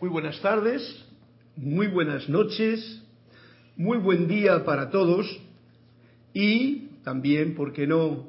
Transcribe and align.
Muy 0.00 0.10
buenas 0.10 0.40
tardes, 0.40 1.04
muy 1.56 1.88
buenas 1.88 2.28
noches, 2.28 3.02
muy 3.76 3.98
buen 3.98 4.28
día 4.28 4.64
para 4.64 4.90
todos 4.90 5.26
y 6.32 6.90
también, 7.02 7.56
¿por 7.56 7.72
qué 7.72 7.88
no?, 7.88 8.28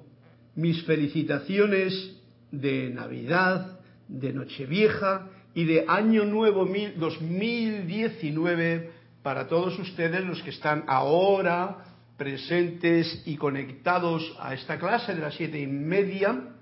mis 0.56 0.84
felicitaciones 0.86 2.18
de 2.52 2.90
Navidad, 2.90 3.82
de 4.08 4.34
Nochevieja 4.34 5.30
y 5.54 5.66
de 5.66 5.86
Año 5.88 6.26
Nuevo 6.26 6.66
2019 6.66 8.90
para 9.22 9.48
todos 9.48 9.78
ustedes 9.78 10.26
los 10.26 10.42
que 10.42 10.50
están 10.50 10.86
ahora 10.88 11.86
presentes 12.18 13.22
y 13.28 13.38
conectados 13.38 14.36
a 14.40 14.56
esta 14.56 14.80
clase 14.80 15.14
de 15.14 15.22
las 15.22 15.36
siete 15.36 15.60
y 15.60 15.68
media 15.68 16.56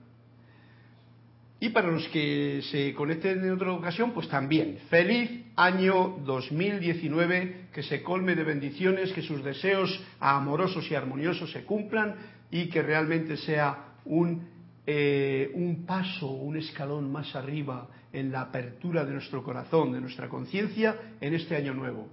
y 1.60 1.70
para 1.70 1.90
los 1.90 2.08
que 2.10 2.62
se 2.70 2.94
conecten 2.94 3.44
en 3.44 3.52
otra 3.52 3.72
ocasión, 3.72 4.12
pues 4.12 4.28
también. 4.30 4.78
Feliz 4.90 5.46
año 5.56 6.18
2019, 6.24 7.70
que 7.74 7.82
se 7.82 8.04
colme 8.04 8.36
de 8.36 8.44
bendiciones, 8.44 9.12
que 9.12 9.24
sus 9.24 9.44
deseos 9.44 10.00
amorosos 10.20 10.90
y 10.92 10.96
armoniosos 10.96 11.52
se 11.52 11.64
cumplan 11.64 12.16
y 12.52 12.68
que 12.68 12.84
realmente 12.84 13.38
sea 13.38 13.96
un, 14.06 14.48
eh, 14.86 15.50
un 15.56 15.86
paso, 15.86 16.28
un 16.28 16.58
escalón 16.58 17.12
más 17.12 17.36
arriba 17.36 17.88
en 18.14 18.32
la 18.32 18.42
apertura 18.42 19.04
de 19.04 19.14
nuestro 19.14 19.44
corazón, 19.44 19.92
de 19.92 20.02
nuestra 20.02 20.30
conciencia 20.30 20.96
en 21.20 21.34
este 21.34 21.56
año 21.56 21.74
nuevo. 21.74 22.08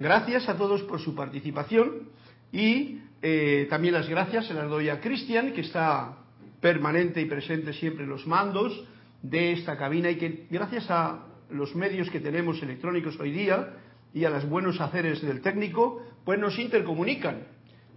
Gracias 0.00 0.48
a 0.48 0.56
todos 0.56 0.82
por 0.82 1.00
su 1.00 1.14
participación 1.14 2.08
y 2.50 2.98
eh, 3.22 3.68
también 3.70 3.94
las 3.94 4.08
gracias 4.08 4.46
se 4.46 4.54
las 4.54 4.68
doy 4.68 4.88
a 4.88 5.00
Cristian, 5.00 5.52
que 5.52 5.60
está 5.60 6.16
permanente 6.62 7.20
y 7.20 7.26
presente 7.26 7.74
siempre 7.74 8.06
los 8.06 8.26
mandos 8.26 8.72
de 9.20 9.52
esta 9.52 9.76
cabina 9.76 10.10
y 10.10 10.16
que 10.16 10.46
gracias 10.48 10.90
a 10.90 11.26
los 11.50 11.74
medios 11.74 12.08
que 12.08 12.20
tenemos 12.20 12.62
electrónicos 12.62 13.18
hoy 13.20 13.32
día 13.32 13.74
y 14.14 14.24
a 14.24 14.30
los 14.30 14.48
buenos 14.48 14.80
haceres 14.80 15.20
del 15.20 15.42
técnico, 15.42 16.02
pues 16.24 16.38
nos 16.38 16.58
intercomunican, 16.58 17.42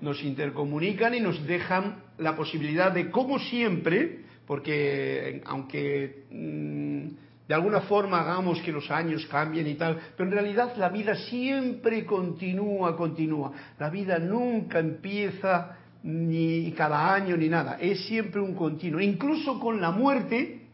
nos 0.01 0.21
intercomunican 0.23 1.13
y 1.13 1.19
nos 1.19 1.45
dejan 1.45 2.03
la 2.17 2.35
posibilidad 2.35 2.91
de, 2.91 3.11
como 3.11 3.37
siempre, 3.39 4.25
porque 4.47 5.41
aunque 5.45 6.25
mm, 6.31 7.47
de 7.47 7.53
alguna 7.53 7.81
forma 7.81 8.21
hagamos 8.21 8.61
que 8.61 8.71
los 8.71 8.89
años 8.89 9.27
cambien 9.27 9.67
y 9.67 9.75
tal, 9.75 9.99
pero 10.17 10.29
en 10.29 10.35
realidad 10.35 10.75
la 10.77 10.89
vida 10.89 11.15
siempre 11.15 12.03
continúa, 12.03 12.97
continúa. 12.97 13.51
La 13.77 13.89
vida 13.91 14.17
nunca 14.17 14.79
empieza 14.79 15.77
ni 16.05 16.71
cada 16.73 17.15
año 17.15 17.35
ni 17.35 17.49
nada, 17.49 17.77
es 17.79 18.05
siempre 18.05 18.39
un 18.39 18.53
continuo. 18.53 19.01
Incluso 19.01 19.59
con 19.59 19.81
la 19.81 19.89
muerte, 19.89 20.67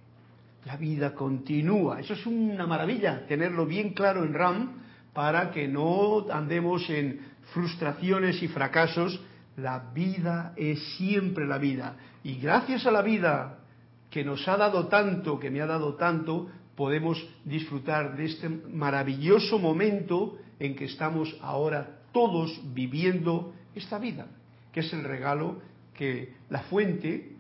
la 0.65 0.75
vida 0.75 1.15
continúa. 1.15 2.01
Eso 2.01 2.13
es 2.13 2.25
una 2.25 2.67
maravilla, 2.67 3.25
tenerlo 3.27 3.65
bien 3.65 3.93
claro 3.93 4.25
en 4.25 4.33
RAM 4.33 4.73
para 5.13 5.51
que 5.51 5.69
no 5.69 6.25
andemos 6.29 6.89
en 6.89 7.21
frustraciones 7.53 8.43
y 8.43 8.49
fracasos. 8.49 9.21
La 9.55 9.79
vida 9.93 10.53
es 10.57 10.79
siempre 10.97 11.47
la 11.47 11.57
vida. 11.57 11.95
Y 12.23 12.35
gracias 12.35 12.85
a 12.85 12.91
la 12.91 13.01
vida 13.01 13.59
que 14.09 14.25
nos 14.25 14.45
ha 14.49 14.57
dado 14.57 14.87
tanto, 14.87 15.39
que 15.39 15.49
me 15.49 15.61
ha 15.61 15.65
dado 15.65 15.95
tanto, 15.95 16.49
podemos 16.75 17.25
disfrutar 17.45 18.17
de 18.17 18.25
este 18.25 18.49
maravilloso 18.49 19.59
momento 19.59 20.37
en 20.59 20.75
que 20.75 20.85
estamos 20.85 21.33
ahora 21.41 22.01
todos 22.11 22.59
viviendo 22.73 23.53
esta 23.73 23.97
vida 23.97 24.27
que 24.71 24.81
es 24.81 24.93
el 24.93 25.03
regalo 25.03 25.61
que 25.93 26.33
la 26.49 26.61
fuente, 26.63 27.31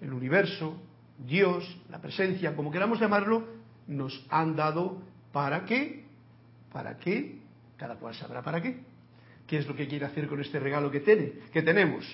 el 0.00 0.12
universo, 0.12 0.80
Dios, 1.18 1.64
la 1.90 2.00
presencia, 2.00 2.54
como 2.54 2.70
queramos 2.70 3.00
llamarlo, 3.00 3.46
nos 3.86 4.24
han 4.30 4.54
dado 4.54 5.02
para 5.32 5.64
qué, 5.64 6.04
para 6.72 6.98
qué, 6.98 7.38
cada 7.76 7.96
cual 7.96 8.14
sabrá 8.14 8.42
para 8.42 8.62
qué, 8.62 8.78
qué 9.46 9.58
es 9.58 9.66
lo 9.66 9.74
que 9.74 9.88
quiere 9.88 10.04
hacer 10.04 10.28
con 10.28 10.40
este 10.40 10.60
regalo 10.60 10.90
que, 10.90 11.00
tiene, 11.00 11.32
que 11.52 11.62
tenemos. 11.62 12.04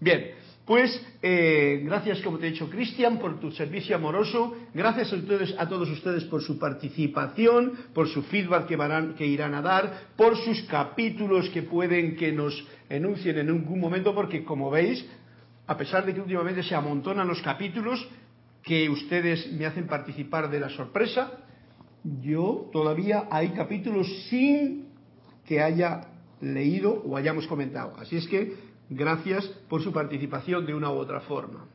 Bien, 0.00 0.32
pues 0.64 1.04
eh, 1.22 1.80
gracias, 1.82 2.20
como 2.20 2.38
te 2.38 2.46
he 2.46 2.50
dicho, 2.50 2.68
Cristian, 2.68 3.18
por 3.18 3.40
tu 3.40 3.50
servicio 3.50 3.96
amoroso. 3.96 4.54
Gracias 4.74 5.12
a, 5.12 5.16
ustedes, 5.16 5.54
a 5.58 5.66
todos 5.66 5.88
ustedes 5.88 6.24
por 6.24 6.42
su 6.42 6.58
participación, 6.58 7.72
por 7.94 8.06
su 8.06 8.22
feedback 8.24 8.66
que, 8.66 9.14
que 9.16 9.26
irán 9.26 9.54
a 9.54 9.62
dar, 9.62 10.08
por 10.14 10.36
sus 10.36 10.62
capítulos 10.64 11.48
que 11.48 11.62
pueden 11.62 12.16
que 12.16 12.32
nos 12.32 12.66
enuncien 12.90 13.38
en 13.38 13.48
algún 13.48 13.80
momento, 13.80 14.14
porque 14.14 14.44
como 14.44 14.70
veis, 14.70 15.04
a 15.66 15.76
pesar 15.76 16.04
de 16.04 16.14
que 16.14 16.20
últimamente 16.20 16.62
se 16.62 16.74
amontonan 16.74 17.26
los 17.26 17.40
capítulos 17.40 18.06
que 18.62 18.90
ustedes 18.90 19.50
me 19.52 19.64
hacen 19.64 19.86
participar 19.86 20.50
de 20.50 20.60
la 20.60 20.68
sorpresa, 20.68 21.32
yo 22.20 22.68
todavía 22.72 23.26
hay 23.30 23.48
capítulos 23.50 24.06
sin 24.28 24.88
que 25.46 25.62
haya 25.62 26.02
leído 26.42 27.02
o 27.06 27.16
hayamos 27.16 27.46
comentado. 27.46 27.94
Así 27.98 28.16
es 28.16 28.28
que 28.28 28.67
Gracias 28.90 29.44
por 29.68 29.82
su 29.82 29.92
participación 29.92 30.64
de 30.64 30.74
una 30.74 30.90
u 30.90 30.96
otra 30.96 31.20
forma. 31.20 31.66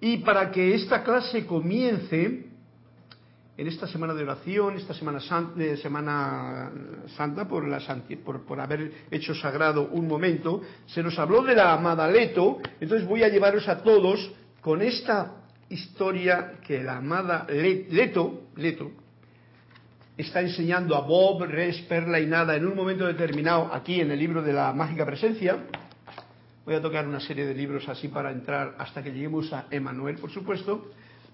Y 0.00 0.18
para 0.18 0.50
que 0.50 0.74
esta 0.74 1.02
clase 1.02 1.46
comience, 1.46 2.46
en 3.56 3.66
esta 3.66 3.86
semana 3.86 4.12
de 4.12 4.24
oración, 4.24 4.76
esta 4.76 4.92
semana, 4.92 5.20
eh, 5.58 5.76
semana 5.78 6.70
santa, 7.16 7.48
por, 7.48 7.66
la, 7.66 7.80
por, 8.24 8.44
por, 8.44 8.60
haber 8.60 9.06
hecho 9.10 9.34
sagrado 9.34 9.88
un 9.88 10.06
momento, 10.06 10.60
se 10.86 11.02
nos 11.02 11.18
habló 11.18 11.42
de 11.42 11.54
la 11.54 11.72
amada 11.72 12.08
Leto, 12.08 12.58
entonces 12.80 13.08
voy 13.08 13.22
a 13.22 13.28
llevaros 13.28 13.68
a 13.68 13.82
todos 13.82 14.32
con 14.60 14.82
esta 14.82 15.36
historia 15.70 16.60
que 16.66 16.82
la 16.82 16.98
amada 16.98 17.46
Leto 17.48 18.42
está 20.16 20.40
enseñando 20.40 20.96
a 20.96 21.00
Bob, 21.00 21.42
Res, 21.44 21.80
Perla 21.82 22.18
y 22.20 22.26
Nada 22.26 22.56
en 22.56 22.66
un 22.66 22.74
momento 22.74 23.06
determinado 23.06 23.72
aquí 23.72 24.00
en 24.00 24.10
el 24.10 24.18
libro 24.18 24.42
de 24.42 24.52
la 24.52 24.72
mágica 24.72 25.04
presencia. 25.04 25.58
Voy 26.64 26.74
a 26.74 26.80
tocar 26.80 27.06
una 27.06 27.20
serie 27.20 27.46
de 27.46 27.54
libros 27.54 27.88
así 27.88 28.08
para 28.08 28.32
entrar 28.32 28.74
hasta 28.78 29.02
que 29.02 29.12
lleguemos 29.12 29.52
a 29.52 29.66
Emanuel, 29.70 30.16
por 30.16 30.30
supuesto. 30.30 30.90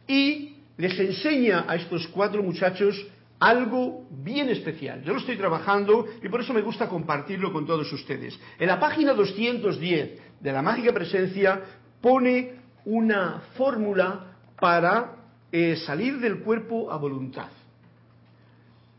Y 0.07 0.57
les 0.77 0.99
enseña 0.99 1.65
a 1.69 1.77
estos 1.77 2.09
cuatro 2.09 2.43
muchachos 2.43 3.07
algo 3.39 4.07
bien 4.11 4.49
especial. 4.51 5.03
Yo 5.03 5.13
lo 5.13 5.21
estoy 5.21 5.37
trabajando 5.37 6.07
y 6.23 6.29
por 6.29 6.41
eso 6.41 6.53
me 6.53 6.61
gusta 6.61 6.89
compartirlo 6.89 7.53
con 7.53 7.67
todos 7.67 7.93
ustedes. 7.93 8.39
En 8.59 8.67
la 8.67 8.79
página 8.79 9.15
210 9.15 10.21
de 10.41 10.53
la 10.53 10.63
mágica 10.63 10.93
presencia 10.93 11.61
pone 12.01 12.55
una 12.85 13.43
fórmula 13.57 14.37
para 14.61 15.17
eh, 15.51 15.77
salir 15.77 16.19
del 16.19 16.41
cuerpo 16.41 16.91
a 16.91 16.97
voluntad. 16.97 17.49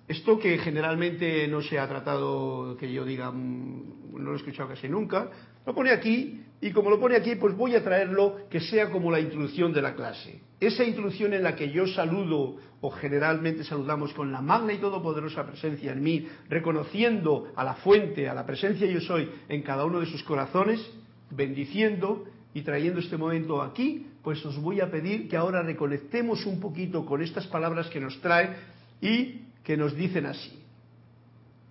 Esto 0.07 0.37
que 0.37 0.57
generalmente 0.57 1.47
no 1.47 1.61
se 1.61 1.79
ha 1.79 1.87
tratado, 1.87 2.75
que 2.77 2.91
yo 2.91 3.05
diga, 3.05 3.31
mm, 3.31 4.13
no 4.13 4.31
lo 4.31 4.33
he 4.33 4.37
escuchado 4.37 4.69
casi 4.69 4.89
nunca, 4.89 5.29
lo 5.65 5.73
pone 5.73 5.91
aquí 5.91 6.41
y 6.59 6.71
como 6.71 6.89
lo 6.89 6.99
pone 6.99 7.15
aquí, 7.15 7.35
pues 7.35 7.55
voy 7.55 7.75
a 7.75 7.83
traerlo 7.83 8.47
que 8.49 8.59
sea 8.59 8.89
como 8.89 9.11
la 9.11 9.19
introducción 9.19 9.71
de 9.73 9.81
la 9.81 9.95
clase. 9.95 10.41
Esa 10.59 10.83
introducción 10.83 11.33
en 11.33 11.43
la 11.43 11.55
que 11.55 11.71
yo 11.71 11.87
saludo 11.87 12.57
o 12.81 12.89
generalmente 12.91 13.63
saludamos 13.63 14.13
con 14.13 14.31
la 14.31 14.41
magna 14.41 14.73
y 14.73 14.77
todopoderosa 14.77 15.45
presencia 15.45 15.93
en 15.93 16.03
mí, 16.03 16.27
reconociendo 16.49 17.51
a 17.55 17.63
la 17.63 17.75
fuente, 17.75 18.27
a 18.27 18.33
la 18.33 18.45
presencia 18.45 18.87
yo 18.87 18.99
soy 18.99 19.29
en 19.47 19.61
cada 19.61 19.85
uno 19.85 20.01
de 20.01 20.05
sus 20.05 20.23
corazones, 20.23 20.85
bendiciendo 21.29 22.25
y 22.53 22.61
trayendo 22.61 22.99
este 22.99 23.17
momento 23.17 23.61
aquí, 23.61 24.07
pues 24.21 24.45
os 24.45 24.57
voy 24.61 24.81
a 24.81 24.91
pedir 24.91 25.27
que 25.27 25.37
ahora 25.37 25.63
reconectemos 25.63 26.45
un 26.45 26.59
poquito 26.59 27.05
con 27.05 27.21
estas 27.21 27.47
palabras 27.47 27.89
que 27.89 27.99
nos 27.99 28.19
trae 28.21 28.55
y 29.01 29.41
que 29.63 29.77
nos 29.77 29.95
dicen 29.95 30.25
así. 30.25 30.59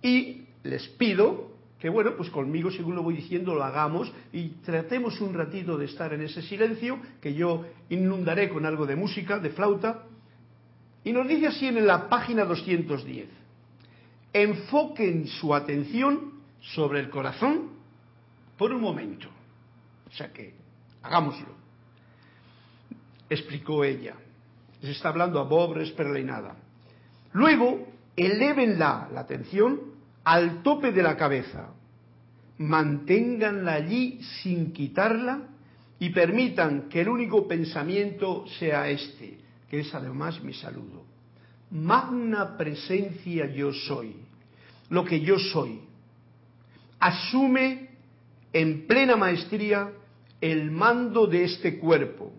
Y 0.01 0.45
les 0.63 0.87
pido 0.89 1.53
que, 1.79 1.89
bueno, 1.89 2.15
pues 2.15 2.29
conmigo, 2.29 2.71
según 2.71 2.95
lo 2.95 3.03
voy 3.03 3.15
diciendo, 3.15 3.53
lo 3.53 3.63
hagamos 3.63 4.11
y 4.31 4.49
tratemos 4.65 5.19
un 5.19 5.33
ratito 5.33 5.77
de 5.77 5.85
estar 5.85 6.13
en 6.13 6.21
ese 6.21 6.41
silencio 6.41 6.99
que 7.21 7.33
yo 7.33 7.65
inundaré 7.89 8.49
con 8.49 8.65
algo 8.65 8.85
de 8.85 8.95
música, 8.95 9.37
de 9.37 9.49
flauta. 9.49 10.03
Y 11.03 11.11
nos 11.11 11.27
dice 11.27 11.47
así 11.47 11.67
en 11.67 11.85
la 11.85 12.07
página 12.07 12.45
210. 12.45 13.27
Enfoquen 14.31 15.27
su 15.27 15.53
atención 15.53 16.33
sobre 16.61 17.01
el 17.01 17.09
corazón 17.09 17.71
por 18.57 18.71
un 18.71 18.81
momento. 18.81 19.27
O 20.07 20.15
sea 20.15 20.31
que, 20.31 20.53
hagámoslo. 21.01 21.47
Explicó 23.29 23.83
ella. 23.83 24.15
Les 24.81 24.95
está 24.95 25.09
hablando 25.09 25.39
a 25.39 25.43
Bob 25.43 25.75
nada. 26.23 26.55
Luego, 27.33 27.87
elévenla, 28.15 29.09
la 29.13 29.21
atención, 29.21 29.79
al 30.23 30.63
tope 30.63 30.91
de 30.91 31.03
la 31.03 31.17
cabeza. 31.17 31.69
Manténganla 32.57 33.73
allí 33.73 34.19
sin 34.41 34.71
quitarla 34.71 35.49
y 35.99 36.09
permitan 36.11 36.89
que 36.89 37.01
el 37.01 37.09
único 37.09 37.47
pensamiento 37.47 38.45
sea 38.59 38.89
este, 38.89 39.37
que 39.69 39.79
es 39.81 39.93
además 39.93 40.41
mi 40.43 40.53
saludo. 40.53 41.03
Magna 41.71 42.55
presencia 42.55 43.47
yo 43.47 43.73
soy, 43.73 44.15
lo 44.89 45.03
que 45.03 45.21
yo 45.21 45.39
soy. 45.39 45.81
Asume 46.99 47.89
en 48.53 48.85
plena 48.85 49.15
maestría 49.15 49.91
el 50.39 50.69
mando 50.71 51.25
de 51.25 51.45
este 51.45 51.79
cuerpo. 51.79 52.31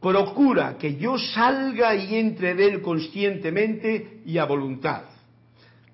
Procura 0.00 0.78
que 0.78 0.96
yo 0.96 1.18
salga 1.18 1.94
y 1.94 2.16
entre 2.16 2.54
de 2.54 2.66
él 2.66 2.82
conscientemente 2.82 4.22
y 4.24 4.38
a 4.38 4.44
voluntad. 4.44 5.04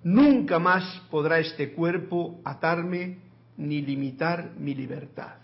Nunca 0.05 0.59
más 0.59 1.03
podrá 1.11 1.41
este 1.41 1.73
cuerpo 1.73 2.41
atarme 2.45 3.19
ni 3.57 3.83
limitar 3.83 4.53
mi 4.59 4.75
libertad. 4.75 5.35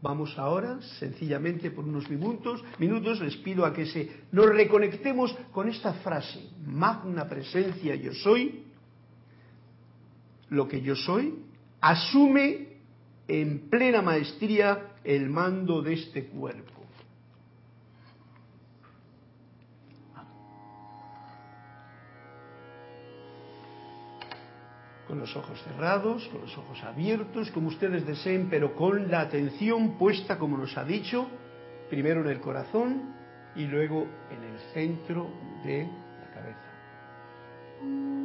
Vamos 0.00 0.36
ahora, 0.36 0.80
sencillamente 0.98 1.70
por 1.70 1.84
unos 1.84 2.10
minutos, 2.10 2.62
minutos 2.78 3.20
les 3.20 3.36
pido 3.36 3.64
a 3.64 3.72
que 3.72 3.86
se 3.86 4.10
nos 4.32 4.46
reconectemos 4.46 5.32
con 5.52 5.68
esta 5.68 5.94
frase, 5.94 6.50
magna 6.66 7.28
presencia 7.28 7.94
yo 7.94 8.12
soy, 8.12 8.64
lo 10.50 10.66
que 10.66 10.80
yo 10.80 10.96
soy, 10.96 11.34
asume 11.80 12.78
en 13.28 13.70
plena 13.70 14.02
maestría 14.02 14.96
el 15.04 15.30
mando 15.30 15.82
de 15.82 15.94
este 15.94 16.26
cuerpo. 16.26 16.81
Con 25.12 25.18
los 25.18 25.36
ojos 25.36 25.62
cerrados, 25.64 26.26
con 26.28 26.40
los 26.40 26.56
ojos 26.56 26.82
abiertos, 26.84 27.50
como 27.50 27.68
ustedes 27.68 28.06
deseen, 28.06 28.48
pero 28.48 28.74
con 28.74 29.10
la 29.10 29.20
atención 29.20 29.98
puesta, 29.98 30.38
como 30.38 30.56
nos 30.56 30.74
ha 30.78 30.84
dicho, 30.84 31.28
primero 31.90 32.22
en 32.22 32.28
el 32.28 32.40
corazón 32.40 33.12
y 33.54 33.66
luego 33.66 34.06
en 34.30 34.42
el 34.42 34.58
centro 34.72 35.28
de 35.64 35.86
la 35.86 36.30
cabeza. 36.32 38.21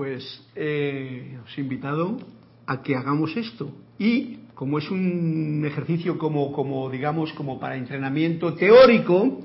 Pues 0.00 0.42
eh, 0.56 1.36
os 1.44 1.58
he 1.58 1.60
invitado 1.60 2.16
a 2.64 2.80
que 2.80 2.96
hagamos 2.96 3.36
esto. 3.36 3.70
Y 3.98 4.38
como 4.54 4.78
es 4.78 4.90
un 4.90 5.62
ejercicio 5.66 6.16
como, 6.16 6.52
como, 6.52 6.88
digamos, 6.88 7.34
como 7.34 7.60
para 7.60 7.76
entrenamiento 7.76 8.54
teórico, 8.54 9.42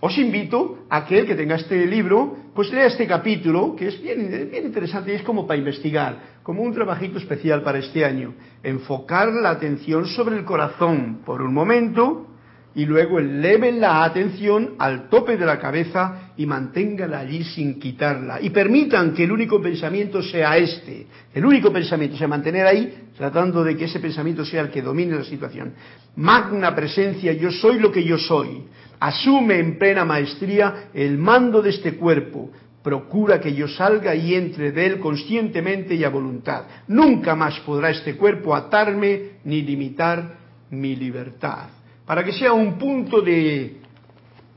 os 0.00 0.16
invito 0.16 0.86
a 0.88 1.04
que 1.04 1.18
el 1.18 1.26
que 1.26 1.34
tenga 1.34 1.56
este 1.56 1.84
libro, 1.84 2.38
pues 2.54 2.72
lea 2.72 2.86
este 2.86 3.06
capítulo, 3.06 3.76
que 3.76 3.88
es 3.88 4.00
bien, 4.00 4.48
bien 4.50 4.64
interesante 4.64 5.12
y 5.12 5.16
es 5.16 5.22
como 5.22 5.46
para 5.46 5.58
investigar, 5.58 6.38
como 6.42 6.62
un 6.62 6.72
trabajito 6.72 7.18
especial 7.18 7.62
para 7.62 7.78
este 7.78 8.02
año. 8.02 8.32
Enfocar 8.62 9.28
la 9.30 9.50
atención 9.50 10.06
sobre 10.06 10.38
el 10.38 10.46
corazón 10.46 11.20
por 11.26 11.42
un 11.42 11.52
momento 11.52 12.28
y 12.74 12.84
luego 12.84 13.18
eleven 13.18 13.80
la 13.80 14.04
atención 14.04 14.74
al 14.78 15.08
tope 15.08 15.36
de 15.36 15.46
la 15.46 15.58
cabeza 15.58 16.32
y 16.36 16.46
manténgala 16.46 17.20
allí 17.20 17.42
sin 17.42 17.80
quitarla. 17.80 18.40
Y 18.40 18.50
permitan 18.50 19.14
que 19.14 19.24
el 19.24 19.32
único 19.32 19.60
pensamiento 19.60 20.22
sea 20.22 20.56
este. 20.56 21.06
El 21.34 21.44
único 21.44 21.72
pensamiento 21.72 22.16
sea 22.16 22.28
mantener 22.28 22.66
ahí, 22.66 23.08
tratando 23.16 23.64
de 23.64 23.76
que 23.76 23.86
ese 23.86 24.00
pensamiento 24.00 24.44
sea 24.44 24.62
el 24.62 24.70
que 24.70 24.82
domine 24.82 25.16
la 25.16 25.24
situación. 25.24 25.72
Magna 26.16 26.74
presencia, 26.74 27.32
yo 27.32 27.50
soy 27.50 27.80
lo 27.80 27.90
que 27.90 28.04
yo 28.04 28.18
soy. 28.18 28.64
Asume 29.00 29.58
en 29.58 29.78
plena 29.78 30.04
maestría 30.04 30.90
el 30.92 31.18
mando 31.18 31.62
de 31.62 31.70
este 31.70 31.96
cuerpo. 31.96 32.50
Procura 32.82 33.40
que 33.40 33.54
yo 33.54 33.66
salga 33.66 34.14
y 34.14 34.34
entre 34.34 34.72
de 34.72 34.86
él 34.86 35.00
conscientemente 35.00 35.94
y 35.94 36.04
a 36.04 36.10
voluntad. 36.10 36.64
Nunca 36.86 37.34
más 37.34 37.58
podrá 37.60 37.90
este 37.90 38.16
cuerpo 38.16 38.54
atarme 38.54 39.38
ni 39.44 39.62
limitar 39.62 40.38
mi 40.70 40.94
libertad 40.94 41.77
para 42.08 42.24
que 42.24 42.32
sea 42.32 42.54
un 42.54 42.78
punto 42.78 43.20
de, 43.20 43.82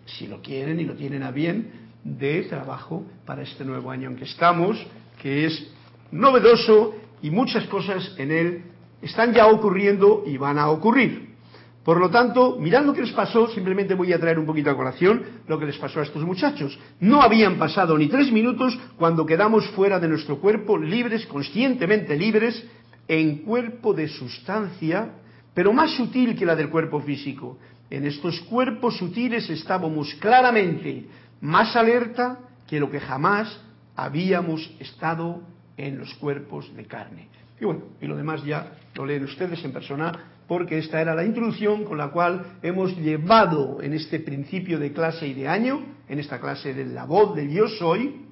si 0.05 0.25
lo 0.25 0.41
quieren 0.41 0.79
y 0.79 0.85
lo 0.85 0.93
tienen 0.93 1.21
a 1.21 1.31
bien, 1.31 1.69
de 2.01 2.43
trabajo 2.43 3.03
para 3.25 3.41
este 3.41 3.65
nuevo 3.65 3.91
año 3.91 4.09
en 4.09 4.15
que 4.15 4.23
estamos, 4.23 4.81
que 5.21 5.47
es 5.47 5.67
novedoso 6.11 6.95
y 7.21 7.29
muchas 7.29 7.65
cosas 7.65 8.15
en 8.17 8.31
él 8.31 8.63
están 9.01 9.33
ya 9.33 9.47
ocurriendo 9.47 10.23
y 10.25 10.37
van 10.37 10.57
a 10.57 10.69
ocurrir. 10.69 11.35
Por 11.83 11.99
lo 11.99 12.09
tanto, 12.09 12.55
mirad 12.57 12.85
lo 12.85 12.93
que 12.93 13.01
les 13.01 13.11
pasó, 13.11 13.49
simplemente 13.49 13.95
voy 13.95 14.13
a 14.13 14.19
traer 14.19 14.39
un 14.39 14.45
poquito 14.45 14.69
a 14.69 14.77
colación 14.77 15.21
lo 15.49 15.59
que 15.59 15.65
les 15.65 15.77
pasó 15.77 15.99
a 15.99 16.03
estos 16.03 16.23
muchachos. 16.23 16.79
No 17.01 17.21
habían 17.21 17.57
pasado 17.57 17.97
ni 17.97 18.07
tres 18.07 18.31
minutos 18.31 18.79
cuando 18.97 19.25
quedamos 19.25 19.67
fuera 19.71 19.99
de 19.99 20.07
nuestro 20.07 20.39
cuerpo, 20.39 20.77
libres, 20.77 21.25
conscientemente 21.25 22.15
libres, 22.15 22.65
en 23.09 23.39
cuerpo 23.39 23.93
de 23.93 24.07
sustancia, 24.07 25.15
pero 25.53 25.73
más 25.73 25.91
sutil 25.91 26.35
que 26.35 26.45
la 26.45 26.55
del 26.55 26.69
cuerpo 26.69 27.01
físico. 27.01 27.57
En 27.89 28.05
estos 28.05 28.39
cuerpos 28.41 28.97
sutiles 28.97 29.49
estábamos 29.49 30.13
claramente 30.15 31.05
más 31.41 31.75
alerta 31.75 32.39
que 32.67 32.79
lo 32.79 32.89
que 32.89 32.99
jamás 32.99 33.59
habíamos 33.95 34.73
estado 34.79 35.41
en 35.77 35.97
los 35.97 36.13
cuerpos 36.15 36.73
de 36.75 36.85
carne. 36.85 37.27
Y 37.59 37.65
bueno, 37.65 37.81
y 37.99 38.07
lo 38.07 38.15
demás 38.15 38.43
ya 38.43 38.77
lo 38.95 39.05
leen 39.05 39.23
ustedes 39.23 39.63
en 39.63 39.71
persona, 39.71 40.11
porque 40.47 40.77
esta 40.77 41.01
era 41.01 41.13
la 41.15 41.25
introducción 41.25 41.83
con 41.83 41.97
la 41.97 42.09
cual 42.09 42.57
hemos 42.61 42.95
llevado 42.97 43.81
en 43.81 43.93
este 43.93 44.19
principio 44.19 44.79
de 44.79 44.91
clase 44.91 45.27
y 45.27 45.33
de 45.33 45.47
año, 45.47 45.81
en 46.07 46.19
esta 46.19 46.39
clase 46.39 46.73
de 46.73 46.85
la 46.85 47.05
voz 47.05 47.35
del 47.35 47.51
yo 47.51 47.67
soy, 47.67 48.25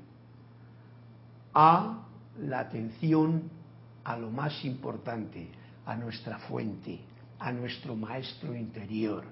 a 1.53 1.99
la 2.41 2.59
atención 2.59 3.43
a 4.03 4.17
lo 4.17 4.31
más 4.31 4.65
importante, 4.65 5.49
a 5.85 5.95
nuestra 5.95 6.39
fuente, 6.39 6.99
a 7.39 7.51
nuestro 7.51 7.95
maestro 7.95 8.55
interior, 8.55 9.23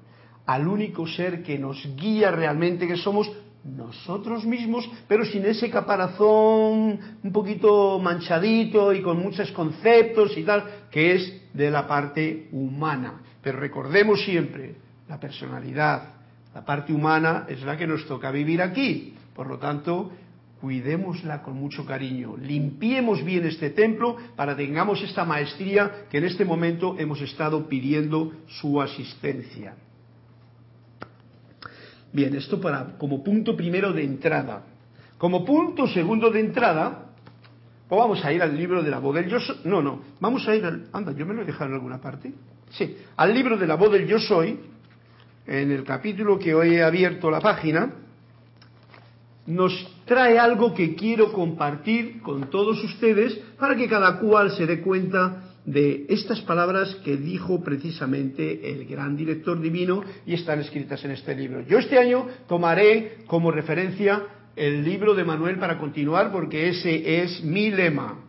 al 0.46 0.68
único 0.68 1.06
ser 1.08 1.44
que 1.44 1.60
nos 1.60 1.78
guía 1.96 2.32
realmente, 2.32 2.88
que 2.88 2.98
somos 2.98 3.30
nosotros 3.64 4.46
mismos, 4.46 4.90
pero 5.08 5.26
sin 5.26 5.46
ese 5.46 5.70
caparazón 5.70 7.00
un 7.22 7.32
poquito 7.34 8.00
manchadito 8.00 8.94
y 8.94 9.02
con 9.02 9.22
muchos 9.22 9.52
conceptos 9.52 10.38
y 10.38 10.44
tal, 10.44 10.88
que 10.90 11.16
es 11.16 11.54
de 11.54 11.70
la 11.70 11.86
parte 11.86 12.48
humana. 12.52 13.22
Pero 13.42 13.60
recordemos 13.60 14.24
siempre, 14.24 14.76
la 15.10 15.20
personalidad, 15.20 16.14
la 16.54 16.64
parte 16.64 16.94
humana 16.94 17.46
es 17.48 17.62
la 17.64 17.78
que 17.78 17.88
nos 17.88 18.06
toca 18.08 18.32
vivir 18.32 18.62
aquí. 18.62 19.14
Por 19.36 19.48
lo 19.48 19.58
tanto, 19.58 20.12
cuidémosla 20.62 21.44
con 21.44 21.56
mucho 21.56 21.86
cariño, 21.86 22.36
limpiemos 22.38 23.24
bien 23.24 23.46
este 23.46 23.70
templo 23.70 24.18
para 24.36 24.56
que 24.56 24.66
tengamos 24.66 25.02
esta 25.02 25.24
maestría 25.24 26.08
que 26.10 26.18
en 26.18 26.26
este 26.26 26.46
momento 26.46 26.96
hemos 26.98 27.22
estado 27.22 27.68
pidiendo 27.68 28.34
su 28.48 28.82
asistencia. 28.82 29.76
Bien, 32.12 32.36
esto 32.36 32.60
para 32.60 32.98
como 32.98 33.24
punto 33.24 33.56
primero 33.56 33.94
de 33.94 34.04
entrada. 34.04 34.64
Como 35.18 35.46
punto 35.46 35.88
segundo 35.88 36.30
de 36.30 36.40
entrada, 36.40 37.06
pues 37.88 38.00
vamos 38.00 38.24
a 38.24 38.32
ir 38.34 38.42
al 38.42 38.56
libro 38.56 38.84
de 38.84 38.90
la 38.90 39.00
voz 39.00 39.16
del 39.16 39.28
yo 39.28 39.40
soy. 39.40 39.58
No, 39.64 39.82
no, 39.82 40.02
vamos 40.20 40.48
a 40.48 40.56
ir 40.56 40.66
al. 40.66 40.88
Anda, 40.94 41.12
yo 41.14 41.26
me 41.26 41.34
lo 41.34 41.42
he 41.42 41.46
dejado 41.46 41.70
en 41.70 41.74
alguna 41.76 42.00
parte. 42.00 42.34
Sí, 42.72 42.98
al 43.16 43.34
libro 43.34 43.58
de 43.58 43.68
la 43.68 43.76
voz 43.76 43.92
del 43.92 44.08
yo 44.08 44.20
soy, 44.20 44.60
en 45.46 45.72
el 45.72 45.84
capítulo 45.84 46.38
que 46.38 46.54
hoy 46.54 46.76
he 46.76 46.84
abierto 46.84 47.32
la 47.32 47.40
página, 47.40 47.94
nos 49.46 49.97
trae 50.08 50.40
algo 50.40 50.74
que 50.74 50.96
quiero 50.96 51.32
compartir 51.32 52.22
con 52.22 52.50
todos 52.50 52.84
ustedes 52.84 53.36
para 53.60 53.76
que 53.76 53.88
cada 53.88 54.20
cual 54.20 54.52
se 54.52 54.66
dé 54.66 54.82
cuenta 54.82 55.44
de 55.66 56.06
estas 56.08 56.40
palabras 56.42 56.96
que 57.04 57.18
dijo 57.18 57.62
precisamente 57.62 58.72
el 58.72 58.86
gran 58.86 59.18
director 59.18 59.60
divino 59.60 60.02
y 60.26 60.34
están 60.34 60.62
escritas 60.62 61.04
en 61.04 61.12
este 61.12 61.36
libro. 61.36 61.62
Yo 61.68 61.78
este 61.78 62.00
año 62.00 62.26
tomaré 62.48 63.18
como 63.28 63.52
referencia 63.52 64.24
el 64.56 64.86
libro 64.86 65.14
de 65.14 65.26
Manuel 65.26 65.60
para 65.60 65.78
continuar 65.78 66.32
porque 66.32 66.70
ese 66.70 67.22
es 67.22 67.44
mi 67.44 67.70
lema. 67.70 68.24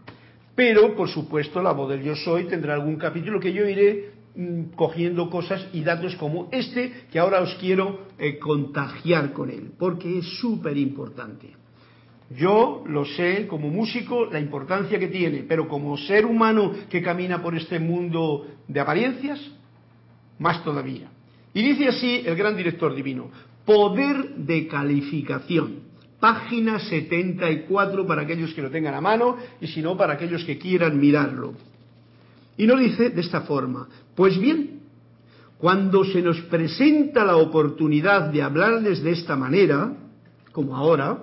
Pero, 0.56 0.96
por 0.96 1.08
supuesto, 1.08 1.62
la 1.62 1.70
voz 1.70 1.90
del 1.90 2.02
yo 2.02 2.16
soy 2.16 2.46
tendrá 2.46 2.74
algún 2.74 2.96
capítulo 2.96 3.38
que 3.38 3.52
yo 3.52 3.68
iré 3.68 4.10
mm, 4.34 4.74
cogiendo 4.74 5.30
cosas 5.30 5.64
y 5.72 5.82
datos 5.84 6.16
como 6.16 6.48
este 6.50 7.04
que 7.12 7.20
ahora 7.20 7.40
os 7.40 7.54
quiero 7.54 8.08
eh, 8.18 8.40
contagiar 8.40 9.32
con 9.32 9.48
él, 9.48 9.70
porque 9.78 10.18
es 10.18 10.26
súper 10.40 10.76
importante. 10.76 11.52
Yo 12.36 12.84
lo 12.86 13.06
sé 13.06 13.46
como 13.46 13.68
músico 13.70 14.26
la 14.26 14.38
importancia 14.38 14.98
que 14.98 15.08
tiene, 15.08 15.44
pero 15.48 15.66
como 15.66 15.96
ser 15.96 16.26
humano 16.26 16.72
que 16.90 17.02
camina 17.02 17.42
por 17.42 17.56
este 17.56 17.78
mundo 17.78 18.46
de 18.66 18.80
apariencias, 18.80 19.40
más 20.38 20.62
todavía. 20.62 21.08
Y 21.54 21.62
dice 21.62 21.88
así 21.88 22.22
el 22.26 22.36
gran 22.36 22.56
director 22.56 22.94
divino, 22.94 23.30
poder 23.64 24.34
de 24.36 24.66
calificación. 24.66 25.88
Página 26.20 26.80
74 26.80 28.06
para 28.06 28.22
aquellos 28.22 28.52
que 28.52 28.62
lo 28.62 28.70
tengan 28.70 28.94
a 28.94 29.00
mano 29.00 29.36
y 29.60 29.68
si 29.68 29.80
no 29.80 29.96
para 29.96 30.14
aquellos 30.14 30.44
que 30.44 30.58
quieran 30.58 30.98
mirarlo. 30.98 31.54
Y 32.56 32.66
no 32.66 32.76
dice 32.76 33.10
de 33.10 33.20
esta 33.20 33.42
forma, 33.42 33.88
pues 34.16 34.38
bien, 34.38 34.80
cuando 35.58 36.04
se 36.04 36.20
nos 36.20 36.40
presenta 36.42 37.24
la 37.24 37.36
oportunidad 37.36 38.30
de 38.30 38.42
hablarles 38.42 39.02
de 39.02 39.12
esta 39.12 39.36
manera, 39.36 39.92
como 40.52 40.76
ahora, 40.76 41.22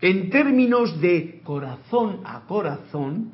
en 0.00 0.30
términos 0.30 1.00
de 1.00 1.40
corazón 1.42 2.20
a 2.24 2.40
corazón, 2.46 3.32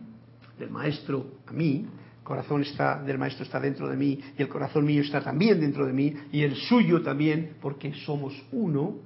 del 0.59 0.71
maestro 0.71 1.27
a 1.47 1.53
mí, 1.53 1.87
corazón 2.23 2.63
está 2.63 3.03
del 3.03 3.19
maestro 3.19 3.45
está 3.45 3.59
dentro 3.59 3.89
de 3.89 3.97
mí 3.97 4.19
y 4.39 4.43
el 4.43 4.49
corazón 4.49 4.85
mío 4.85 5.03
está 5.03 5.21
también 5.21 5.61
dentro 5.61 5.87
de 5.87 5.93
mí 5.93 6.15
y 6.31 6.43
el 6.43 6.55
suyo 6.55 7.03
también 7.03 7.57
porque 7.61 7.93
somos 8.07 8.33
uno 8.53 8.97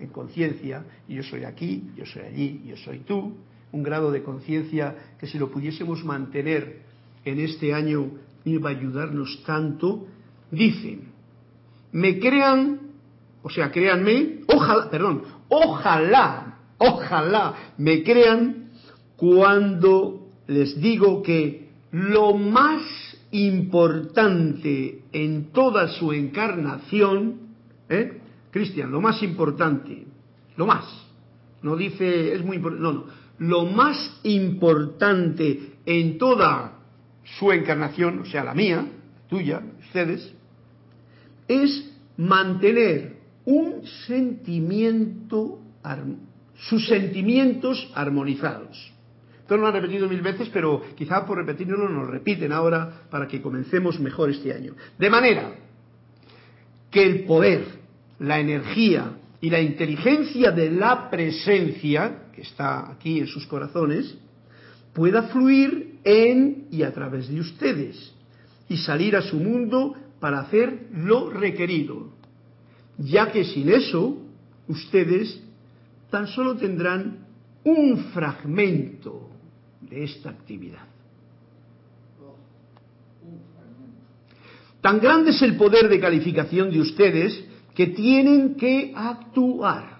en 0.00 0.08
conciencia 0.08 0.84
y 1.08 1.14
yo 1.14 1.22
soy 1.22 1.44
aquí, 1.44 1.90
yo 1.96 2.04
soy 2.04 2.22
allí, 2.22 2.62
yo 2.66 2.76
soy 2.76 2.98
tú, 3.00 3.34
un 3.70 3.82
grado 3.82 4.10
de 4.10 4.22
conciencia 4.22 5.14
que 5.18 5.26
si 5.26 5.38
lo 5.38 5.50
pudiésemos 5.50 6.04
mantener 6.04 6.82
en 7.24 7.40
este 7.40 7.72
año 7.72 8.10
iba 8.44 8.70
a 8.70 8.72
ayudarnos 8.72 9.42
tanto, 9.46 10.06
dicen, 10.50 11.12
me 11.92 12.18
crean, 12.18 12.80
o 13.42 13.48
sea, 13.48 13.70
créanme, 13.70 14.40
ojalá, 14.48 14.90
perdón, 14.90 15.22
ojalá 15.48 16.43
Ojalá 16.86 17.72
me 17.78 18.02
crean 18.02 18.70
cuando 19.16 20.28
les 20.46 20.80
digo 20.80 21.22
que 21.22 21.68
lo 21.92 22.34
más 22.34 22.82
importante 23.30 25.02
en 25.12 25.52
toda 25.52 25.88
su 25.88 26.12
encarnación, 26.12 27.40
¿eh? 27.88 28.20
Cristian, 28.50 28.90
lo 28.90 29.00
más 29.00 29.22
importante, 29.22 30.06
lo 30.56 30.66
más, 30.66 30.84
no 31.62 31.76
dice 31.76 32.34
es 32.34 32.44
muy 32.44 32.56
importante, 32.56 32.82
no, 32.82 32.92
no, 32.92 33.04
lo 33.38 33.66
más 33.66 34.20
importante 34.22 35.72
en 35.84 36.18
toda 36.18 36.78
su 37.38 37.50
encarnación, 37.50 38.20
o 38.20 38.24
sea, 38.26 38.44
la 38.44 38.54
mía, 38.54 38.86
tuya, 39.28 39.62
ustedes, 39.86 40.32
es 41.48 41.92
mantener 42.16 43.16
un 43.44 43.84
sentimiento 44.06 45.58
sus 46.56 46.86
sentimientos 46.86 47.90
armonizados. 47.94 48.92
Esto 49.40 49.58
lo 49.58 49.66
han 49.66 49.74
repetido 49.74 50.08
mil 50.08 50.22
veces, 50.22 50.48
pero 50.52 50.82
quizá 50.96 51.26
por 51.26 51.36
repetirlo 51.36 51.88
nos 51.88 52.08
repiten 52.08 52.50
ahora 52.50 53.02
para 53.10 53.28
que 53.28 53.42
comencemos 53.42 54.00
mejor 54.00 54.30
este 54.30 54.52
año. 54.54 54.74
De 54.98 55.10
manera 55.10 55.52
que 56.90 57.04
el 57.04 57.24
poder, 57.24 57.64
la 58.20 58.40
energía 58.40 59.18
y 59.42 59.50
la 59.50 59.60
inteligencia 59.60 60.50
de 60.50 60.70
la 60.70 61.10
presencia, 61.10 62.30
que 62.34 62.40
está 62.40 62.90
aquí 62.90 63.18
en 63.18 63.26
sus 63.26 63.46
corazones, 63.46 64.16
pueda 64.94 65.24
fluir 65.24 65.98
en 66.04 66.68
y 66.70 66.82
a 66.82 66.94
través 66.94 67.28
de 67.28 67.40
ustedes 67.40 68.14
y 68.68 68.78
salir 68.78 69.14
a 69.14 69.20
su 69.20 69.36
mundo 69.36 69.94
para 70.20 70.40
hacer 70.40 70.86
lo 70.94 71.28
requerido, 71.28 72.14
ya 72.96 73.30
que 73.30 73.44
sin 73.44 73.68
eso 73.68 74.22
ustedes 74.68 75.43
tan 76.10 76.26
solo 76.26 76.56
tendrán 76.56 77.26
un 77.64 77.98
fragmento 78.12 79.30
de 79.80 80.04
esta 80.04 80.30
actividad. 80.30 80.86
Tan 84.80 85.00
grande 85.00 85.30
es 85.30 85.40
el 85.40 85.56
poder 85.56 85.88
de 85.88 85.98
calificación 85.98 86.70
de 86.70 86.80
ustedes 86.80 87.42
que 87.74 87.86
tienen 87.88 88.54
que 88.54 88.92
actuar. 88.94 89.98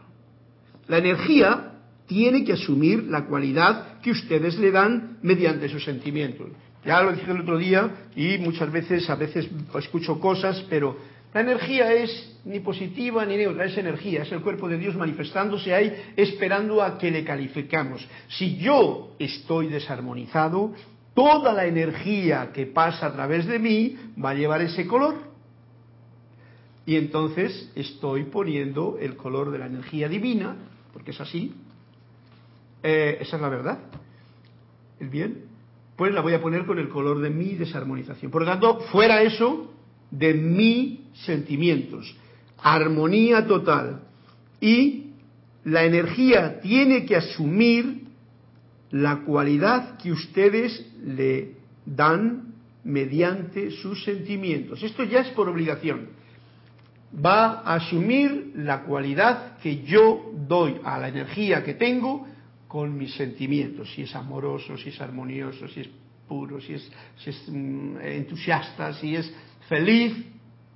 La 0.88 0.98
energía 0.98 1.72
tiene 2.06 2.44
que 2.44 2.52
asumir 2.52 3.04
la 3.04 3.24
cualidad 3.24 3.98
que 4.02 4.10
ustedes 4.10 4.58
le 4.58 4.70
dan 4.70 5.18
mediante 5.22 5.70
sus 5.70 5.82
sentimientos. 5.82 6.48
Ya 6.84 7.02
lo 7.02 7.12
dije 7.12 7.30
el 7.30 7.40
otro 7.40 7.56
día 7.56 8.08
y 8.14 8.36
muchas 8.38 8.70
veces, 8.70 9.08
a 9.08 9.14
veces 9.14 9.48
escucho 9.78 10.20
cosas, 10.20 10.62
pero 10.68 10.98
la 11.34 11.40
energía 11.40 11.92
es 11.92 12.38
ni 12.44 12.60
positiva 12.60 13.26
ni 13.26 13.36
neutra, 13.36 13.64
es 13.64 13.76
energía, 13.76 14.22
es 14.22 14.30
el 14.30 14.40
cuerpo 14.40 14.68
de 14.68 14.78
Dios 14.78 14.94
manifestándose 14.94 15.74
ahí 15.74 16.12
esperando 16.16 16.80
a 16.80 16.96
que 16.96 17.10
le 17.10 17.24
calificamos. 17.24 18.06
Si 18.28 18.56
yo 18.58 19.16
estoy 19.18 19.66
desarmonizado, 19.66 20.72
toda 21.12 21.52
la 21.52 21.66
energía 21.66 22.52
que 22.52 22.66
pasa 22.66 23.06
a 23.06 23.12
través 23.12 23.46
de 23.46 23.58
mí 23.58 23.96
va 24.22 24.30
a 24.30 24.34
llevar 24.34 24.60
ese 24.60 24.86
color. 24.86 25.16
Y 26.86 26.94
entonces 26.94 27.72
estoy 27.74 28.24
poniendo 28.24 28.96
el 29.00 29.16
color 29.16 29.50
de 29.50 29.58
la 29.58 29.66
energía 29.66 30.08
divina, 30.08 30.54
porque 30.92 31.10
es 31.10 31.20
así, 31.20 31.52
eh, 32.84 33.18
esa 33.20 33.36
es 33.36 33.42
la 33.42 33.48
verdad, 33.48 33.78
el 35.00 35.08
bien, 35.08 35.46
pues 35.96 36.12
la 36.12 36.20
voy 36.20 36.34
a 36.34 36.40
poner 36.40 36.64
con 36.64 36.78
el 36.78 36.90
color 36.90 37.20
de 37.20 37.30
mi 37.30 37.54
desarmonización. 37.54 38.30
Por 38.30 38.42
lo 38.42 38.48
tanto, 38.48 38.80
fuera 38.92 39.22
eso, 39.22 39.73
de 40.18 40.34
mis 40.34 41.00
sentimientos, 41.24 42.14
armonía 42.58 43.46
total. 43.46 44.02
Y 44.60 45.06
la 45.64 45.84
energía 45.84 46.60
tiene 46.60 47.04
que 47.04 47.16
asumir 47.16 48.04
la 48.90 49.20
cualidad 49.24 49.98
que 49.98 50.12
ustedes 50.12 50.86
le 51.04 51.56
dan 51.84 52.54
mediante 52.84 53.70
sus 53.70 54.04
sentimientos. 54.04 54.82
Esto 54.82 55.04
ya 55.04 55.20
es 55.20 55.28
por 55.28 55.48
obligación. 55.48 56.08
Va 57.24 57.60
a 57.60 57.76
asumir 57.76 58.52
la 58.56 58.82
cualidad 58.82 59.58
que 59.58 59.82
yo 59.84 60.32
doy 60.46 60.76
a 60.84 60.98
la 60.98 61.08
energía 61.08 61.62
que 61.64 61.74
tengo 61.74 62.26
con 62.68 62.96
mis 62.96 63.14
sentimientos, 63.14 63.92
si 63.94 64.02
es 64.02 64.14
amoroso, 64.14 64.76
si 64.76 64.88
es 64.88 65.00
armonioso, 65.00 65.68
si 65.68 65.80
es 65.80 65.88
puro, 66.26 66.60
si 66.60 66.74
es, 66.74 66.90
si 67.18 67.30
es 67.30 67.44
mm, 67.48 67.98
entusiasta, 68.00 68.92
si 68.94 69.14
es 69.14 69.32
feliz, 69.68 70.12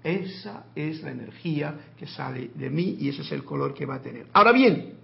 esa 0.02 0.66
es 0.74 1.02
la 1.02 1.10
energía 1.10 1.74
que 1.98 2.06
sale 2.06 2.50
de 2.54 2.70
mí 2.70 2.96
y 3.00 3.08
ese 3.08 3.22
es 3.22 3.32
el 3.32 3.44
color 3.44 3.74
que 3.74 3.86
va 3.86 3.96
a 3.96 4.02
tener. 4.02 4.26
Ahora 4.32 4.52
bien, 4.52 4.94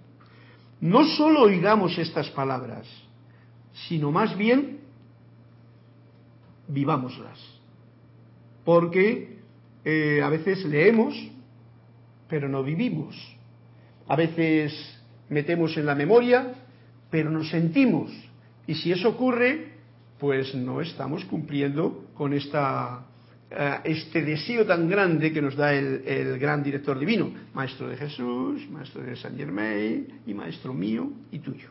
no 0.81 1.05
solo 1.05 1.43
oigamos 1.43 1.97
estas 1.97 2.29
palabras, 2.31 2.87
sino 3.87 4.11
más 4.11 4.37
bien 4.37 4.79
vivámoslas. 6.67 7.39
Porque 8.63 9.39
eh, 9.83 10.21
a 10.23 10.29
veces 10.29 10.65
leemos, 10.65 11.15
pero 12.27 12.49
no 12.49 12.63
vivimos. 12.63 13.15
A 14.07 14.15
veces 14.15 14.73
metemos 15.29 15.77
en 15.77 15.85
la 15.85 15.95
memoria, 15.95 16.53
pero 17.09 17.29
no 17.29 17.43
sentimos. 17.43 18.11
Y 18.67 18.75
si 18.75 18.91
eso 18.91 19.09
ocurre, 19.09 19.73
pues 20.19 20.55
no 20.55 20.81
estamos 20.81 21.23
cumpliendo 21.25 22.05
con 22.15 22.33
esta, 22.33 23.05
este 23.83 24.21
deseo 24.21 24.65
tan 24.65 24.89
grande 24.89 25.31
que 25.31 25.41
nos 25.41 25.55
da 25.55 25.73
el, 25.73 26.37
gran 26.39 26.63
director 26.63 26.97
divino, 26.97 27.31
maestro 27.53 27.87
de 27.87 27.97
Jesús, 27.97 28.67
maestro 28.69 29.01
de 29.03 29.15
Saint 29.15 29.37
Germain 29.37 30.21
y 30.25 30.33
maestro 30.33 30.73
mío 30.73 31.09
y 31.31 31.39
tuyo. 31.39 31.69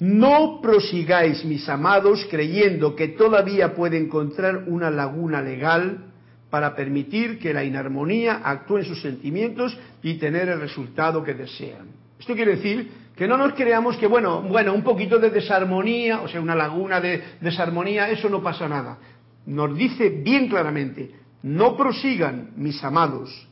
No 0.00 0.60
prosigáis, 0.62 1.44
mis 1.44 1.68
amados, 1.68 2.26
creyendo 2.30 2.96
que 2.96 3.08
todavía 3.08 3.74
puede 3.74 3.98
encontrar 3.98 4.64
una 4.66 4.90
laguna 4.90 5.42
legal 5.42 6.06
para 6.48 6.74
permitir 6.74 7.38
que 7.38 7.54
la 7.54 7.64
inarmonía 7.64 8.40
actúe 8.42 8.78
en 8.78 8.84
sus 8.84 9.00
sentimientos 9.00 9.78
y 10.02 10.14
tener 10.14 10.48
el 10.48 10.60
resultado 10.60 11.22
que 11.22 11.34
desean. 11.34 11.88
Esto 12.18 12.34
quiere 12.34 12.56
decir 12.56 12.90
que 13.14 13.28
no 13.28 13.36
nos 13.36 13.52
creamos 13.52 13.98
que, 13.98 14.06
bueno, 14.06 14.42
bueno, 14.42 14.72
un 14.72 14.82
poquito 14.82 15.18
de 15.18 15.30
desarmonía, 15.30 16.22
o 16.22 16.28
sea, 16.28 16.40
una 16.40 16.54
laguna 16.54 17.00
de 17.00 17.22
desarmonía, 17.40 18.08
eso 18.10 18.28
no 18.30 18.42
pasa 18.42 18.66
nada. 18.68 18.98
Nos 19.46 19.76
dice 19.76 20.10
bien 20.10 20.48
claramente, 20.48 21.10
no 21.42 21.76
prosigan, 21.76 22.52
mis 22.56 22.82
amados, 22.84 23.48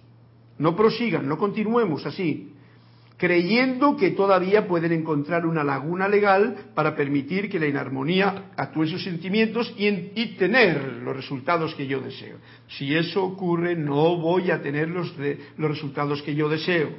no 0.59 0.77
prosigan, 0.77 1.27
no 1.27 1.39
continuemos 1.39 2.05
así, 2.05 2.53
creyendo 3.17 3.97
que 3.97 4.13
todavía 4.13 4.67
pueden 4.69 4.93
encontrar 4.93 5.45
una 5.45 5.65
laguna 5.65 6.09
legal 6.09 6.71
para 6.75 6.95
permitir 6.95 7.51
que 7.51 7.59
la 7.59 7.67
inarmonía 7.67 8.53
actúe 8.57 8.85
en 8.85 8.89
sus 8.89 9.03
sentimientos 9.03 9.75
y, 9.77 9.87
en, 9.87 10.13
y 10.15 10.37
tener 10.37 11.01
los 11.03 11.17
resultados 11.17 11.75
que 11.75 11.87
yo 11.87 12.01
deseo. 12.01 12.37
Si 12.69 12.95
eso 12.95 13.25
ocurre, 13.25 13.75
no 13.75 14.17
voy 14.17 14.51
a 14.53 14.63
tener 14.63 14.89
los, 14.89 15.15
los 15.57 15.71
resultados 15.71 16.23
que 16.23 16.35
yo 16.35 16.49
deseo. 16.49 16.91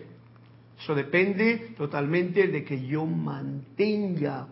Eso 0.77 0.93
depende 0.93 1.73
totalmente 1.77 2.47
de 2.47 2.63
que 2.63 2.85
yo 2.85 3.05
mantenga 3.05 4.47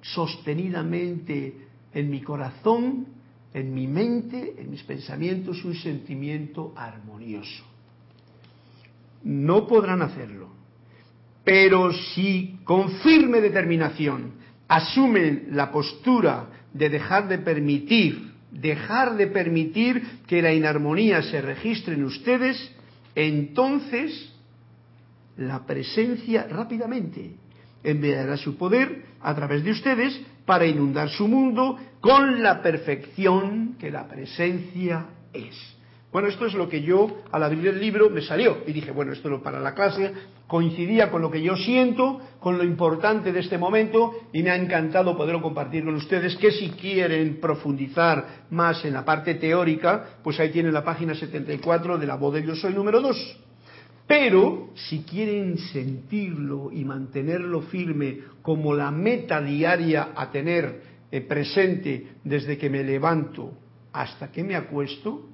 sostenidamente 0.00 1.54
en 1.92 2.10
mi 2.10 2.20
corazón, 2.20 3.06
en 3.54 3.74
mi 3.74 3.86
mente, 3.86 4.54
en 4.58 4.70
mis 4.70 4.82
pensamientos, 4.82 5.64
un 5.64 5.74
sentimiento 5.74 6.72
armonioso. 6.76 7.64
No 9.24 9.66
podrán 9.66 10.02
hacerlo 10.02 10.58
pero 11.48 11.94
si 11.94 12.58
con 12.62 12.90
firme 13.00 13.40
determinación 13.40 14.32
asumen 14.68 15.48
la 15.52 15.72
postura 15.72 16.50
de 16.74 16.90
dejar 16.90 17.26
de 17.26 17.38
permitir, 17.38 18.32
dejar 18.52 19.16
de 19.16 19.28
permitir 19.28 20.02
que 20.26 20.42
la 20.42 20.52
inarmonía 20.52 21.22
se 21.22 21.40
registre 21.40 21.94
en 21.94 22.04
ustedes, 22.04 22.70
entonces 23.14 24.30
la 25.38 25.64
presencia 25.64 26.46
rápidamente 26.50 27.36
enviará 27.82 28.36
su 28.36 28.58
poder 28.58 29.06
a 29.22 29.34
través 29.34 29.64
de 29.64 29.70
ustedes 29.70 30.20
para 30.48 30.64
inundar 30.64 31.10
su 31.10 31.28
mundo 31.28 31.76
con 32.00 32.42
la 32.42 32.62
perfección 32.62 33.76
que 33.78 33.90
la 33.90 34.08
presencia 34.08 35.04
es. 35.30 35.54
Bueno, 36.10 36.28
esto 36.28 36.46
es 36.46 36.54
lo 36.54 36.70
que 36.70 36.80
yo 36.80 37.18
al 37.30 37.42
abrir 37.42 37.66
el 37.66 37.78
libro 37.78 38.08
me 38.08 38.22
salió 38.22 38.56
y 38.66 38.72
dije, 38.72 38.90
bueno, 38.90 39.12
esto 39.12 39.30
es 39.30 39.42
para 39.42 39.60
la 39.60 39.74
clase, 39.74 40.10
coincidía 40.46 41.10
con 41.10 41.20
lo 41.20 41.30
que 41.30 41.42
yo 41.42 41.54
siento, 41.54 42.18
con 42.40 42.56
lo 42.56 42.64
importante 42.64 43.30
de 43.30 43.40
este 43.40 43.58
momento 43.58 44.14
y 44.32 44.42
me 44.42 44.48
ha 44.48 44.56
encantado 44.56 45.18
poderlo 45.18 45.42
compartir 45.42 45.84
con 45.84 45.96
ustedes, 45.96 46.34
que 46.36 46.50
si 46.50 46.70
quieren 46.70 47.40
profundizar 47.42 48.46
más 48.48 48.82
en 48.86 48.94
la 48.94 49.04
parte 49.04 49.34
teórica, 49.34 50.16
pues 50.24 50.40
ahí 50.40 50.50
tienen 50.50 50.72
la 50.72 50.82
página 50.82 51.14
74 51.14 51.98
de 51.98 52.06
la 52.06 52.14
voz 52.14 52.32
de 52.32 52.42
Yo 52.42 52.54
Soy 52.54 52.72
número 52.72 53.02
2. 53.02 53.47
Pero 54.08 54.70
si 54.74 55.00
quieren 55.00 55.58
sentirlo 55.58 56.72
y 56.72 56.82
mantenerlo 56.82 57.60
firme 57.60 58.20
como 58.40 58.74
la 58.74 58.90
meta 58.90 59.42
diaria 59.42 60.12
a 60.16 60.30
tener 60.30 60.80
eh, 61.12 61.20
presente 61.20 62.14
desde 62.24 62.56
que 62.56 62.70
me 62.70 62.82
levanto 62.82 63.52
hasta 63.92 64.32
que 64.32 64.42
me 64.42 64.56
acuesto, 64.56 65.28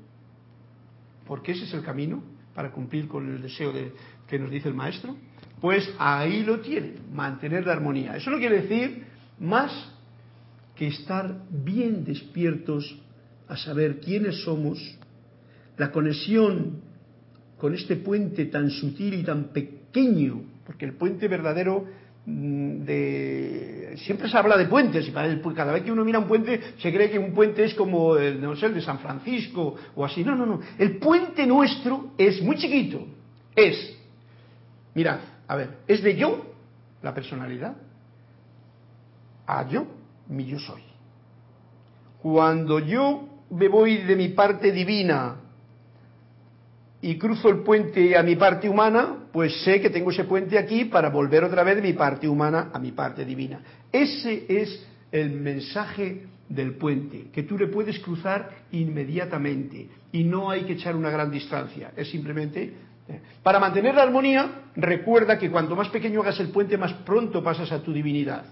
porque 1.24 1.52
ese 1.52 1.66
es 1.66 1.74
el 1.74 1.82
camino 1.82 2.24
para 2.52 2.72
cumplir 2.72 3.06
con 3.06 3.32
el 3.32 3.40
deseo 3.40 3.72
de, 3.72 3.92
que 4.26 4.40
nos 4.40 4.50
dice 4.50 4.68
el 4.68 4.74
maestro, 4.74 5.16
pues 5.60 5.88
ahí 5.98 6.42
lo 6.42 6.58
tienen, 6.58 6.96
mantener 7.12 7.64
la 7.66 7.74
armonía. 7.74 8.16
Eso 8.16 8.30
no 8.30 8.38
quiere 8.38 8.62
decir 8.62 9.04
más 9.38 9.70
que 10.74 10.88
estar 10.88 11.44
bien 11.48 12.04
despiertos 12.04 13.00
a 13.46 13.56
saber 13.56 14.00
quiénes 14.00 14.42
somos, 14.42 14.98
la 15.76 15.92
conexión 15.92 16.82
con 17.64 17.74
este 17.74 17.96
puente 17.96 18.44
tan 18.44 18.68
sutil 18.68 19.14
y 19.14 19.22
tan 19.22 19.44
pequeño, 19.44 20.42
porque 20.66 20.85
el 20.85 20.92
puente 20.92 21.29
verdadero 21.29 21.87
mm, 22.27 22.85
de 22.85 23.94
siempre 24.05 24.29
se 24.29 24.37
habla 24.37 24.59
de 24.59 24.66
puentes 24.66 25.09
y 25.09 25.12
cada 25.12 25.72
vez 25.72 25.83
que 25.83 25.90
uno 25.90 26.05
mira 26.05 26.18
un 26.18 26.27
puente 26.27 26.61
se 26.77 26.92
cree 26.92 27.11
que 27.11 27.18
un 27.18 27.33
puente 27.33 27.64
es 27.64 27.72
como 27.72 28.18
el, 28.18 28.38
no 28.38 28.55
sé, 28.55 28.66
el 28.66 28.74
de 28.74 28.83
San 28.83 28.98
Francisco 28.98 29.77
o 29.96 30.05
así. 30.05 30.22
No, 30.22 30.37
no, 30.37 30.44
no. 30.44 30.61
El 30.79 30.98
puente 30.98 31.46
nuestro 31.46 32.11
es 32.18 32.42
muy 32.42 32.57
chiquito. 32.57 33.07
Es 33.57 33.96
Mirad, 34.92 35.20
a 35.48 35.57
ver, 35.57 35.79
es 35.88 36.03
de 36.03 36.16
yo 36.16 36.44
la 37.00 37.14
personalidad 37.14 37.79
a 39.46 39.66
yo, 39.70 39.87
mi 40.29 40.44
yo 40.44 40.59
soy. 40.59 40.83
Cuando 42.20 42.79
yo 42.79 43.27
me 43.48 43.68
voy 43.68 44.03
de 44.03 44.16
mi 44.16 44.29
parte 44.29 44.70
divina 44.70 45.37
y 47.04 47.18
cruzo 47.18 47.50
el 47.50 47.58
puente 47.58 48.16
a 48.16 48.22
mi 48.22 48.34
parte 48.34 48.66
humana, 48.66 49.26
pues 49.30 49.62
sé 49.62 49.78
que 49.78 49.90
tengo 49.90 50.10
ese 50.10 50.24
puente 50.24 50.56
aquí 50.56 50.86
para 50.86 51.10
volver 51.10 51.44
otra 51.44 51.62
vez 51.62 51.76
de 51.76 51.82
mi 51.82 51.92
parte 51.92 52.26
humana 52.26 52.70
a 52.72 52.78
mi 52.78 52.92
parte 52.92 53.26
divina. 53.26 53.60
Ese 53.92 54.46
es 54.48 54.86
el 55.12 55.32
mensaje 55.32 56.22
del 56.48 56.76
puente, 56.76 57.26
que 57.30 57.42
tú 57.42 57.58
le 57.58 57.66
puedes 57.66 57.98
cruzar 57.98 58.48
inmediatamente 58.72 59.86
y 60.12 60.24
no 60.24 60.48
hay 60.48 60.62
que 60.62 60.72
echar 60.72 60.96
una 60.96 61.10
gran 61.10 61.30
distancia, 61.30 61.92
es 61.94 62.08
simplemente 62.08 62.72
para 63.42 63.60
mantener 63.60 63.94
la 63.94 64.04
armonía, 64.04 64.62
recuerda 64.74 65.38
que 65.38 65.50
cuanto 65.50 65.76
más 65.76 65.90
pequeño 65.90 66.22
hagas 66.22 66.40
el 66.40 66.48
puente, 66.48 66.78
más 66.78 66.94
pronto 67.04 67.44
pasas 67.44 67.70
a 67.70 67.82
tu 67.82 67.92
divinidad. 67.92 68.46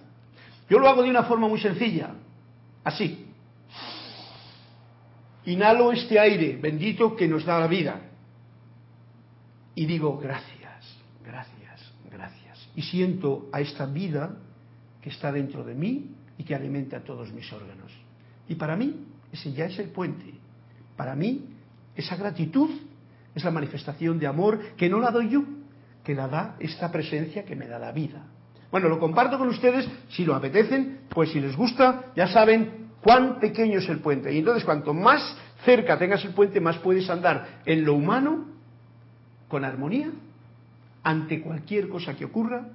Yo 0.69 0.79
lo 0.79 0.91
hago 0.91 1.03
de 1.03 1.09
una 1.09 1.23
forma 1.23 1.49
muy 1.49 1.59
sencilla, 1.59 2.11
así. 2.85 3.29
Inhalo 5.47 5.91
este 5.91 6.21
aire 6.21 6.59
bendito 6.61 7.17
que 7.17 7.27
nos 7.27 7.47
da 7.47 7.59
la 7.59 7.67
vida 7.67 8.12
y 9.75 9.87
digo 9.87 10.19
gracias, 10.19 10.97
gracias, 11.25 11.93
gracias. 12.11 12.69
Y 12.75 12.83
siento 12.83 13.49
a 13.53 13.61
esta 13.61 13.87
vida 13.87 14.37
que 15.01 15.11
está 15.11 15.33
dentro 15.33 15.65
de 15.65 15.75
mí 15.75 16.11
y 16.39 16.45
que 16.45 16.55
alimenta 16.55 17.01
todos 17.01 17.33
mis 17.33 17.53
órganos. 17.53 17.93
Y 18.49 18.55
para 18.55 18.77
mí 18.77 19.07
ese 19.33 19.53
ya 19.53 19.67
es 19.67 19.79
el 19.79 19.89
puente. 19.89 20.35
Para 20.97 21.15
mí 21.15 21.47
esa 21.95 22.17
gratitud 22.17 22.71
es 23.35 23.45
la 23.45 23.51
manifestación 23.51 24.19
de 24.19 24.27
amor 24.27 24.77
que 24.77 24.89
no 24.89 25.01
la 25.01 25.11
doy 25.11 25.31
yo, 25.31 25.45
que 26.05 26.15
la 26.15 26.29
da 26.29 26.57
esta 26.59 26.91
presencia 26.91 27.45
que 27.45 27.57
me 27.57 27.67
da 27.67 27.79
la 27.79 27.93
vida. 27.93 28.25
Bueno, 28.71 28.89
lo 28.89 28.99
comparto 28.99 29.39
con 29.39 29.49
ustedes, 29.49 29.89
si 30.09 30.25
lo 30.25 30.35
apetecen, 30.35 31.01
pues 31.11 31.31
si 31.31 31.41
les 31.41 31.57
gusta, 31.57 32.13
ya 32.17 32.27
saben 32.27 32.89
cuán 33.03 33.39
pequeño 33.39 33.79
es 33.79 33.89
el 33.89 33.99
puente. 33.99 34.33
Y 34.33 34.39
entonces 34.39 34.65
cuanto 34.65 34.95
más 34.95 35.37
cerca 35.65 35.99
tengas 35.99 36.25
el 36.25 36.33
puente, 36.33 36.61
más 36.61 36.79
puedes 36.79 37.09
andar 37.11 37.61
en 37.67 37.85
lo 37.85 37.95
humano, 37.95 38.47
con 39.53 39.67
armonía, 39.67 40.11
ante 41.03 41.43
cualquier 41.43 41.91
cosa 41.91 42.17
que 42.17 42.25
ocurra, 42.25 42.71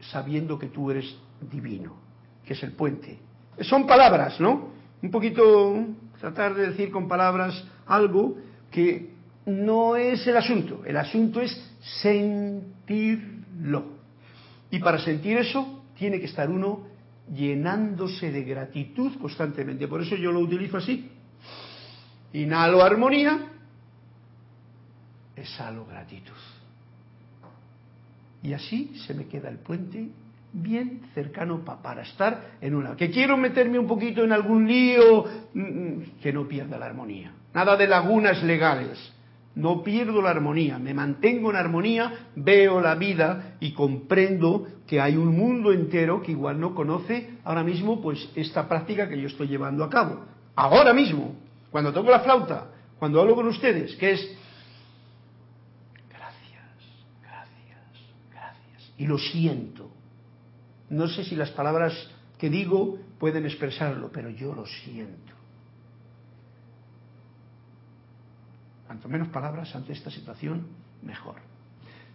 sabiendo 0.00 0.58
que 0.58 0.68
tú 0.68 0.90
eres 0.90 1.14
divino, 1.52 1.94
que 2.42 2.54
es 2.54 2.62
el 2.62 2.72
puente. 2.72 3.18
Son 3.60 3.86
palabras, 3.86 4.40
¿no? 4.40 4.70
Un 5.02 5.10
poquito 5.10 5.76
tratar 6.18 6.54
de 6.54 6.68
decir 6.68 6.90
con 6.90 7.06
palabras 7.06 7.62
algo 7.84 8.38
que 8.70 9.10
no 9.44 9.94
es 9.96 10.26
el 10.26 10.38
asunto, 10.38 10.82
el 10.86 10.96
asunto 10.96 11.42
es 11.42 11.52
sentirlo. 12.00 13.84
Y 14.70 14.78
para 14.78 14.98
sentir 14.98 15.36
eso 15.36 15.84
tiene 15.98 16.18
que 16.18 16.24
estar 16.24 16.48
uno 16.48 16.86
llenándose 17.30 18.32
de 18.32 18.42
gratitud 18.42 19.18
constantemente. 19.20 19.86
Por 19.86 20.00
eso 20.00 20.16
yo 20.16 20.32
lo 20.32 20.40
utilizo 20.40 20.78
así. 20.78 21.10
Inhalo 22.32 22.82
armonía, 22.82 23.52
exhalo 25.36 25.86
gratitud. 25.86 26.32
Y 28.42 28.52
así 28.52 28.96
se 29.06 29.14
me 29.14 29.26
queda 29.26 29.48
el 29.48 29.58
puente 29.58 30.08
bien 30.52 31.02
cercano 31.14 31.64
para 31.64 32.02
estar 32.02 32.56
en 32.60 32.74
una. 32.74 32.96
Que 32.96 33.10
quiero 33.10 33.36
meterme 33.36 33.78
un 33.78 33.86
poquito 33.86 34.24
en 34.24 34.32
algún 34.32 34.66
lío, 34.66 35.24
mm, 35.54 35.60
mm, 35.60 36.02
que 36.22 36.32
no 36.32 36.48
pierda 36.48 36.78
la 36.78 36.86
armonía. 36.86 37.32
Nada 37.52 37.76
de 37.76 37.86
lagunas 37.86 38.42
legales 38.42 39.12
no 39.56 39.82
pierdo 39.82 40.20
la 40.20 40.30
armonía, 40.30 40.78
me 40.78 40.92
mantengo 40.92 41.50
en 41.50 41.56
armonía, 41.56 42.28
veo 42.36 42.80
la 42.80 42.94
vida 42.94 43.56
y 43.58 43.72
comprendo 43.72 44.66
que 44.86 45.00
hay 45.00 45.16
un 45.16 45.34
mundo 45.34 45.72
entero 45.72 46.22
que 46.22 46.32
igual 46.32 46.60
no 46.60 46.74
conoce 46.74 47.38
ahora 47.42 47.64
mismo 47.64 48.02
pues 48.02 48.30
esta 48.34 48.68
práctica 48.68 49.08
que 49.08 49.18
yo 49.18 49.26
estoy 49.26 49.48
llevando 49.48 49.82
a 49.82 49.88
cabo. 49.88 50.26
Ahora 50.54 50.92
mismo, 50.92 51.34
cuando 51.70 51.90
toco 51.92 52.10
la 52.10 52.20
flauta, 52.20 52.66
cuando 52.98 53.18
hablo 53.18 53.34
con 53.34 53.46
ustedes, 53.46 53.96
que 53.96 54.12
es 54.12 54.20
gracias, 56.10 56.64
gracias, 57.22 57.80
gracias. 58.30 58.85
Y 58.98 59.06
lo 59.06 59.18
siento. 59.18 59.90
No 60.90 61.08
sé 61.08 61.24
si 61.24 61.34
las 61.36 61.50
palabras 61.50 61.92
que 62.38 62.50
digo 62.50 62.98
pueden 63.18 63.44
expresarlo, 63.44 64.10
pero 64.12 64.30
yo 64.30 64.54
lo 64.54 64.66
siento. 64.66 65.32
Cuanto 68.86 69.08
menos 69.08 69.28
palabras 69.28 69.74
ante 69.74 69.92
esta 69.92 70.10
situación, 70.10 70.66
mejor. 71.02 71.36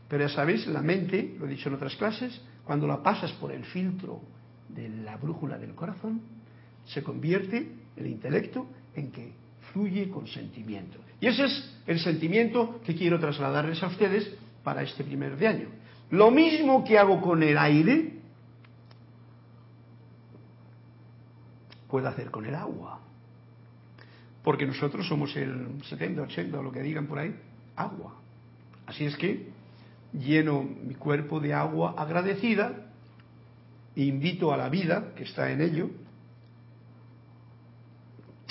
Pero 0.08 0.28
ya 0.28 0.34
sabéis, 0.34 0.68
la 0.68 0.82
mente, 0.82 1.36
lo 1.40 1.46
he 1.46 1.50
dicho 1.50 1.70
en 1.70 1.76
otras 1.76 1.96
clases, 1.96 2.42
cuando 2.64 2.88
la 2.88 3.04
pasas 3.04 3.32
por 3.34 3.52
el 3.52 3.66
filtro 3.66 4.22
de 4.70 4.90
la 4.90 5.18
brújula 5.18 5.58
del 5.58 5.76
corazón, 5.76 6.22
se 6.86 7.04
convierte 7.04 7.76
el 7.96 8.08
intelecto 8.08 8.68
en 8.96 9.12
que 9.12 9.34
fluye 9.74 10.10
con 10.10 10.28
sentimiento. 10.28 10.98
Y 11.20 11.28
ese 11.28 11.46
es 11.46 11.78
el 11.88 12.00
sentimiento 12.00 12.82
que 12.86 12.96
quiero 12.96 13.20
trasladarles 13.20 13.82
a 13.84 13.88
ustedes 13.88 14.34
para 14.64 14.84
este 14.84 15.04
primer 15.04 15.38
de 15.38 15.48
año. 15.48 15.68
Lo 16.12 16.30
mismo 16.30 16.84
que 16.84 17.00
hago 17.00 17.22
con 17.22 17.42
el 17.42 17.58
aire, 17.58 18.20
puedo 21.88 22.08
hacer 22.08 22.30
con 22.30 22.46
el 22.46 22.56
agua. 22.56 23.00
Porque 24.44 24.66
nosotros 24.66 25.08
somos 25.08 25.36
el 25.36 25.82
70, 25.84 26.22
80 26.24 26.60
o 26.60 26.64
lo 26.64 26.72
que 26.72 26.82
digan 26.82 27.08
por 27.08 27.20
ahí, 27.20 27.36
agua. 27.76 28.16
Así 28.86 29.06
es 29.06 29.16
que 29.16 29.50
lleno 30.14 30.64
mi 30.64 30.96
cuerpo 30.96 31.40
de 31.40 31.54
agua 31.54 31.96
agradecida 31.98 32.88
invito 33.96 34.54
a 34.54 34.58
la 34.58 34.70
vida 34.70 35.14
que 35.16 35.24
está 35.24 35.52
en 35.52 35.62
ello 35.62 35.90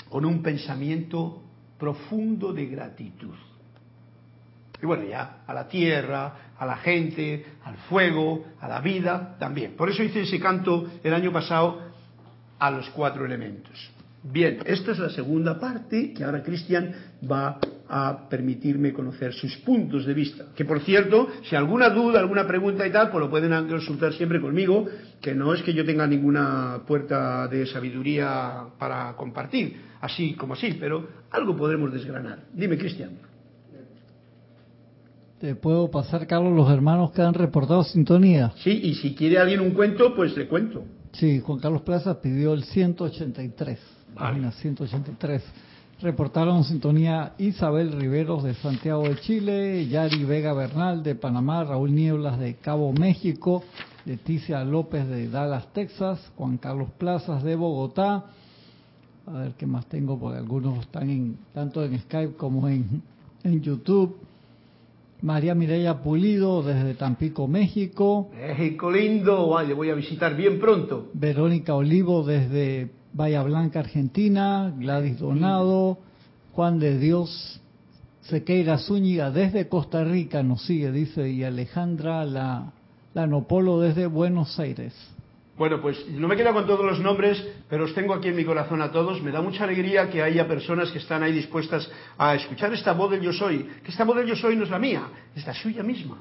con 0.09 0.25
un 0.25 0.41
pensamiento 0.41 1.41
profundo 1.77 2.53
de 2.53 2.65
gratitud. 2.65 3.35
Y 4.81 4.85
bueno, 4.85 5.03
ya 5.05 5.43
a 5.45 5.53
la 5.53 5.67
tierra, 5.67 6.50
a 6.61 6.65
la 6.67 6.77
gente, 6.77 7.43
al 7.65 7.75
fuego, 7.89 8.45
a 8.59 8.67
la 8.67 8.81
vida 8.81 9.35
también. 9.39 9.71
Por 9.75 9.89
eso 9.89 10.03
hice 10.03 10.21
ese 10.21 10.39
canto 10.39 10.91
el 11.03 11.11
año 11.11 11.31
pasado 11.33 11.81
a 12.59 12.69
los 12.69 12.87
cuatro 12.91 13.25
elementos. 13.25 13.89
Bien, 14.21 14.59
esta 14.65 14.91
es 14.91 14.99
la 14.99 15.09
segunda 15.09 15.59
parte 15.59 16.13
que 16.13 16.23
ahora 16.23 16.43
Cristian 16.43 16.93
va 17.29 17.57
a 17.89 18.29
permitirme 18.29 18.93
conocer 18.93 19.33
sus 19.33 19.57
puntos 19.57 20.05
de 20.05 20.13
vista. 20.13 20.45
Que 20.55 20.63
por 20.63 20.81
cierto, 20.81 21.29
si 21.49 21.55
alguna 21.55 21.89
duda, 21.89 22.19
alguna 22.19 22.45
pregunta 22.45 22.85
y 22.85 22.91
tal, 22.91 23.09
pues 23.09 23.21
lo 23.23 23.31
pueden 23.31 23.67
consultar 23.67 24.13
siempre 24.13 24.39
conmigo, 24.39 24.87
que 25.19 25.33
no 25.33 25.55
es 25.55 25.63
que 25.63 25.73
yo 25.73 25.83
tenga 25.83 26.05
ninguna 26.05 26.81
puerta 26.85 27.47
de 27.47 27.65
sabiduría 27.65 28.65
para 28.77 29.13
compartir, 29.13 29.81
así 29.99 30.35
como 30.35 30.53
así, 30.53 30.77
pero 30.79 31.07
algo 31.31 31.57
podremos 31.57 31.91
desgranar. 31.91 32.43
Dime, 32.53 32.77
Cristian. 32.77 33.30
Te 35.41 35.55
puedo 35.55 35.89
pasar, 35.89 36.27
Carlos, 36.27 36.53
los 36.55 36.69
hermanos 36.69 37.13
que 37.13 37.23
han 37.23 37.33
reportado 37.33 37.83
sintonía. 37.83 38.53
Sí, 38.57 38.79
y 38.83 38.93
si 38.93 39.15
quiere 39.15 39.39
alguien 39.39 39.59
un 39.59 39.71
cuento, 39.71 40.13
pues 40.15 40.37
le 40.37 40.47
cuento. 40.47 40.83
Sí, 41.13 41.39
Juan 41.39 41.57
Carlos 41.57 41.81
Plaza 41.81 42.21
pidió 42.21 42.53
el 42.53 42.63
183, 42.63 43.79
página 44.13 44.51
183. 44.51 45.41
Reportaron 45.99 46.63
sintonía 46.63 47.33
Isabel 47.39 47.91
Riveros 47.91 48.43
de 48.43 48.53
Santiago 48.53 49.01
de 49.01 49.15
Chile, 49.21 49.87
Yari 49.87 50.23
Vega 50.25 50.53
Bernal 50.53 51.01
de 51.01 51.15
Panamá, 51.15 51.63
Raúl 51.63 51.95
Nieblas 51.95 52.37
de 52.37 52.53
Cabo 52.57 52.93
México, 52.93 53.63
Leticia 54.05 54.63
López 54.63 55.07
de 55.07 55.27
Dallas, 55.27 55.73
Texas, 55.73 56.19
Juan 56.37 56.57
Carlos 56.57 56.89
Plazas 56.99 57.41
de 57.41 57.55
Bogotá. 57.55 58.25
A 59.25 59.31
ver 59.31 59.53
qué 59.57 59.65
más 59.65 59.87
tengo, 59.87 60.19
porque 60.19 60.37
algunos 60.37 60.81
están 60.81 61.09
en, 61.09 61.37
tanto 61.51 61.83
en 61.83 61.99
Skype 61.99 62.35
como 62.35 62.67
en, 62.67 63.01
en 63.43 63.59
YouTube. 63.59 64.29
María 65.21 65.53
Mireya 65.53 66.01
Pulido 66.01 66.63
desde 66.63 66.95
Tampico, 66.95 67.47
México. 67.47 68.31
México 68.35 68.89
lindo, 68.89 69.59
le 69.61 69.73
voy 69.73 69.89
a 69.89 69.93
visitar 69.93 70.35
bien 70.35 70.59
pronto. 70.59 71.09
Verónica 71.13 71.75
Olivo 71.75 72.23
desde 72.23 72.89
Bahía 73.13 73.43
Blanca, 73.43 73.79
Argentina. 73.79 74.73
Gladys 74.77 75.19
Donado. 75.19 75.99
Juan 76.53 76.79
de 76.79 76.97
Dios 76.97 77.61
Sequeira 78.21 78.77
Zúñiga 78.77 79.31
desde 79.31 79.67
Costa 79.67 80.03
Rica 80.03 80.43
nos 80.43 80.63
sigue, 80.65 80.91
dice, 80.91 81.29
y 81.29 81.43
Alejandra 81.43 82.23
la, 82.25 82.71
Lanopolo 83.13 83.79
desde 83.79 84.07
Buenos 84.07 84.59
Aires. 84.59 84.93
Bueno, 85.57 85.81
pues 85.81 86.07
no 86.09 86.27
me 86.27 86.35
quedo 86.35 86.53
con 86.53 86.65
todos 86.65 86.85
los 86.85 86.99
nombres, 86.99 87.45
pero 87.69 87.83
os 87.85 87.93
tengo 87.93 88.13
aquí 88.13 88.29
en 88.29 88.35
mi 88.35 88.45
corazón 88.45 88.81
a 88.81 88.91
todos. 88.91 89.21
Me 89.21 89.31
da 89.31 89.41
mucha 89.41 89.65
alegría 89.65 90.09
que 90.09 90.21
haya 90.21 90.47
personas 90.47 90.91
que 90.91 90.99
están 90.99 91.23
ahí 91.23 91.33
dispuestas 91.33 91.89
a 92.17 92.35
escuchar 92.35 92.73
esta 92.73 92.93
voz 92.93 93.11
del 93.11 93.21
yo 93.21 93.33
soy. 93.33 93.69
Que 93.83 93.91
esta 93.91 94.05
voz 94.05 94.17
del 94.17 94.27
yo 94.27 94.35
soy 94.35 94.55
no 94.55 94.63
es 94.63 94.69
la 94.69 94.79
mía, 94.79 95.03
es 95.35 95.45
la 95.45 95.53
suya 95.53 95.83
misma. 95.83 96.17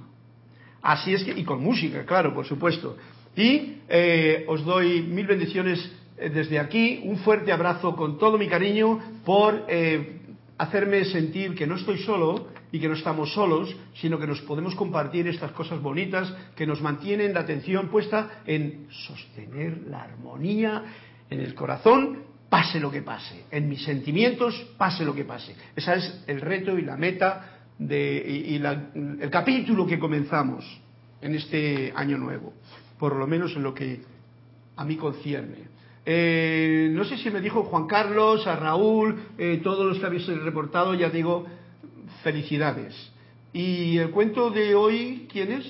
Así 0.83 1.15
es 1.15 1.25
que, 1.25 1.33
y 1.33 1.45
con 1.45 1.63
música, 1.63 2.05
claro, 2.05 2.35
por 2.35 2.45
supuesto. 2.45 2.97
Y 3.37 3.77
eh, 3.89 4.45
os 4.49 4.65
doy 4.65 5.03
mil 5.03 5.27
bendiciones 5.27 5.91
eh, 6.19 6.31
desde 6.31 6.59
aquí, 6.59 7.03
un 7.05 7.19
fuerte 7.19 7.53
abrazo 7.53 7.95
con 7.95 8.19
todo 8.19 8.37
mi 8.37 8.49
cariño 8.49 8.99
por 9.25 9.65
eh, 9.69 10.21
hacerme 10.59 11.05
sentir 11.05 11.55
que 11.55 11.67
no 11.67 11.77
estoy 11.77 11.99
solo 11.99 12.49
y 12.73 12.79
que 12.79 12.89
no 12.89 12.95
estamos 12.95 13.33
solos, 13.33 13.75
sino 13.95 14.19
que 14.19 14.27
nos 14.27 14.41
podemos 14.43 14.75
compartir 14.75 15.27
estas 15.27 15.53
cosas 15.53 15.81
bonitas 15.81 16.33
que 16.55 16.67
nos 16.67 16.81
mantienen 16.81 17.35
la 17.35 17.41
atención 17.41 17.89
puesta 17.89 18.43
en 18.47 18.87
sostener 18.91 19.83
la 19.89 20.03
armonía 20.03 20.85
en 21.29 21.41
el 21.41 21.55
corazón, 21.55 22.25
pase 22.49 22.81
lo 22.81 22.91
que 22.91 23.03
pase, 23.03 23.45
en 23.51 23.69
mis 23.69 23.83
sentimientos, 23.85 24.55
pase 24.77 25.05
lo 25.05 25.15
que 25.15 25.25
pase. 25.25 25.55
Ese 25.75 25.95
es 25.95 26.25
el 26.27 26.41
reto 26.41 26.77
y 26.79 26.83
la 26.83 26.97
meta 26.97 27.61
de, 27.79 28.25
y, 28.29 28.57
el 28.57 29.31
capítulo 29.31 29.87
que 29.87 29.99
comenzamos 29.99 30.65
en 31.21 31.35
este 31.35 31.93
año 31.95 32.19
nuevo, 32.19 32.53
por 32.99 33.17
lo 33.17 33.27
menos 33.27 33.55
en 33.57 33.63
lo 33.63 33.73
que 33.73 34.01
a 34.77 34.85
mí 34.85 34.97
concierne. 34.97 35.71
Eh, 36.05 36.89
no 36.93 37.05
sé 37.05 37.19
si 37.19 37.31
me 37.31 37.41
dijo 37.41 37.63
Juan 37.65 37.87
Carlos, 37.87 38.47
a 38.47 38.57
Raúl, 38.57 39.17
eh, 39.39 39.61
todos 39.63 39.87
los 39.87 39.99
que 39.99 40.07
habéis 40.07 40.27
reportado, 40.27 40.95
ya 40.95 41.11
digo, 41.11 41.47
felicidades. 42.23 42.95
¿Y 43.53 43.99
el 43.99 44.11
cuento 44.11 44.51
de 44.51 44.75
hoy 44.75 45.27
quién 45.31 45.53
es? 45.53 45.65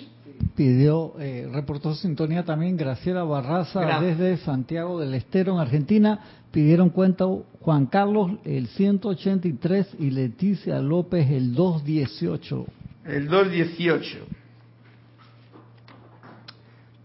Pidió, 0.54 1.14
eh, 1.18 1.48
reportó 1.50 1.94
sintonía 1.94 2.44
también 2.44 2.76
Graciela 2.76 3.24
Barraza 3.24 4.00
desde 4.00 4.36
Santiago 4.38 5.00
del 5.00 5.14
Estero, 5.14 5.54
en 5.54 5.60
Argentina. 5.60 6.20
Pidieron 6.50 6.90
cuento 6.90 7.46
Juan 7.60 7.86
Carlos 7.86 8.32
el 8.44 8.66
183 8.66 9.96
y 9.98 10.10
Leticia 10.10 10.80
López 10.80 11.30
el 11.30 11.54
218. 11.54 12.66
El 13.06 13.28
218. 13.28 14.18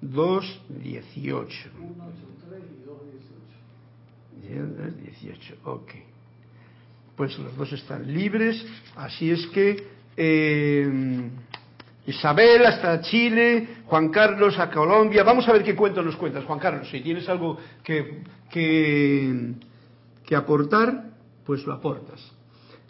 218. 0.02 1.70
18, 4.48 5.56
ok. 5.66 5.92
Pues 7.16 7.38
los 7.40 7.56
dos 7.56 7.72
están 7.72 8.14
libres, 8.14 8.66
así 8.98 9.32
es 9.32 9.48
que 9.48 9.88
eh, 10.18 11.30
Isabel 12.08 12.66
hasta 12.66 13.02
Chile, 13.02 13.68
Juan 13.86 14.10
Carlos 14.10 14.60
a 14.60 14.70
Colombia. 14.70 15.24
Vamos 15.24 15.48
a 15.48 15.54
ver 15.54 15.64
qué 15.64 15.76
cuento 15.76 16.04
nos 16.04 16.18
cuentas, 16.18 16.44
Juan 16.44 16.60
Carlos. 16.60 16.90
Si 16.90 17.02
tienes 17.02 17.28
algo 17.30 17.58
que, 17.84 18.22
que, 18.52 19.54
que 20.26 20.36
aportar, 20.36 21.06
pues 21.46 21.66
lo 21.66 21.74
aportas. 21.74 22.20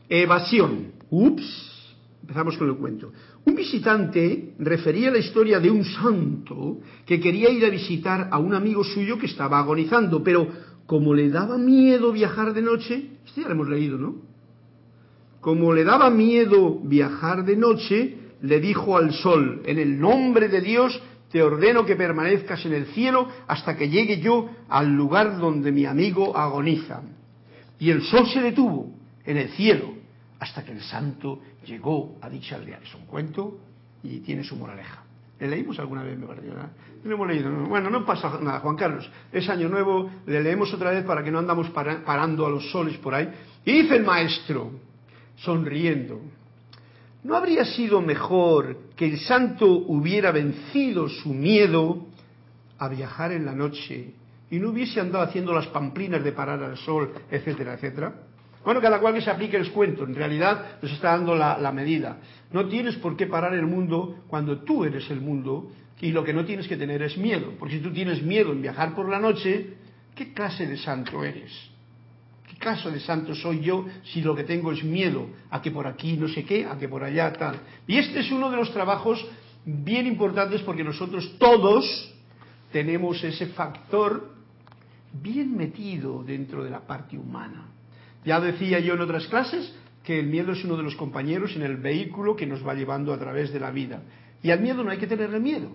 Evasión. 0.09 0.93
Ups. 1.09 1.73
Empezamos 2.21 2.57
con 2.57 2.69
el 2.69 2.75
cuento. 2.75 3.11
Un 3.45 3.53
visitante 3.53 4.55
refería 4.57 5.11
la 5.11 5.19
historia 5.19 5.59
de 5.59 5.69
un 5.69 5.85
santo 5.85 6.79
que 7.05 7.19
quería 7.19 7.51
ir 7.51 7.63
a 7.63 7.69
visitar 7.69 8.29
a 8.31 8.39
un 8.39 8.55
amigo 8.55 8.83
suyo 8.83 9.19
que 9.19 9.27
estaba 9.27 9.59
agonizando, 9.59 10.23
pero 10.23 10.47
como 10.85 11.13
le 11.13 11.29
daba 11.29 11.57
miedo 11.57 12.11
viajar 12.11 12.53
de 12.53 12.61
noche, 12.61 13.09
esto 13.25 13.41
ya 13.41 13.47
lo 13.47 13.53
hemos 13.53 13.69
leído, 13.69 13.97
¿no? 13.97 14.15
Como 15.41 15.73
le 15.73 15.83
daba 15.83 16.09
miedo 16.09 16.79
viajar 16.83 17.45
de 17.45 17.55
noche, 17.55 18.17
le 18.41 18.59
dijo 18.59 18.97
al 18.97 19.13
sol, 19.13 19.61
en 19.65 19.79
el 19.79 19.99
nombre 19.99 20.47
de 20.47 20.61
Dios 20.61 21.01
te 21.31 21.41
ordeno 21.41 21.85
que 21.85 21.95
permanezcas 21.95 22.65
en 22.65 22.73
el 22.73 22.85
cielo 22.87 23.27
hasta 23.47 23.75
que 23.75 23.89
llegue 23.89 24.19
yo 24.19 24.49
al 24.69 24.95
lugar 24.95 25.37
donde 25.39 25.71
mi 25.71 25.85
amigo 25.85 26.37
agoniza. 26.37 27.01
Y 27.79 27.89
el 27.89 28.03
sol 28.03 28.27
se 28.27 28.41
detuvo 28.41 28.91
en 29.25 29.37
el 29.37 29.49
cielo 29.49 29.93
hasta 30.39 30.63
que 30.63 30.71
el 30.71 30.81
santo 30.81 31.39
llegó 31.65 32.17
a 32.21 32.29
dicha 32.29 32.55
aldea. 32.55 32.79
Es 32.83 32.93
un 32.95 33.05
cuento 33.05 33.59
y 34.03 34.19
tiene 34.19 34.43
su 34.43 34.55
moraleja. 34.55 35.04
¿Le 35.39 35.47
leímos 35.47 35.77
alguna 35.79 36.03
vez, 36.03 36.17
me 36.17 36.27
parece? 36.27 36.47
No 37.03 37.13
hemos 37.13 37.27
leído. 37.27 37.51
Bueno, 37.67 37.89
no 37.89 38.05
pasa 38.05 38.39
nada, 38.41 38.59
Juan 38.61 38.77
Carlos. 38.77 39.09
Es 39.31 39.49
año 39.49 39.67
nuevo, 39.67 40.09
le 40.25 40.41
leemos 40.41 40.73
otra 40.73 40.91
vez 40.91 41.03
para 41.03 41.23
que 41.23 41.31
no 41.31 41.39
andamos 41.39 41.69
parando 41.71 42.45
a 42.45 42.49
los 42.49 42.71
soles 42.71 42.97
por 42.97 43.13
ahí. 43.13 43.29
Y 43.65 43.81
dice 43.81 43.97
el 43.97 44.03
maestro, 44.03 44.71
sonriendo, 45.37 46.21
¿no 47.23 47.35
habría 47.35 47.65
sido 47.65 48.01
mejor 48.01 48.77
que 48.95 49.05
el 49.05 49.19
santo 49.19 49.65
hubiera 49.67 50.31
vencido 50.31 51.09
su 51.09 51.33
miedo 51.33 52.05
a 52.77 52.87
viajar 52.87 53.33
en 53.33 53.45
la 53.45 53.53
noche 53.53 54.13
y 54.49 54.59
no 54.59 54.69
hubiese 54.69 55.01
andado 55.01 55.25
haciendo 55.25 55.53
las 55.53 55.67
pamplinas 55.67 56.23
de 56.23 56.31
parar 56.31 56.63
al 56.63 56.77
sol, 56.77 57.11
etcétera, 57.29 57.73
etcétera? 57.73 58.13
Bueno, 58.65 58.81
cada 58.81 58.99
cual 58.99 59.13
que 59.13 59.21
se 59.21 59.29
aplique 59.29 59.57
el 59.57 59.71
cuento, 59.71 60.03
en 60.05 60.15
realidad 60.15 60.79
nos 60.81 60.91
está 60.91 61.11
dando 61.11 61.35
la, 61.35 61.71
medida. 61.71 62.17
No 62.51 62.67
tienes 62.67 62.95
por 62.95 63.15
qué 63.15 63.27
parar 63.27 63.53
el 63.53 63.67
mundo 63.67 64.23
cuando 64.27 64.61
tú 64.61 64.83
eres 64.83 65.09
el 65.11 65.21
mundo 65.21 65.71
y 66.01 66.11
lo 66.11 66.23
que 66.23 66.33
no 66.33 66.45
tienes 66.45 66.67
que 66.67 66.75
tener 66.75 67.03
es 67.03 67.15
miedo, 67.15 67.53
porque 67.59 67.75
si 67.75 67.81
tú 67.83 67.93
tienes 67.93 68.23
miedo 68.23 68.51
en 68.51 68.63
viajar 68.63 68.95
por 68.95 69.07
la 69.07 69.19
noche, 69.19 69.75
¿qué 70.15 70.33
clase 70.33 70.65
de 70.65 70.77
santo 70.77 71.23
eres? 71.23 71.51
¿Qué 72.49 72.57
clase 72.57 72.89
de 72.89 72.99
santo 72.99 73.35
soy 73.35 73.59
yo 73.59 73.85
si 74.03 74.21
lo 74.21 74.35
que 74.35 74.43
tengo 74.43 74.71
es 74.71 74.83
miedo 74.83 75.29
a 75.51 75.61
que 75.61 75.69
por 75.69 75.85
aquí 75.85 76.17
no 76.17 76.27
sé 76.27 76.43
qué, 76.43 76.65
a 76.65 76.75
que 76.79 76.89
por 76.89 77.03
allá 77.03 77.31
tal? 77.33 77.59
Y 77.85 77.97
este 77.97 78.21
es 78.21 78.31
uno 78.31 78.49
de 78.49 78.57
los 78.57 78.73
trabajos 78.73 79.23
bien 79.63 80.07
importantes 80.07 80.63
porque 80.63 80.83
nosotros 80.83 81.35
todos 81.37 82.13
tenemos 82.71 83.23
ese 83.23 83.45
factor 83.47 84.33
bien 85.13 85.55
metido 85.55 86.23
dentro 86.23 86.63
de 86.63 86.71
la 86.71 86.79
parte 86.79 87.15
humana. 87.15 87.74
Ya 88.25 88.39
decía 88.39 88.79
yo 88.79 88.95
en 88.95 89.01
otras 89.01 89.27
clases 89.27 89.73
que 90.03 90.19
el 90.19 90.27
miedo 90.27 90.51
es 90.51 90.63
uno 90.63 90.77
de 90.77 90.83
los 90.83 90.95
compañeros 90.95 91.55
en 91.55 91.63
el 91.63 91.77
vehículo 91.77 92.35
que 92.35 92.45
nos 92.45 92.65
va 92.65 92.73
llevando 92.73 93.13
a 93.13 93.19
través 93.19 93.53
de 93.53 93.59
la 93.59 93.71
vida. 93.71 94.01
Y 94.43 94.51
al 94.51 94.59
miedo 94.59 94.83
no 94.83 94.91
hay 94.91 94.97
que 94.97 95.07
tenerle 95.07 95.39
miedo. 95.39 95.69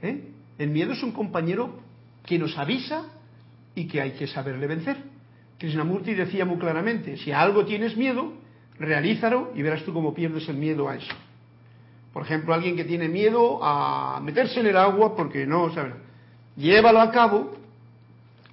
¿eh? 0.00 0.28
El 0.58 0.70
miedo 0.70 0.92
es 0.92 1.02
un 1.02 1.12
compañero 1.12 1.80
que 2.24 2.38
nos 2.38 2.56
avisa 2.56 3.06
y 3.74 3.86
que 3.86 4.00
hay 4.00 4.12
que 4.12 4.26
saberle 4.26 4.66
vencer. 4.66 4.96
Krishnamurti 5.58 6.14
decía 6.14 6.44
muy 6.44 6.58
claramente, 6.58 7.16
si 7.16 7.30
a 7.30 7.40
algo 7.40 7.64
tienes 7.64 7.96
miedo, 7.96 8.32
realízalo 8.78 9.52
y 9.54 9.62
verás 9.62 9.84
tú 9.84 9.92
cómo 9.92 10.12
pierdes 10.12 10.48
el 10.48 10.56
miedo 10.56 10.88
a 10.88 10.96
eso. 10.96 11.14
Por 12.12 12.24
ejemplo, 12.24 12.52
alguien 12.52 12.76
que 12.76 12.84
tiene 12.84 13.08
miedo 13.08 13.60
a 13.62 14.20
meterse 14.22 14.60
en 14.60 14.66
el 14.66 14.76
agua 14.76 15.16
porque 15.16 15.46
no 15.46 15.72
sabe. 15.72 15.94
Llévalo 16.56 17.00
a 17.00 17.10
cabo, 17.10 17.54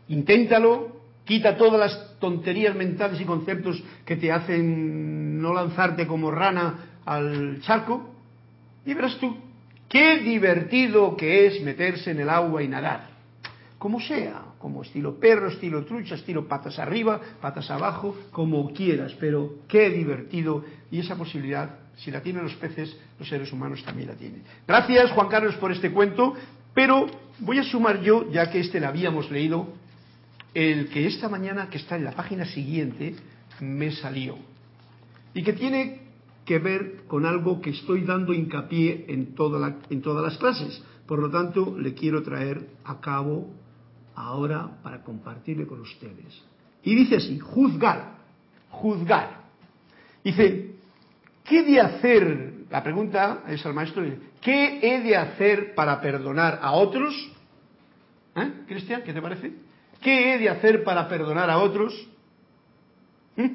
inténtalo, 0.08 1.00
quita 1.26 1.58
todas 1.58 1.80
las 1.80 2.09
tonterías 2.20 2.76
mentales 2.76 3.20
y 3.20 3.26
conceptos 3.26 3.82
que 4.06 4.16
te 4.16 4.32
hacen 4.32 5.42
no 5.42 5.54
lanzarte 5.54 6.06
como 6.08 6.32
rana 6.32 7.00
al 7.06 7.60
charco 7.62 8.10
y 8.86 8.94
verás 8.94 9.18
tú 9.20 9.36
qué 9.90 10.20
divertido 10.20 11.18
que 11.18 11.48
es 11.48 11.62
meterse 11.62 12.12
en 12.12 12.20
el 12.20 12.30
agua 12.30 12.62
y 12.64 12.68
nadar. 12.68 13.10
Como 13.78 14.00
sea, 14.00 14.44
como 14.60 14.84
estilo 14.84 15.20
perro, 15.20 15.48
estilo 15.48 15.86
trucha, 15.86 16.16
estilo 16.16 16.48
patas 16.48 16.78
arriba, 16.80 17.20
patas 17.42 17.72
abajo, 17.72 18.16
como 18.32 18.72
quieras, 18.74 19.16
pero 19.20 19.56
qué 19.68 19.90
divertido. 19.90 20.64
Y 20.92 21.00
esa 21.00 21.16
posibilidad, 21.16 21.78
si 21.98 22.12
la 22.12 22.22
tienen 22.22 22.44
los 22.44 22.56
peces, 22.56 22.96
los 23.18 23.28
seres 23.28 23.52
humanos 23.52 23.84
también 23.84 24.10
la 24.10 24.16
tienen. 24.16 24.44
Gracias, 24.68 25.12
Juan 25.12 25.30
Carlos, 25.30 25.56
por 25.56 25.72
este 25.72 25.92
cuento, 25.92 26.36
pero 26.74 27.08
voy 27.40 27.58
a 27.58 27.64
sumar 27.64 28.02
yo, 28.02 28.30
ya 28.32 28.52
que 28.52 28.60
este 28.60 28.80
lo 28.80 28.88
habíamos 28.88 29.32
leído, 29.32 29.68
el 30.54 30.90
que 30.90 31.08
esta 31.08 31.30
mañana, 31.30 31.70
que 31.70 31.78
está 31.78 31.96
en 31.96 32.04
la 32.04 32.12
página 32.12 32.46
siguiente, 32.46 33.16
me 33.60 33.92
salió. 33.92 34.38
Y 35.34 35.44
que 35.44 35.54
tiene 35.54 36.02
que 36.46 36.60
ver 36.60 37.04
con 37.08 37.26
algo 37.26 37.62
que 37.62 37.70
estoy 37.70 38.04
dando 38.04 38.34
hincapié 38.34 39.06
en, 39.10 39.36
toda 39.36 39.78
en 39.90 40.02
todas 40.02 40.24
las 40.24 40.38
clases. 40.38 40.82
Por 41.06 41.20
lo 41.20 41.30
tanto, 41.30 41.78
le 41.78 41.94
quiero 41.94 42.24
traer 42.24 42.68
a 42.86 43.00
cabo 43.00 43.50
ahora 44.16 44.80
para 44.82 45.04
compartirle 45.04 45.68
con 45.68 45.82
ustedes. 45.82 46.42
Y 46.84 46.96
dice 46.96 47.18
así, 47.18 47.40
juzgar, 47.40 48.16
juzgar. 48.70 49.42
Dice, 50.24 50.76
¿qué 51.44 51.64
de 51.64 51.80
hacer? 51.80 52.54
La 52.70 52.84
pregunta 52.84 53.44
es 53.48 53.66
al 53.66 53.74
maestro, 53.74 54.04
¿qué 54.42 54.80
he 54.82 55.02
de 55.02 55.16
hacer 55.16 55.74
para 55.74 56.00
perdonar 56.02 56.60
a 56.62 56.72
otros? 56.72 57.14
¿Eh? 58.36 58.52
Cristian, 58.68 59.04
¿qué 59.04 59.14
te 59.14 59.22
parece? 59.22 59.69
¿Qué 60.02 60.34
he 60.34 60.38
de 60.38 60.50
hacer 60.50 60.84
para 60.84 61.08
perdonar 61.08 61.50
a 61.50 61.60
otros? 61.60 61.94
¿Mm? 63.36 63.48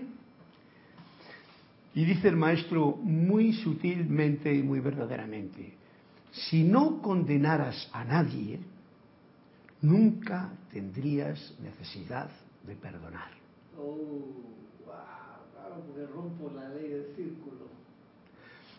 Y 1.95 2.05
dice 2.05 2.29
el 2.29 2.37
maestro 2.37 2.97
muy 2.97 3.53
sutilmente 3.53 4.53
y 4.53 4.63
muy 4.63 4.81
verdaderamente, 4.81 5.75
si 6.33 6.65
no 6.65 7.01
condenaras 7.01 7.89
a 7.93 8.05
nadie, 8.05 8.59
nunca 9.81 10.51
tendrías 10.73 11.55
necesidad 11.61 12.29
de 12.67 12.75
perdonar. 12.75 13.31
Oh, 13.79 13.93
wow, 14.85 15.85
porque 15.87 16.07
rompo 16.07 16.51
la 16.55 16.69
ley 16.71 16.89
del 16.89 17.15
círculo. 17.15 17.54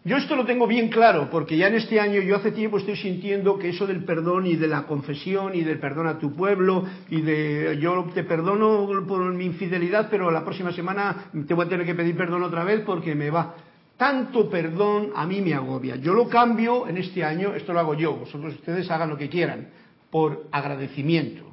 Yo 0.05 0.17
esto 0.17 0.35
lo 0.35 0.45
tengo 0.45 0.67
bien 0.67 0.89
claro, 0.89 1.29
porque 1.31 1.57
ya 1.57 1.65
en 1.65 1.73
este 1.73 1.99
año 1.99 2.21
yo 2.21 2.35
hace 2.35 2.51
tiempo 2.51 2.77
estoy 2.77 2.95
sintiendo 2.95 3.57
que 3.57 3.69
eso 3.69 3.87
del 3.87 4.05
perdón 4.05 4.45
y 4.45 4.55
de 4.55 4.67
la 4.67 4.83
confesión 4.83 5.55
y 5.55 5.63
del 5.63 5.79
perdón 5.79 6.05
a 6.05 6.19
tu 6.19 6.31
pueblo 6.31 6.85
y 7.09 7.21
de 7.21 7.79
yo 7.81 8.05
te 8.13 8.23
perdono 8.23 8.87
por 9.07 9.33
mi 9.33 9.45
infidelidad, 9.45 10.07
pero 10.11 10.29
la 10.29 10.43
próxima 10.43 10.71
semana 10.73 11.31
te 11.47 11.55
voy 11.55 11.65
a 11.65 11.69
tener 11.69 11.87
que 11.87 11.95
pedir 11.95 12.15
perdón 12.15 12.43
otra 12.43 12.63
vez 12.63 12.81
porque 12.85 13.15
me 13.15 13.31
va. 13.31 13.55
Tanto 13.97 14.47
perdón 14.47 15.09
a 15.15 15.25
mí 15.25 15.41
me 15.41 15.55
agobia. 15.55 15.95
Yo 15.95 16.13
lo 16.13 16.29
cambio 16.29 16.87
en 16.87 16.97
este 16.97 17.23
año, 17.23 17.55
esto 17.55 17.73
lo 17.73 17.79
hago 17.79 17.95
yo, 17.95 18.13
vosotros 18.13 18.53
ustedes 18.53 18.91
hagan 18.91 19.09
lo 19.09 19.17
que 19.17 19.27
quieran, 19.27 19.69
por 20.11 20.45
agradecimiento 20.51 21.44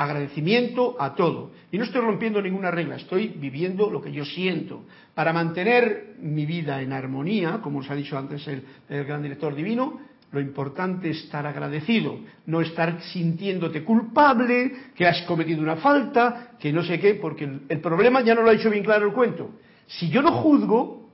agradecimiento 0.00 0.96
a 0.98 1.14
todo. 1.14 1.50
Y 1.70 1.76
no 1.76 1.84
estoy 1.84 2.00
rompiendo 2.00 2.40
ninguna 2.40 2.70
regla, 2.70 2.96
estoy 2.96 3.28
viviendo 3.28 3.90
lo 3.90 4.00
que 4.00 4.10
yo 4.10 4.24
siento. 4.24 4.84
Para 5.14 5.34
mantener 5.34 6.14
mi 6.20 6.46
vida 6.46 6.80
en 6.80 6.94
armonía, 6.94 7.60
como 7.62 7.80
os 7.80 7.90
ha 7.90 7.94
dicho 7.94 8.16
antes 8.16 8.48
el, 8.48 8.64
gran 8.88 9.22
director 9.22 9.54
divino, 9.54 10.00
lo 10.32 10.40
importante 10.40 11.10
es 11.10 11.24
estar 11.24 11.46
agradecido, 11.46 12.18
no 12.46 12.62
estar 12.62 13.02
sintiéndote 13.02 13.84
culpable, 13.84 14.72
que 14.94 15.06
has 15.06 15.20
cometido 15.22 15.60
una 15.60 15.76
falta, 15.76 16.52
que 16.58 16.72
no 16.72 16.82
sé 16.82 16.98
qué, 16.98 17.14
porque 17.16 17.44
el, 17.68 17.80
problema 17.80 18.22
ya 18.22 18.34
no 18.34 18.40
lo 18.40 18.48
ha 18.48 18.54
hecho 18.54 18.70
bien 18.70 18.84
claro 18.84 19.06
el 19.06 19.12
cuento. 19.12 19.50
Si 19.86 20.08
yo 20.08 20.22
no 20.22 20.32
juzgo, 20.32 21.10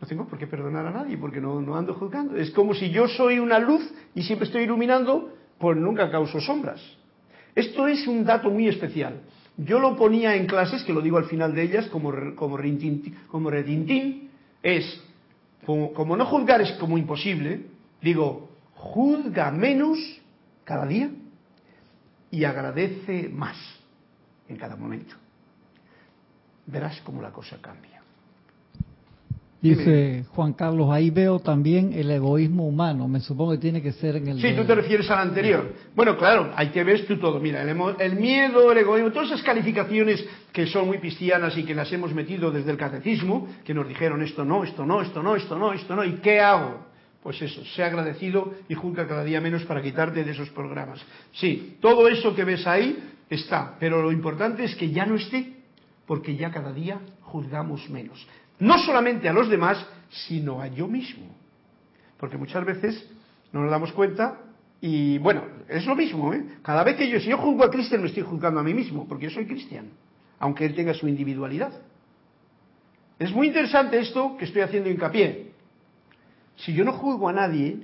no 0.00 0.06
tengo 0.06 0.28
por 0.28 0.38
qué 0.38 0.46
perdonar 0.46 0.86
a 0.86 0.92
nadie, 0.92 1.18
porque 1.18 1.40
no, 1.40 1.58
ando 1.74 1.94
juzgando. 1.94 2.36
Es 2.36 2.52
como 2.52 2.72
si 2.72 2.90
yo 2.90 3.08
soy 3.08 3.40
una 3.40 3.58
luz 3.58 3.82
y 4.14 4.22
siempre 4.22 4.46
estoy 4.46 4.62
iluminando, 4.62 5.32
pues 5.58 5.76
nunca 5.76 6.08
causo 6.08 6.40
sombras. 6.40 7.01
Esto 7.54 7.86
es 7.86 8.06
un 8.06 8.24
dato 8.24 8.50
muy 8.50 8.68
especial. 8.68 9.20
Yo 9.56 9.78
lo 9.78 9.96
ponía 9.96 10.34
en 10.34 10.46
clases, 10.46 10.82
que 10.84 10.92
lo 10.92 11.02
digo 11.02 11.18
al 11.18 11.26
final 11.26 11.54
de 11.54 11.62
ellas, 11.62 11.86
como, 11.88 12.12
como, 12.34 12.58
como 13.28 13.50
retintín, 13.50 14.30
es, 14.62 15.02
como, 15.66 16.16
no 16.16 16.24
juzgar 16.24 16.60
es 16.62 16.72
como 16.72 16.96
imposible, 16.96 17.66
digo, 18.00 18.50
juzga 18.74 19.50
menos 19.50 19.98
cada 20.64 20.86
día 20.86 21.10
y 22.30 22.44
agradece 22.44 23.28
más 23.28 23.56
en 24.48 24.56
cada 24.56 24.76
momento. 24.76 25.14
Verás 26.66 27.00
cómo 27.02 27.20
la 27.20 27.30
cosa 27.30 27.58
cambia. 27.60 27.91
Dice 29.62 30.24
Juan 30.34 30.54
Carlos, 30.54 30.90
ahí 30.90 31.10
veo 31.10 31.38
también 31.38 31.92
el 31.92 32.10
egoísmo 32.10 32.66
humano. 32.66 33.06
Me 33.06 33.20
supongo 33.20 33.52
que 33.52 33.58
tiene 33.58 33.80
que 33.80 33.92
ser 33.92 34.16
en 34.16 34.26
el. 34.26 34.40
Sí, 34.40 34.54
tú 34.56 34.64
te 34.64 34.74
refieres 34.74 35.08
al 35.08 35.20
anterior. 35.20 35.72
Bueno, 35.94 36.18
claro, 36.18 36.52
ahí 36.56 36.70
te 36.70 36.82
ves 36.82 37.06
tú 37.06 37.16
todo. 37.18 37.38
Mira, 37.38 37.62
el, 37.62 38.16
miedo, 38.16 38.72
el 38.72 38.78
egoísmo, 38.78 39.12
todas 39.12 39.28
esas 39.28 39.42
calificaciones 39.42 40.26
que 40.52 40.66
son 40.66 40.88
muy 40.88 40.98
cristianas 40.98 41.56
y 41.56 41.62
que 41.62 41.76
las 41.76 41.92
hemos 41.92 42.12
metido 42.12 42.50
desde 42.50 42.72
el 42.72 42.76
catecismo, 42.76 43.46
que 43.64 43.72
nos 43.72 43.86
dijeron 43.86 44.20
esto 44.22 44.44
no, 44.44 44.64
esto 44.64 44.84
no, 44.84 45.00
esto 45.00 45.22
no, 45.22 45.36
esto 45.36 45.56
no, 45.56 45.72
esto 45.72 45.94
no, 45.94 46.04
¿y 46.04 46.14
qué 46.14 46.40
hago? 46.40 46.84
Pues 47.22 47.40
eso, 47.40 47.64
sé 47.76 47.84
agradecido 47.84 48.54
y 48.68 48.74
juzga 48.74 49.06
cada 49.06 49.22
día 49.22 49.40
menos 49.40 49.62
para 49.62 49.80
quitarte 49.80 50.24
de 50.24 50.30
esos 50.32 50.50
programas. 50.50 51.00
Sí, 51.34 51.76
todo 51.80 52.08
eso 52.08 52.34
que 52.34 52.42
ves 52.42 52.66
ahí 52.66 52.98
está, 53.30 53.76
pero 53.78 54.02
lo 54.02 54.10
importante 54.10 54.64
es 54.64 54.74
que 54.74 54.90
ya 54.90 55.06
no 55.06 55.14
esté, 55.14 55.52
porque 56.04 56.34
ya 56.34 56.50
cada 56.50 56.72
día 56.72 56.98
juzgamos 57.20 57.88
menos 57.88 58.26
no 58.62 58.78
solamente 58.78 59.28
a 59.28 59.32
los 59.32 59.48
demás, 59.48 59.84
sino 60.08 60.60
a 60.60 60.68
yo 60.68 60.86
mismo. 60.86 61.26
Porque 62.16 62.38
muchas 62.38 62.64
veces 62.64 63.10
no 63.52 63.60
nos 63.62 63.70
damos 63.70 63.90
cuenta 63.92 64.38
y 64.80 65.18
bueno, 65.18 65.42
es 65.68 65.84
lo 65.84 65.96
mismo, 65.96 66.32
¿eh? 66.32 66.44
Cada 66.62 66.84
vez 66.84 66.96
que 66.96 67.08
yo, 67.08 67.18
si 67.18 67.28
yo 67.28 67.38
juzgo 67.38 67.64
a 67.64 67.70
Cristian, 67.70 68.00
me 68.00 68.06
estoy 68.06 68.22
juzgando 68.22 68.60
a 68.60 68.62
mí 68.62 68.72
mismo, 68.72 69.06
porque 69.08 69.24
yo 69.24 69.30
soy 69.30 69.46
cristiano, 69.46 69.88
aunque 70.38 70.64
él 70.64 70.76
tenga 70.76 70.94
su 70.94 71.08
individualidad. 71.08 71.72
Es 73.18 73.32
muy 73.32 73.48
interesante 73.48 73.98
esto 73.98 74.36
que 74.36 74.44
estoy 74.44 74.62
haciendo 74.62 74.90
hincapié. 74.90 75.52
Si 76.56 76.72
yo 76.72 76.84
no 76.84 76.92
juzgo 76.92 77.28
a 77.28 77.32
nadie, 77.32 77.78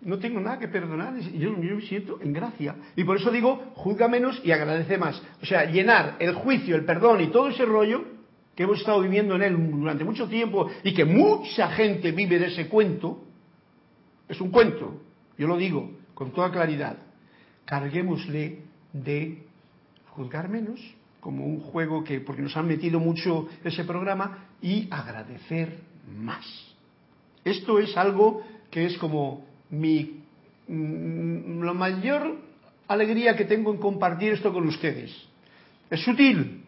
no 0.00 0.18
tengo 0.18 0.40
nada 0.40 0.58
que 0.58 0.68
perdonar, 0.68 1.18
yo, 1.18 1.60
yo, 1.60 1.76
me 1.76 1.82
siento 1.82 2.20
en 2.22 2.32
gracia. 2.32 2.74
Y 2.96 3.04
por 3.04 3.18
eso 3.18 3.30
digo, 3.30 3.72
juzga 3.74 4.08
menos 4.08 4.40
y 4.42 4.50
agradece 4.50 4.96
más. 4.96 5.22
O 5.42 5.46
sea, 5.46 5.66
llenar 5.66 6.16
el 6.20 6.34
juicio, 6.34 6.74
el 6.74 6.86
perdón 6.86 7.20
y 7.20 7.26
todo 7.26 7.48
ese 7.48 7.66
rollo 7.66 8.13
que 8.54 8.62
hemos 8.62 8.78
estado 8.78 9.00
viviendo 9.00 9.34
en 9.36 9.42
él 9.42 9.70
durante 9.70 10.04
mucho 10.04 10.28
tiempo 10.28 10.70
y 10.82 10.94
que 10.94 11.04
mucha 11.04 11.68
gente 11.70 12.12
vive 12.12 12.38
de 12.38 12.46
ese 12.46 12.68
cuento, 12.68 13.24
es 14.28 14.40
un 14.40 14.50
cuento, 14.50 15.00
yo 15.36 15.46
lo 15.46 15.56
digo 15.56 15.90
con 16.14 16.30
toda 16.30 16.50
claridad, 16.50 16.96
carguémosle 17.64 18.60
de 18.92 19.42
juzgar 20.10 20.48
menos, 20.48 20.80
como 21.20 21.46
un 21.46 21.60
juego 21.60 22.04
que, 22.04 22.20
porque 22.20 22.42
nos 22.42 22.56
han 22.56 22.68
metido 22.68 23.00
mucho 23.00 23.48
ese 23.64 23.84
programa, 23.84 24.48
y 24.62 24.88
agradecer 24.90 25.78
más. 26.16 26.44
Esto 27.44 27.78
es 27.78 27.96
algo 27.96 28.42
que 28.70 28.86
es 28.86 28.96
como 28.98 29.44
mi, 29.70 30.22
mm, 30.68 31.62
la 31.62 31.72
mayor 31.72 32.38
alegría 32.88 33.36
que 33.36 33.44
tengo 33.44 33.72
en 33.72 33.78
compartir 33.78 34.32
esto 34.32 34.52
con 34.52 34.66
ustedes. 34.66 35.10
Es 35.90 36.00
sutil. 36.00 36.63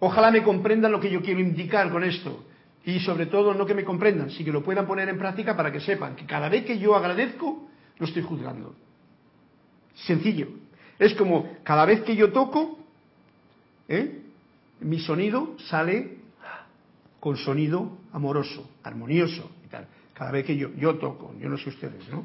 Ojalá 0.00 0.30
me 0.30 0.42
comprendan 0.42 0.92
lo 0.92 1.00
que 1.00 1.10
yo 1.10 1.20
quiero 1.20 1.40
indicar 1.40 1.90
con 1.90 2.04
esto. 2.04 2.44
Y 2.84 3.00
sobre 3.00 3.26
todo 3.26 3.52
no 3.54 3.66
que 3.66 3.74
me 3.74 3.84
comprendan, 3.84 4.30
sino 4.30 4.46
que 4.46 4.52
lo 4.52 4.62
puedan 4.62 4.86
poner 4.86 5.08
en 5.08 5.18
práctica 5.18 5.56
para 5.56 5.72
que 5.72 5.80
sepan 5.80 6.16
que 6.16 6.24
cada 6.24 6.48
vez 6.48 6.64
que 6.64 6.78
yo 6.78 6.94
agradezco, 6.94 7.68
lo 7.98 8.06
estoy 8.06 8.22
juzgando. 8.22 8.74
Sencillo. 9.94 10.48
Es 10.98 11.14
como 11.14 11.56
cada 11.64 11.84
vez 11.84 12.02
que 12.02 12.16
yo 12.16 12.32
toco, 12.32 12.78
¿eh? 13.88 14.22
mi 14.80 15.00
sonido 15.00 15.56
sale 15.58 16.18
con 17.20 17.36
sonido 17.36 17.98
amoroso, 18.12 18.70
armonioso 18.82 19.50
y 19.64 19.68
tal. 19.68 19.86
Cada 20.14 20.30
vez 20.30 20.46
que 20.46 20.56
yo, 20.56 20.70
yo 20.76 20.96
toco, 20.96 21.34
yo 21.38 21.48
no 21.48 21.58
sé 21.58 21.68
ustedes, 21.68 22.08
¿no? 22.08 22.24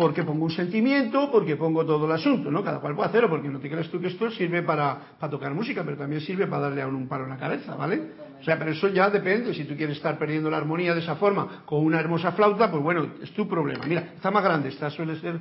Porque 0.00 0.22
pongo 0.22 0.46
un 0.46 0.50
sentimiento, 0.50 1.30
porque 1.30 1.56
pongo 1.56 1.84
todo 1.84 2.06
el 2.06 2.12
asunto, 2.12 2.50
¿no? 2.50 2.64
Cada 2.64 2.80
cual 2.80 2.94
puede 2.94 3.10
hacerlo, 3.10 3.28
porque 3.28 3.50
no 3.50 3.58
te 3.58 3.68
creas 3.68 3.86
tú 3.90 4.00
que 4.00 4.06
esto 4.06 4.30
sirve 4.30 4.62
para, 4.62 4.98
para 5.18 5.30
tocar 5.30 5.52
música, 5.52 5.84
pero 5.84 5.98
también 5.98 6.22
sirve 6.22 6.46
para 6.46 6.62
darle 6.62 6.80
a 6.80 6.86
un 6.86 7.06
palo 7.06 7.24
en 7.24 7.30
la 7.30 7.36
cabeza, 7.36 7.74
¿vale? 7.74 8.00
O 8.40 8.42
sea, 8.42 8.58
pero 8.58 8.70
eso 8.70 8.88
ya 8.88 9.10
depende. 9.10 9.52
Si 9.52 9.64
tú 9.64 9.76
quieres 9.76 9.98
estar 9.98 10.18
perdiendo 10.18 10.48
la 10.48 10.56
armonía 10.56 10.94
de 10.94 11.00
esa 11.00 11.16
forma 11.16 11.64
con 11.66 11.84
una 11.84 12.00
hermosa 12.00 12.32
flauta, 12.32 12.70
pues 12.70 12.82
bueno, 12.82 13.08
es 13.22 13.30
tu 13.34 13.46
problema. 13.46 13.84
Mira, 13.86 14.12
está 14.16 14.30
más 14.30 14.42
grande, 14.42 14.70
esta 14.70 14.88
suele 14.88 15.16
ser 15.20 15.38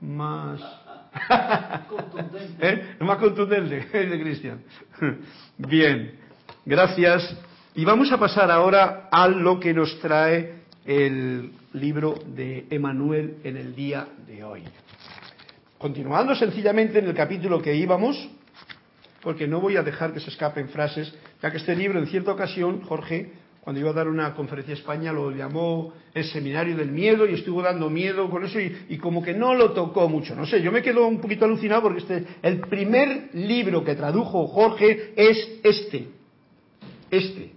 más 0.00 0.60
contundente. 1.88 2.56
¿Eh? 2.68 2.96
Más 2.98 3.18
contundente, 3.18 3.86
de 3.92 4.20
Cristian. 4.20 4.60
Bien, 5.56 6.18
gracias. 6.66 7.38
Y 7.76 7.84
vamos 7.84 8.10
a 8.10 8.18
pasar 8.18 8.50
ahora 8.50 9.08
a 9.12 9.28
lo 9.28 9.60
que 9.60 9.72
nos 9.72 10.00
trae 10.00 10.59
el 10.84 11.52
libro 11.72 12.14
de 12.34 12.66
Emanuel 12.70 13.36
en 13.44 13.56
el 13.56 13.74
día 13.74 14.08
de 14.26 14.44
hoy. 14.44 14.62
Continuando 15.78 16.34
sencillamente 16.34 16.98
en 16.98 17.06
el 17.06 17.14
capítulo 17.14 17.62
que 17.62 17.74
íbamos, 17.74 18.28
porque 19.22 19.46
no 19.46 19.60
voy 19.60 19.76
a 19.76 19.82
dejar 19.82 20.12
que 20.12 20.20
se 20.20 20.30
escapen 20.30 20.68
frases, 20.68 21.12
ya 21.42 21.50
que 21.50 21.58
este 21.58 21.76
libro 21.76 21.98
en 21.98 22.06
cierta 22.06 22.32
ocasión, 22.32 22.82
Jorge, 22.82 23.32
cuando 23.60 23.80
iba 23.80 23.90
a 23.90 23.94
dar 23.94 24.08
una 24.08 24.34
conferencia 24.34 24.74
a 24.74 24.78
España, 24.78 25.12
lo 25.12 25.30
llamó 25.30 25.92
el 26.14 26.24
seminario 26.24 26.76
del 26.76 26.90
miedo 26.90 27.28
y 27.28 27.34
estuvo 27.34 27.62
dando 27.62 27.90
miedo 27.90 28.30
con 28.30 28.44
eso 28.44 28.58
y, 28.58 28.96
como 28.98 29.22
que 29.22 29.34
no 29.34 29.54
lo 29.54 29.72
tocó 29.72 30.08
mucho. 30.08 30.34
No 30.34 30.46
sé, 30.46 30.62
yo 30.62 30.72
me 30.72 30.82
quedo 30.82 31.06
un 31.06 31.20
poquito 31.20 31.44
alucinado 31.44 31.82
porque 31.82 32.00
este, 32.00 32.24
el 32.42 32.60
primer 32.60 33.30
libro 33.34 33.84
que 33.84 33.94
tradujo 33.94 34.46
Jorge 34.46 35.12
es 35.14 35.60
este. 35.62 36.08
Este. 37.10 37.52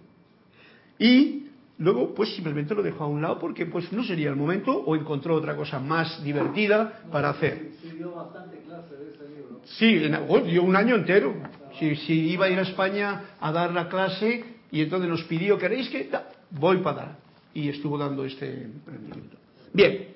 Y 1.00 1.43
luego 1.84 2.15
pues 2.15 2.34
simplemente 2.34 2.74
lo 2.74 2.82
dejó 2.82 3.04
a 3.04 3.08
un 3.08 3.22
lado 3.22 3.39
porque 3.39 3.65
pues 3.65 3.91
no 3.91 4.04
sería 4.04 4.30
el 4.30 4.38
momento 4.38 4.72
o 4.72 4.96
encontró 4.96 5.36
otra 5.36 5.56
cosa 5.56 5.80
más 5.80 6.24
divertida 6.24 7.02
para 7.12 7.30
hacer. 7.32 7.72
bastante 8.15 8.58
clase 8.60 8.96
de 8.96 9.10
ese 9.12 9.28
libro. 9.28 9.62
Sí, 9.65 10.50
dio 10.50 10.63
un 10.63 10.76
año 10.76 10.96
entero. 10.96 11.36
Si, 11.78 11.96
si 11.98 12.30
iba 12.30 12.46
a 12.46 12.50
ir 12.50 12.58
a 12.58 12.62
España 12.62 13.36
a 13.39 13.52
dar 13.52 13.74
la 13.74 13.89
clase 13.89 14.46
y 14.72 14.82
entonces 14.82 15.10
nos 15.10 15.24
pidió, 15.24 15.58
¿queréis 15.58 15.89
que? 15.89 16.10
voy 16.52 16.78
para 16.78 16.98
dar. 16.98 17.17
Y 17.54 17.69
estuvo 17.69 17.98
dando 17.98 18.24
este 18.26 18.63
emprendimiento. 18.63 19.38
Bien, 19.74 20.08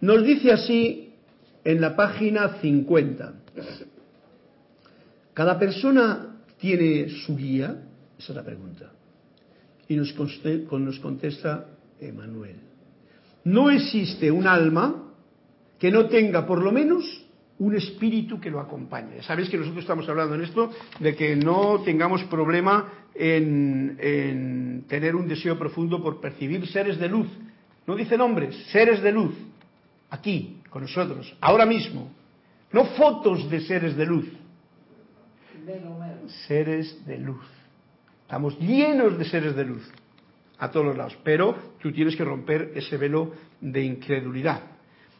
nos 0.00 0.24
dice 0.24 0.52
así 0.52 1.14
en 1.64 1.80
la 1.80 1.94
página 1.94 2.60
50. 2.60 3.34
¿Cada 5.32 5.58
persona 5.58 6.36
tiene 6.58 7.08
su 7.08 7.36
guía? 7.36 7.82
Esa 8.18 8.32
es 8.32 8.36
la 8.36 8.42
pregunta. 8.42 8.95
Y 9.88 9.96
nos, 9.96 10.14
nos 10.16 10.98
contesta 11.00 11.66
Emanuel. 12.00 12.56
No 13.44 13.70
existe 13.70 14.30
un 14.30 14.46
alma 14.46 15.06
que 15.78 15.90
no 15.90 16.06
tenga 16.06 16.46
por 16.46 16.62
lo 16.62 16.72
menos 16.72 17.04
un 17.58 17.74
espíritu 17.74 18.40
que 18.40 18.50
lo 18.50 18.60
acompañe. 18.60 19.22
Sabéis 19.22 19.48
que 19.48 19.56
nosotros 19.56 19.82
estamos 19.82 20.08
hablando 20.08 20.34
en 20.34 20.42
esto 20.42 20.70
de 21.00 21.14
que 21.14 21.36
no 21.36 21.80
tengamos 21.84 22.24
problema 22.24 22.92
en, 23.14 24.84
tener 24.88 25.16
un 25.16 25.26
deseo 25.26 25.58
profundo 25.58 26.02
por 26.02 26.20
percibir 26.20 26.66
seres 26.66 26.98
de 26.98 27.08
luz. 27.08 27.28
No 27.86 27.96
dicen 27.96 28.20
hombres, 28.20 28.54
seres 28.72 29.00
de 29.00 29.12
luz, 29.12 29.34
aquí, 30.10 30.60
con 30.68 30.82
nosotros, 30.82 31.34
ahora 31.40 31.64
mismo. 31.64 32.10
No 32.72 32.84
fotos 32.84 33.48
de 33.48 33.60
seres 33.60 33.96
de 33.96 34.06
luz. 34.06 34.26
Seres 36.46 37.06
de 37.06 37.18
luz. 37.18 37.55
Estamos 38.26 38.58
llenos 38.58 39.16
de 39.16 39.24
seres 39.24 39.54
de 39.54 39.64
luz 39.64 39.88
a 40.58 40.68
todos 40.68 40.86
los 40.86 40.96
lados, 40.96 41.16
pero 41.22 41.54
tú 41.80 41.92
tienes 41.92 42.16
que 42.16 42.24
romper 42.24 42.72
ese 42.74 42.96
velo 42.96 43.30
de 43.60 43.84
incredulidad. 43.84 44.62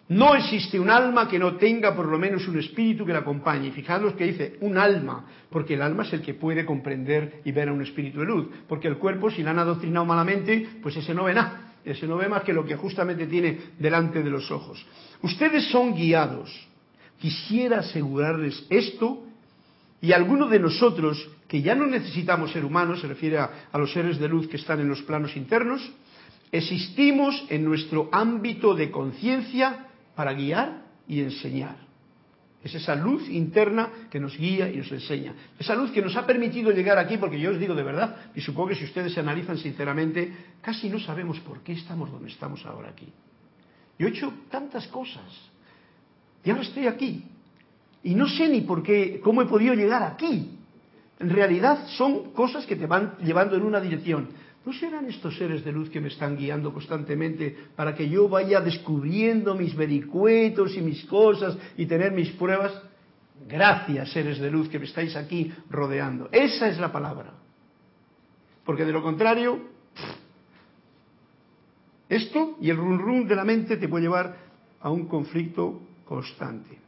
No 0.09 0.35
existe 0.35 0.81
un 0.81 0.90
alma 0.90 1.29
que 1.29 1.38
no 1.38 1.55
tenga 1.55 1.95
por 1.95 2.07
lo 2.09 2.19
menos 2.19 2.49
un 2.49 2.59
espíritu 2.59 3.07
que 3.07 3.12
la 3.12 3.21
acompañe. 3.21 3.71
Fijaros 3.71 4.14
que 4.14 4.25
dice 4.25 4.57
un 4.61 4.77
alma, 4.77 5.25
porque 5.51 5.75
el 5.75 5.83
alma 5.83 6.03
es 6.03 6.14
el 6.14 6.21
que 6.21 6.35
puede 6.35 6.66
comprender 6.66 7.42
y 7.45 7.53
ver 7.53 7.69
a 7.69 7.73
un 7.73 7.83
espíritu 7.83 8.19
de 8.19 8.27
luz. 8.27 8.49
Porque 8.69 8.88
el 8.88 8.99
cuerpo, 8.99 9.31
si 9.31 9.45
la 9.45 9.53
han 9.53 9.61
adoctrinado 9.61 10.05
malamente, 10.05 10.69
pues 10.83 10.97
ese 10.97 11.14
no 11.14 11.25
ve 11.25 11.35
nada. 11.35 11.75
Ese 11.85 12.09
no 12.09 12.16
ve 12.16 12.29
más 12.29 12.42
que 12.42 12.53
lo 12.53 12.64
que 12.64 12.75
justamente 12.75 13.29
tiene 13.29 13.57
delante 13.79 14.21
de 14.21 14.31
los 14.31 14.51
ojos. 14.51 14.85
Ustedes 15.23 15.71
son 15.71 15.95
guiados. 15.95 16.51
Quisiera 17.21 17.79
asegurarles 17.79 18.66
esto 18.69 19.23
y 20.01 20.11
algunos 20.11 20.51
de 20.51 20.59
nosotros, 20.59 21.31
que 21.48 21.62
ya 21.62 21.74
no 21.74 21.87
necesitamos 21.87 22.52
ser 22.52 22.64
humanos, 22.64 23.00
se 23.00 23.06
refiere 23.06 23.38
a, 23.38 23.50
los 23.74 23.92
seres 23.92 24.18
de 24.18 24.28
luz 24.28 24.48
que 24.48 24.56
están 24.56 24.80
en 24.80 24.88
los 24.88 25.02
planos 25.02 25.37
internos, 25.37 25.80
existimos 26.50 27.44
en 27.48 27.64
nuestro 27.64 28.09
ámbito 28.12 28.74
de 28.74 28.90
conciencia 28.90 29.87
para 30.14 30.32
guiar 30.32 30.82
y 31.06 31.20
enseñar. 31.20 31.76
Es 32.64 32.74
esa 32.74 32.96
luz 32.96 33.28
interna 33.28 33.90
que 34.11 34.18
nos 34.18 34.37
guía 34.37 34.68
y 34.68 34.78
nos 34.78 34.90
enseña. 34.90 35.35
Esa 35.56 35.76
luz 35.76 35.92
que 35.92 36.02
nos 36.02 36.16
ha 36.16 36.26
permitido 36.26 36.72
llegar 36.72 36.98
aquí, 36.98 37.16
porque 37.16 37.38
yo 37.38 37.52
os 37.52 37.61
digo 37.61 37.76
de 37.76 37.85
verdad, 37.85 38.32
y 38.35 38.40
supongo 38.40 38.70
que 38.70 38.74
si 38.74 38.85
ustedes 38.85 39.12
se 39.12 39.20
analizan 39.20 39.56
sinceramente, 39.56 40.32
casi 40.61 40.88
no 40.88 40.98
sabemos 40.98 41.38
por 41.40 41.61
qué 41.61 41.74
estamos 41.74 42.11
donde 42.11 42.28
estamos 42.28 42.66
ahora 42.66 42.88
aquí. 42.88 43.06
Yo 43.98 44.09
he 44.09 44.11
hecho 44.11 44.32
tantas 44.50 44.88
cosas 44.88 45.24
y 46.44 46.50
ahora 46.50 46.62
estoy 46.62 46.87
aquí. 46.87 47.24
Y 48.02 48.14
no 48.14 48.28
sé 48.28 48.48
ni 48.48 48.61
por 48.62 48.82
qué, 48.82 49.20
cómo 49.22 49.42
he 49.42 49.46
podido 49.46 49.74
llegar 49.74 50.02
aquí. 50.02 50.56
En 51.18 51.31
realidad 51.31 51.87
son 51.96 52.33
cosas 52.33 52.66
que 52.66 52.76
te 52.76 52.87
van 52.87 53.16
llevando 53.18 53.57
en 53.57 53.62
una 53.62 53.81
dirección. 53.81 54.29
¿No 54.64 54.72
serán 54.72 55.07
estos 55.07 55.37
seres 55.38 55.64
de 55.64 55.72
luz 55.72 55.88
que 55.90 56.00
me 56.00 56.09
están 56.09 56.37
guiando 56.37 56.72
constantemente 56.72 57.57
para 57.76 57.94
que 57.94 58.09
yo 58.09 58.29
vaya 58.29 58.61
descubriendo 58.61 59.55
mis 59.55 59.76
vericuetos 59.76 60.76
y 60.76 60.81
mis 60.81 61.05
cosas 61.05 61.57
y 61.76 61.87
tener 61.87 62.12
mis 62.12 62.31
pruebas? 62.33 62.83
Gracias, 63.48 64.11
seres 64.11 64.38
de 64.38 64.50
luz 64.50 64.68
que 64.68 64.79
me 64.79 64.87
estáis 64.87 65.14
aquí 65.14 65.52
rodeando. 65.70 66.29
Esa 66.33 66.68
es 66.68 66.79
la 66.79 66.90
palabra. 66.90 67.33
Porque 68.64 68.85
de 68.85 68.92
lo 68.92 69.02
contrario, 69.02 69.61
esto 72.09 72.57
y 72.61 72.68
el 72.68 72.76
run 72.76 72.98
run 72.98 73.29
de 73.29 73.37
la 73.37 73.44
mente 73.44 73.76
te 73.76 73.88
puede 73.88 74.05
llevar 74.05 74.37
a 74.81 74.90
un 74.90 75.07
conflicto 75.07 75.81
constante. 76.05 76.79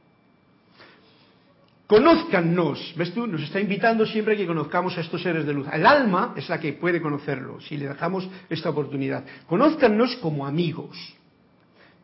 Conózcannos, 1.89 2.95
¿ves 2.99 3.15
tú? 3.15 3.27
Nos 3.27 3.41
está 3.41 3.59
invitando 3.59 4.05
siempre 4.05 4.35
a 4.35 4.37
que 4.37 4.47
conozcamos 4.47 4.99
a 4.99 5.01
estos 5.01 5.23
seres 5.23 5.47
de 5.47 5.55
luz. 5.55 5.67
El 5.73 5.87
alma 5.87 6.35
es 6.37 6.47
la 6.51 6.61
que 6.61 6.75
puede 6.75 7.01
conocerlo, 7.01 7.63
si 7.63 7.79
le 7.79 7.89
dejamos 7.89 8.29
esta 8.51 8.69
oportunidad. 8.69 9.25
Conózcannos 9.47 10.15
como 10.17 10.47
amigos. 10.47 10.99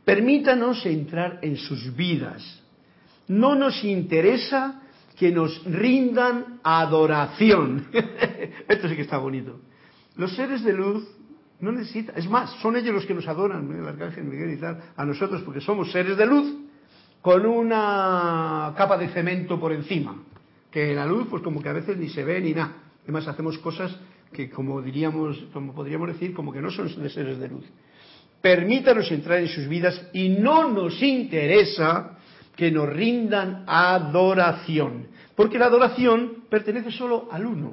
Permítanos 0.03 0.87
entrar 0.87 1.39
en 1.43 1.59
sus 1.59 1.95
vidas. 1.95 2.63
No 3.29 3.55
nos 3.55 3.85
interesa 3.85 4.81
que 5.19 5.31
nos 5.31 5.63
rindan 5.67 6.61
adoración. 6.63 7.89
Esto 8.67 8.89
sí 8.89 8.97
que 8.97 9.03
está 9.03 9.19
bonito. 9.19 9.61
Los 10.17 10.35
seres 10.35 10.65
de 10.65 10.73
luz 10.73 11.07
no 11.61 11.73
necesitan, 11.73 12.17
es 12.17 12.27
más, 12.27 12.51
son 12.63 12.77
ellos 12.77 12.95
los 12.95 13.05
que 13.05 13.13
nos 13.13 13.29
adoran, 13.29 13.71
el 13.71 13.87
arcángel 13.87 14.25
Miguel 14.25 14.55
y 14.55 14.57
tal, 14.57 14.83
a 14.97 15.05
nosotros, 15.05 15.43
porque 15.43 15.61
somos 15.61 15.93
seres 15.93 16.17
de 16.17 16.25
luz 16.25 16.64
con 17.25 17.47
una 17.47 18.75
capa 18.77 18.99
de 18.99 19.09
cemento 19.09 19.59
por 19.59 19.73
encima, 19.73 20.15
que 20.71 20.95
la 20.95 21.07
luz 21.07 21.27
pues 21.31 21.43
como 21.43 21.63
que 21.63 21.71
a 21.71 21.73
veces 21.73 21.97
ni 21.97 22.11
se 22.11 22.23
ve 22.23 22.39
ni 22.39 22.53
nada. 22.53 22.77
Además 23.03 23.27
hacemos 23.27 23.57
cosas 23.61 23.97
que 24.31 24.51
como 24.51 24.83
diríamos, 24.83 25.43
como 25.55 25.73
podríamos 25.73 26.09
decir, 26.09 26.35
como 26.35 26.53
que 26.53 26.61
no 26.61 26.71
son 26.71 26.95
de 27.03 27.09
seres 27.09 27.39
de 27.39 27.49
luz. 27.49 27.65
Permítanos 28.43 29.11
entrar 29.11 29.39
en 29.39 29.49
sus 29.49 29.67
vidas 29.69 30.07
y 30.13 30.29
no 30.29 30.69
nos 30.69 31.03
interesa 31.03 32.19
que 32.57 32.71
nos 32.71 32.91
rindan 32.91 33.65
adoración, 33.67 35.07
porque 35.35 35.59
la 35.59 35.67
adoración 35.67 36.45
pertenece 36.51 36.91
solo 36.91 37.31
al 37.33 37.47
uno, 37.47 37.73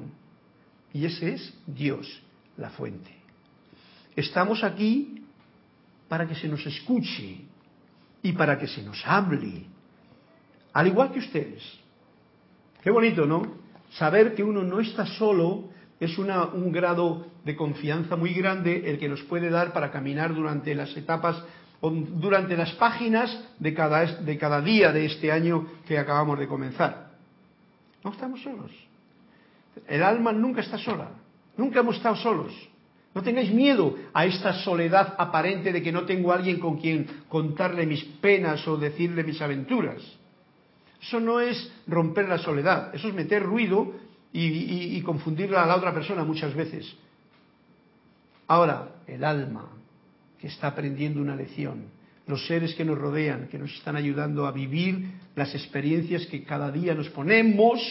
y 0.93 1.03
ese 1.03 1.33
es 1.33 1.53
Dios, 1.67 2.21
la 2.55 2.69
fuente. 2.69 3.13
Estamos 4.15 4.63
aquí 4.63 5.25
para 6.07 6.25
que 6.25 6.35
se 6.35 6.47
nos 6.47 6.65
escuche, 6.65 7.50
y 8.23 8.33
para 8.33 8.57
que 8.57 8.67
se 8.67 8.83
nos 8.83 9.05
hable, 9.05 9.65
al 10.73 10.87
igual 10.87 11.11
que 11.11 11.19
ustedes. 11.19 11.63
Qué 12.83 12.91
bonito, 12.91 13.25
¿no? 13.25 13.61
saber 13.93 14.35
que 14.35 14.43
uno 14.43 14.63
no 14.63 14.79
está 14.79 15.05
solo 15.05 15.69
es 15.99 16.17
una, 16.17 16.45
un 16.45 16.71
grado 16.71 17.27
de 17.43 17.55
confianza 17.55 18.15
muy 18.15 18.33
grande 18.33 18.89
el 18.89 18.97
que 18.97 19.09
nos 19.09 19.21
puede 19.23 19.49
dar 19.49 19.73
para 19.73 19.91
caminar 19.91 20.33
durante 20.33 20.73
las 20.73 20.95
etapas 20.95 21.43
durante 21.81 22.55
las 22.55 22.73
páginas 22.73 23.43
de 23.57 23.73
cada, 23.73 24.05
de 24.05 24.37
cada 24.37 24.61
día 24.61 24.91
de 24.91 25.05
este 25.05 25.31
año 25.31 25.65
que 25.87 25.97
acabamos 25.97 26.37
de 26.37 26.47
comenzar. 26.47 27.09
No 28.03 28.11
estamos 28.11 28.41
solos. 28.43 28.69
El 29.87 30.03
alma 30.03 30.31
nunca 30.31 30.61
está 30.61 30.77
sola. 30.77 31.09
Nunca 31.57 31.79
hemos 31.79 31.95
estado 31.95 32.15
solos. 32.17 32.53
No 33.13 33.21
tengáis 33.21 33.51
miedo 33.51 33.95
a 34.13 34.25
esta 34.25 34.53
soledad 34.63 35.15
aparente 35.17 35.73
de 35.73 35.81
que 35.83 35.91
no 35.91 36.03
tengo 36.05 36.31
alguien 36.31 36.59
con 36.59 36.77
quien 36.77 37.05
contarle 37.27 37.85
mis 37.85 38.03
penas 38.21 38.65
o 38.67 38.77
decirle 38.77 39.23
mis 39.23 39.41
aventuras. 39.41 40.01
Eso 41.01 41.19
no 41.19 41.39
es 41.39 41.71
romper 41.87 42.29
la 42.29 42.37
soledad, 42.37 42.93
eso 42.95 43.09
es 43.09 43.13
meter 43.13 43.43
ruido 43.43 43.93
y, 44.31 44.97
y 44.97 45.01
confundirla 45.01 45.63
a 45.63 45.65
la 45.65 45.75
otra 45.75 45.93
persona 45.93 46.23
muchas 46.23 46.53
veces. 46.53 46.95
Ahora, 48.47 48.95
el 49.07 49.23
alma, 49.23 49.69
que 50.39 50.47
está 50.47 50.67
aprendiendo 50.67 51.21
una 51.21 51.35
lección, 51.35 51.85
los 52.27 52.45
seres 52.47 52.73
que 52.75 52.85
nos 52.85 52.97
rodean, 52.97 53.47
que 53.47 53.57
nos 53.57 53.73
están 53.73 53.95
ayudando 53.95 54.45
a 54.45 54.51
vivir 54.51 55.05
las 55.35 55.53
experiencias 55.53 56.25
que 56.27 56.43
cada 56.43 56.71
día 56.71 56.93
nos 56.93 57.09
ponemos 57.09 57.81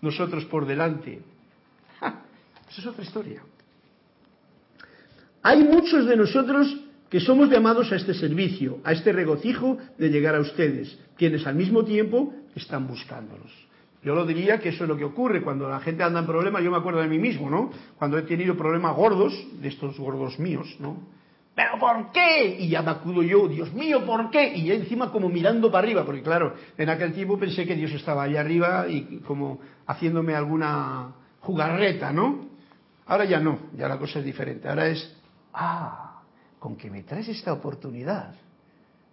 nosotros 0.00 0.44
por 0.46 0.66
delante. 0.66 1.20
Esa 2.68 2.80
es 2.80 2.86
otra 2.86 3.04
historia. 3.04 3.42
Hay 5.44 5.62
muchos 5.62 6.06
de 6.06 6.16
nosotros 6.16 6.74
que 7.10 7.20
somos 7.20 7.50
llamados 7.50 7.92
a 7.92 7.96
este 7.96 8.14
servicio, 8.14 8.78
a 8.82 8.92
este 8.92 9.12
regocijo 9.12 9.76
de 9.98 10.08
llegar 10.08 10.34
a 10.34 10.40
ustedes, 10.40 10.98
quienes 11.18 11.46
al 11.46 11.54
mismo 11.54 11.84
tiempo 11.84 12.32
están 12.56 12.88
buscándolos. 12.88 13.52
Yo 14.02 14.14
lo 14.14 14.24
diría 14.24 14.58
que 14.58 14.70
eso 14.70 14.84
es 14.84 14.88
lo 14.88 14.96
que 14.96 15.04
ocurre 15.04 15.42
cuando 15.42 15.68
la 15.68 15.80
gente 15.80 16.02
anda 16.02 16.20
en 16.20 16.26
problemas. 16.26 16.64
Yo 16.64 16.70
me 16.70 16.78
acuerdo 16.78 17.02
de 17.02 17.08
mí 17.08 17.18
mismo, 17.18 17.50
¿no? 17.50 17.70
Cuando 17.98 18.16
he 18.16 18.22
tenido 18.22 18.56
problemas 18.56 18.96
gordos, 18.96 19.34
de 19.60 19.68
estos 19.68 19.98
gordos 19.98 20.38
míos, 20.38 20.76
¿no? 20.80 20.96
¿Pero 21.54 21.78
por 21.78 22.10
qué? 22.10 22.56
Y 22.60 22.70
ya 22.70 22.80
me 22.80 22.92
acudo 22.92 23.22
yo, 23.22 23.46
Dios 23.46 23.70
mío, 23.74 24.04
¿por 24.06 24.30
qué? 24.30 24.56
Y 24.56 24.72
encima 24.72 25.12
como 25.12 25.28
mirando 25.28 25.70
para 25.70 25.84
arriba, 25.86 26.06
porque 26.06 26.22
claro, 26.22 26.54
en 26.78 26.88
aquel 26.88 27.12
tiempo 27.12 27.38
pensé 27.38 27.66
que 27.66 27.76
Dios 27.76 27.92
estaba 27.92 28.22
allá 28.22 28.40
arriba 28.40 28.88
y 28.88 29.20
como 29.26 29.60
haciéndome 29.86 30.34
alguna 30.34 31.12
jugarreta, 31.40 32.14
¿no? 32.14 32.46
Ahora 33.06 33.26
ya 33.26 33.40
no, 33.40 33.58
ya 33.76 33.88
la 33.88 33.98
cosa 33.98 34.20
es 34.20 34.24
diferente. 34.24 34.68
Ahora 34.68 34.88
es, 34.88 35.14
ah, 35.54 36.22
con 36.58 36.76
que 36.76 36.90
me 36.90 37.02
traes 37.02 37.28
esta 37.28 37.52
oportunidad. 37.52 38.34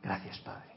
Gracias, 0.03 0.39
Padre. 0.39 0.71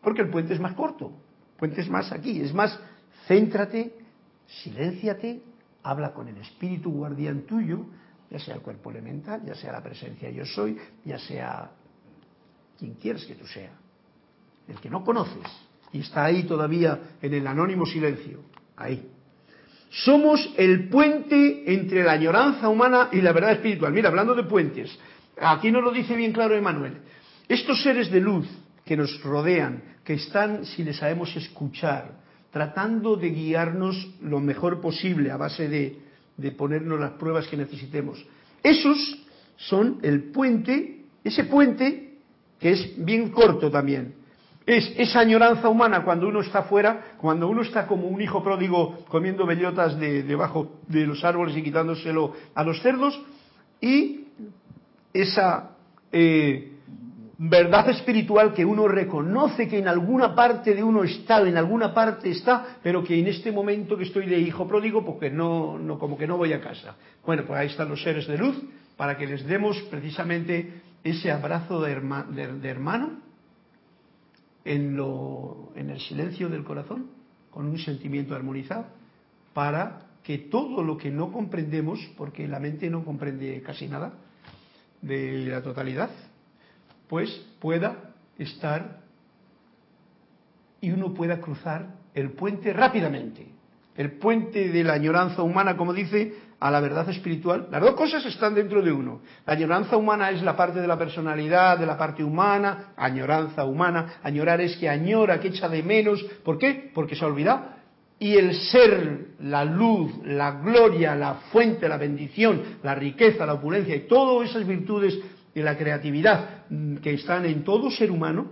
Porque 0.00 0.22
el 0.22 0.30
puente 0.30 0.54
es 0.54 0.60
más 0.60 0.74
corto, 0.74 1.06
el 1.06 1.58
puente 1.58 1.80
es 1.80 1.88
más 1.88 2.12
aquí, 2.12 2.40
es 2.40 2.52
más, 2.52 2.78
céntrate, 3.26 3.98
silénciate, 4.46 5.42
habla 5.82 6.12
con 6.12 6.28
el 6.28 6.36
espíritu 6.38 6.90
guardián 6.90 7.42
tuyo, 7.42 7.86
ya 8.30 8.38
sea 8.38 8.54
el 8.54 8.60
cuerpo 8.60 8.90
elemental, 8.90 9.42
ya 9.44 9.54
sea 9.54 9.72
la 9.72 9.82
presencia 9.82 10.30
yo 10.30 10.44
soy, 10.44 10.78
ya 11.04 11.18
sea 11.18 11.70
quien 12.78 12.94
quieras 12.94 13.24
que 13.24 13.34
tú 13.34 13.46
sea, 13.46 13.72
el 14.68 14.78
que 14.80 14.90
no 14.90 15.04
conoces 15.04 15.46
y 15.92 16.00
está 16.00 16.24
ahí 16.24 16.42
todavía 16.42 17.16
en 17.22 17.32
el 17.34 17.46
anónimo 17.46 17.86
silencio, 17.86 18.40
ahí. 18.76 19.13
Somos 20.02 20.52
el 20.56 20.88
puente 20.88 21.72
entre 21.72 22.02
la 22.02 22.12
añoranza 22.12 22.68
humana 22.68 23.10
y 23.12 23.20
la 23.20 23.32
verdad 23.32 23.52
espiritual. 23.52 23.92
Mira, 23.92 24.08
hablando 24.08 24.34
de 24.34 24.44
puentes, 24.44 24.96
aquí 25.40 25.70
nos 25.70 25.84
lo 25.84 25.92
dice 25.92 26.16
bien 26.16 26.32
claro 26.32 26.56
Emanuel. 26.56 26.94
Estos 27.48 27.82
seres 27.82 28.10
de 28.10 28.20
luz 28.20 28.46
que 28.84 28.96
nos 28.96 29.22
rodean, 29.22 29.82
que 30.04 30.14
están, 30.14 30.64
si 30.64 30.82
les 30.82 30.96
sabemos 30.96 31.34
escuchar, 31.36 32.22
tratando 32.50 33.16
de 33.16 33.30
guiarnos 33.30 34.08
lo 34.22 34.40
mejor 34.40 34.80
posible 34.80 35.30
a 35.30 35.36
base 35.36 35.68
de 35.68 36.04
de 36.36 36.50
ponernos 36.52 36.98
las 36.98 37.12
pruebas 37.12 37.46
que 37.46 37.56
necesitemos. 37.56 38.24
Esos 38.62 38.98
son 39.56 39.98
el 40.02 40.24
puente, 40.32 41.04
ese 41.22 41.44
puente 41.44 42.14
que 42.58 42.72
es 42.72 43.04
bien 43.04 43.30
corto 43.30 43.70
también. 43.70 44.14
Es 44.66 44.94
esa 44.96 45.20
añoranza 45.20 45.68
humana 45.68 46.04
cuando 46.04 46.26
uno 46.26 46.40
está 46.40 46.62
fuera, 46.62 47.16
cuando 47.18 47.48
uno 47.48 47.62
está 47.62 47.86
como 47.86 48.08
un 48.08 48.20
hijo 48.20 48.42
pródigo 48.42 49.04
comiendo 49.08 49.44
bellotas 49.44 49.98
de, 49.98 50.22
debajo 50.22 50.80
de 50.88 51.06
los 51.06 51.22
árboles 51.22 51.56
y 51.56 51.62
quitándoselo 51.62 52.32
a 52.54 52.64
los 52.64 52.80
cerdos, 52.80 53.20
y 53.80 54.28
esa 55.12 55.72
eh, 56.10 56.74
verdad 57.38 57.90
espiritual 57.90 58.54
que 58.54 58.64
uno 58.64 58.88
reconoce 58.88 59.68
que 59.68 59.78
en 59.78 59.88
alguna 59.88 60.34
parte 60.34 60.74
de 60.74 60.82
uno 60.82 61.04
está, 61.04 61.40
en 61.46 61.56
alguna 61.56 61.92
parte 61.92 62.30
está, 62.30 62.78
pero 62.82 63.04
que 63.04 63.18
en 63.18 63.26
este 63.26 63.52
momento 63.52 63.98
que 63.98 64.04
estoy 64.04 64.26
de 64.26 64.38
hijo 64.38 64.66
pródigo, 64.66 65.04
porque 65.04 65.30
no, 65.30 65.78
no, 65.78 65.98
como 65.98 66.16
que 66.16 66.26
no 66.26 66.38
voy 66.38 66.52
a 66.52 66.60
casa. 66.60 66.96
Bueno, 67.26 67.44
pues 67.46 67.58
ahí 67.58 67.66
están 67.66 67.88
los 67.88 68.02
seres 68.02 68.26
de 68.26 68.38
luz 68.38 68.56
para 68.96 69.18
que 69.18 69.26
les 69.26 69.44
demos 69.46 69.80
precisamente 69.90 70.80
ese 71.02 71.30
abrazo 71.30 71.82
de, 71.82 71.92
hermano 72.62 73.24
en, 74.64 74.96
lo, 74.96 75.72
en 75.76 75.90
el 75.90 76.00
silencio 76.00 76.48
del 76.48 76.64
corazón, 76.64 77.10
con 77.50 77.66
un 77.66 77.78
sentimiento 77.78 78.34
armonizado, 78.34 78.86
para 79.52 80.00
que 80.22 80.38
todo 80.38 80.82
lo 80.82 80.96
que 80.96 81.10
no 81.10 81.30
comprendemos, 81.30 82.00
porque 82.16 82.48
la 82.48 82.58
mente 82.58 82.88
no 82.90 83.04
comprende 83.04 83.62
casi 83.62 83.86
nada 83.86 84.14
de 85.02 85.46
la 85.46 85.62
totalidad, 85.62 86.10
pues 87.08 87.30
pueda 87.60 88.14
estar 88.38 89.02
y 90.80 90.90
uno 90.90 91.14
pueda 91.14 91.40
cruzar 91.40 91.94
el 92.14 92.32
puente 92.32 92.72
rápidamente. 92.72 93.46
El 93.96 94.12
puente 94.12 94.70
de 94.70 94.82
la 94.82 94.94
añoranza 94.94 95.42
humana, 95.42 95.76
como 95.76 95.92
dice, 95.92 96.34
a 96.64 96.70
la 96.70 96.80
verdad 96.80 97.06
espiritual. 97.10 97.68
Las 97.70 97.82
dos 97.82 97.92
cosas 97.92 98.24
están 98.24 98.54
dentro 98.54 98.80
de 98.80 98.90
uno. 98.90 99.20
La 99.44 99.52
añoranza 99.52 99.98
humana 99.98 100.30
es 100.30 100.42
la 100.42 100.56
parte 100.56 100.80
de 100.80 100.86
la 100.86 100.96
personalidad, 100.96 101.78
de 101.78 101.84
la 101.84 101.98
parte 101.98 102.24
humana, 102.24 102.94
añoranza 102.96 103.66
humana. 103.66 104.14
Añorar 104.22 104.62
es 104.62 104.74
que 104.78 104.88
añora, 104.88 105.38
que 105.38 105.48
echa 105.48 105.68
de 105.68 105.82
menos. 105.82 106.24
¿Por 106.42 106.56
qué? 106.56 106.90
Porque 106.94 107.16
se 107.16 107.22
ha 107.22 107.28
olvidado. 107.28 107.66
Y 108.18 108.36
el 108.38 108.54
ser, 108.54 109.34
la 109.40 109.62
luz, 109.66 110.10
la 110.24 110.52
gloria, 110.52 111.14
la 111.14 111.34
fuente, 111.52 111.86
la 111.86 111.98
bendición, 111.98 112.78
la 112.82 112.94
riqueza, 112.94 113.44
la 113.44 113.52
opulencia 113.52 113.94
y 113.94 114.08
todas 114.08 114.48
esas 114.48 114.66
virtudes 114.66 115.18
y 115.54 115.60
la 115.60 115.76
creatividad 115.76 116.64
mm, 116.70 116.96
que 116.96 117.12
están 117.12 117.44
en 117.44 117.62
todo 117.62 117.90
ser 117.90 118.10
humano, 118.10 118.46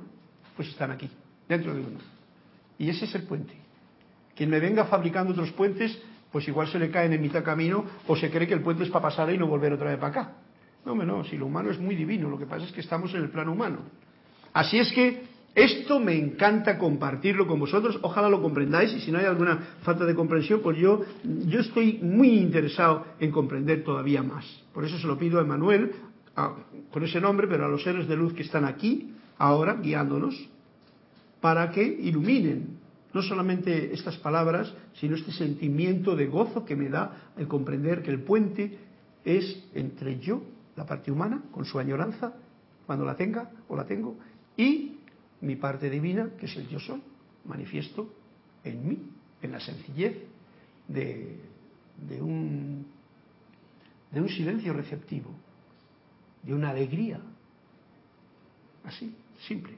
pues 0.54 0.68
están 0.68 0.90
aquí, 0.90 1.08
dentro 1.48 1.72
de 1.72 1.80
uno. 1.80 1.98
Y 2.76 2.90
ese 2.90 3.06
es 3.06 3.14
el 3.14 3.22
puente. 3.22 3.54
Quien 4.36 4.50
me 4.50 4.60
venga 4.60 4.84
fabricando 4.84 5.32
otros 5.32 5.50
puentes, 5.52 5.98
pues 6.32 6.48
igual 6.48 6.66
se 6.68 6.78
le 6.78 6.90
caen 6.90 7.12
en 7.12 7.20
mitad 7.20 7.44
camino 7.44 7.84
o 8.06 8.16
se 8.16 8.30
cree 8.30 8.48
que 8.48 8.54
el 8.54 8.62
puente 8.62 8.84
es 8.84 8.90
para 8.90 9.02
pasar 9.02 9.32
y 9.32 9.38
no 9.38 9.46
volver 9.46 9.72
otra 9.72 9.90
vez 9.90 9.98
para 9.98 10.08
acá. 10.08 10.32
No, 10.84 10.94
no, 10.94 11.22
si 11.24 11.36
lo 11.36 11.46
humano 11.46 11.70
es 11.70 11.78
muy 11.78 11.94
divino, 11.94 12.28
lo 12.28 12.38
que 12.38 12.46
pasa 12.46 12.64
es 12.64 12.72
que 12.72 12.80
estamos 12.80 13.14
en 13.14 13.22
el 13.22 13.30
plano 13.30 13.52
humano. 13.52 13.78
Así 14.52 14.78
es 14.78 14.90
que 14.92 15.22
esto 15.54 16.00
me 16.00 16.16
encanta 16.16 16.78
compartirlo 16.78 17.46
con 17.46 17.60
vosotros, 17.60 17.98
ojalá 18.02 18.30
lo 18.30 18.40
comprendáis 18.40 18.92
y 18.94 19.00
si 19.00 19.12
no 19.12 19.18
hay 19.18 19.26
alguna 19.26 19.58
falta 19.82 20.06
de 20.06 20.14
comprensión, 20.14 20.60
pues 20.62 20.78
yo, 20.78 21.02
yo 21.22 21.60
estoy 21.60 21.98
muy 22.02 22.30
interesado 22.38 23.04
en 23.20 23.30
comprender 23.30 23.84
todavía 23.84 24.22
más. 24.22 24.46
Por 24.72 24.84
eso 24.84 24.98
se 24.98 25.06
lo 25.06 25.18
pido 25.18 25.38
a 25.38 25.42
Emanuel, 25.42 25.92
con 26.90 27.04
ese 27.04 27.20
nombre, 27.20 27.46
pero 27.46 27.66
a 27.66 27.68
los 27.68 27.82
seres 27.82 28.08
de 28.08 28.16
luz 28.16 28.32
que 28.32 28.42
están 28.42 28.64
aquí, 28.64 29.12
ahora, 29.36 29.74
guiándonos, 29.74 30.48
para 31.40 31.70
que 31.70 31.82
iluminen 31.82 32.78
no 33.12 33.22
solamente 33.22 33.92
estas 33.92 34.16
palabras, 34.16 34.72
sino 34.94 35.16
este 35.16 35.32
sentimiento 35.32 36.16
de 36.16 36.26
gozo 36.26 36.64
que 36.64 36.76
me 36.76 36.88
da 36.88 37.32
el 37.36 37.46
comprender 37.46 38.02
que 38.02 38.10
el 38.10 38.22
puente 38.22 38.78
es 39.24 39.62
entre 39.74 40.18
yo, 40.18 40.42
la 40.76 40.86
parte 40.86 41.12
humana, 41.12 41.42
con 41.52 41.64
su 41.64 41.78
añoranza, 41.78 42.32
cuando 42.86 43.04
la 43.04 43.16
tenga 43.16 43.50
o 43.68 43.76
la 43.76 43.84
tengo, 43.84 44.16
y 44.56 44.96
mi 45.40 45.56
parte 45.56 45.90
divina, 45.90 46.30
que 46.38 46.46
es 46.46 46.56
el 46.56 46.68
yo 46.68 46.80
soy, 46.80 47.02
manifiesto 47.44 48.12
en 48.64 48.88
mí, 48.88 48.98
en 49.42 49.52
la 49.52 49.60
sencillez 49.60 50.16
de, 50.88 51.38
de, 52.08 52.22
un, 52.22 52.86
de 54.10 54.20
un 54.20 54.28
silencio 54.28 54.72
receptivo, 54.72 55.30
de 56.42 56.54
una 56.54 56.70
alegría. 56.70 57.20
Así, 58.84 59.14
simple. 59.46 59.74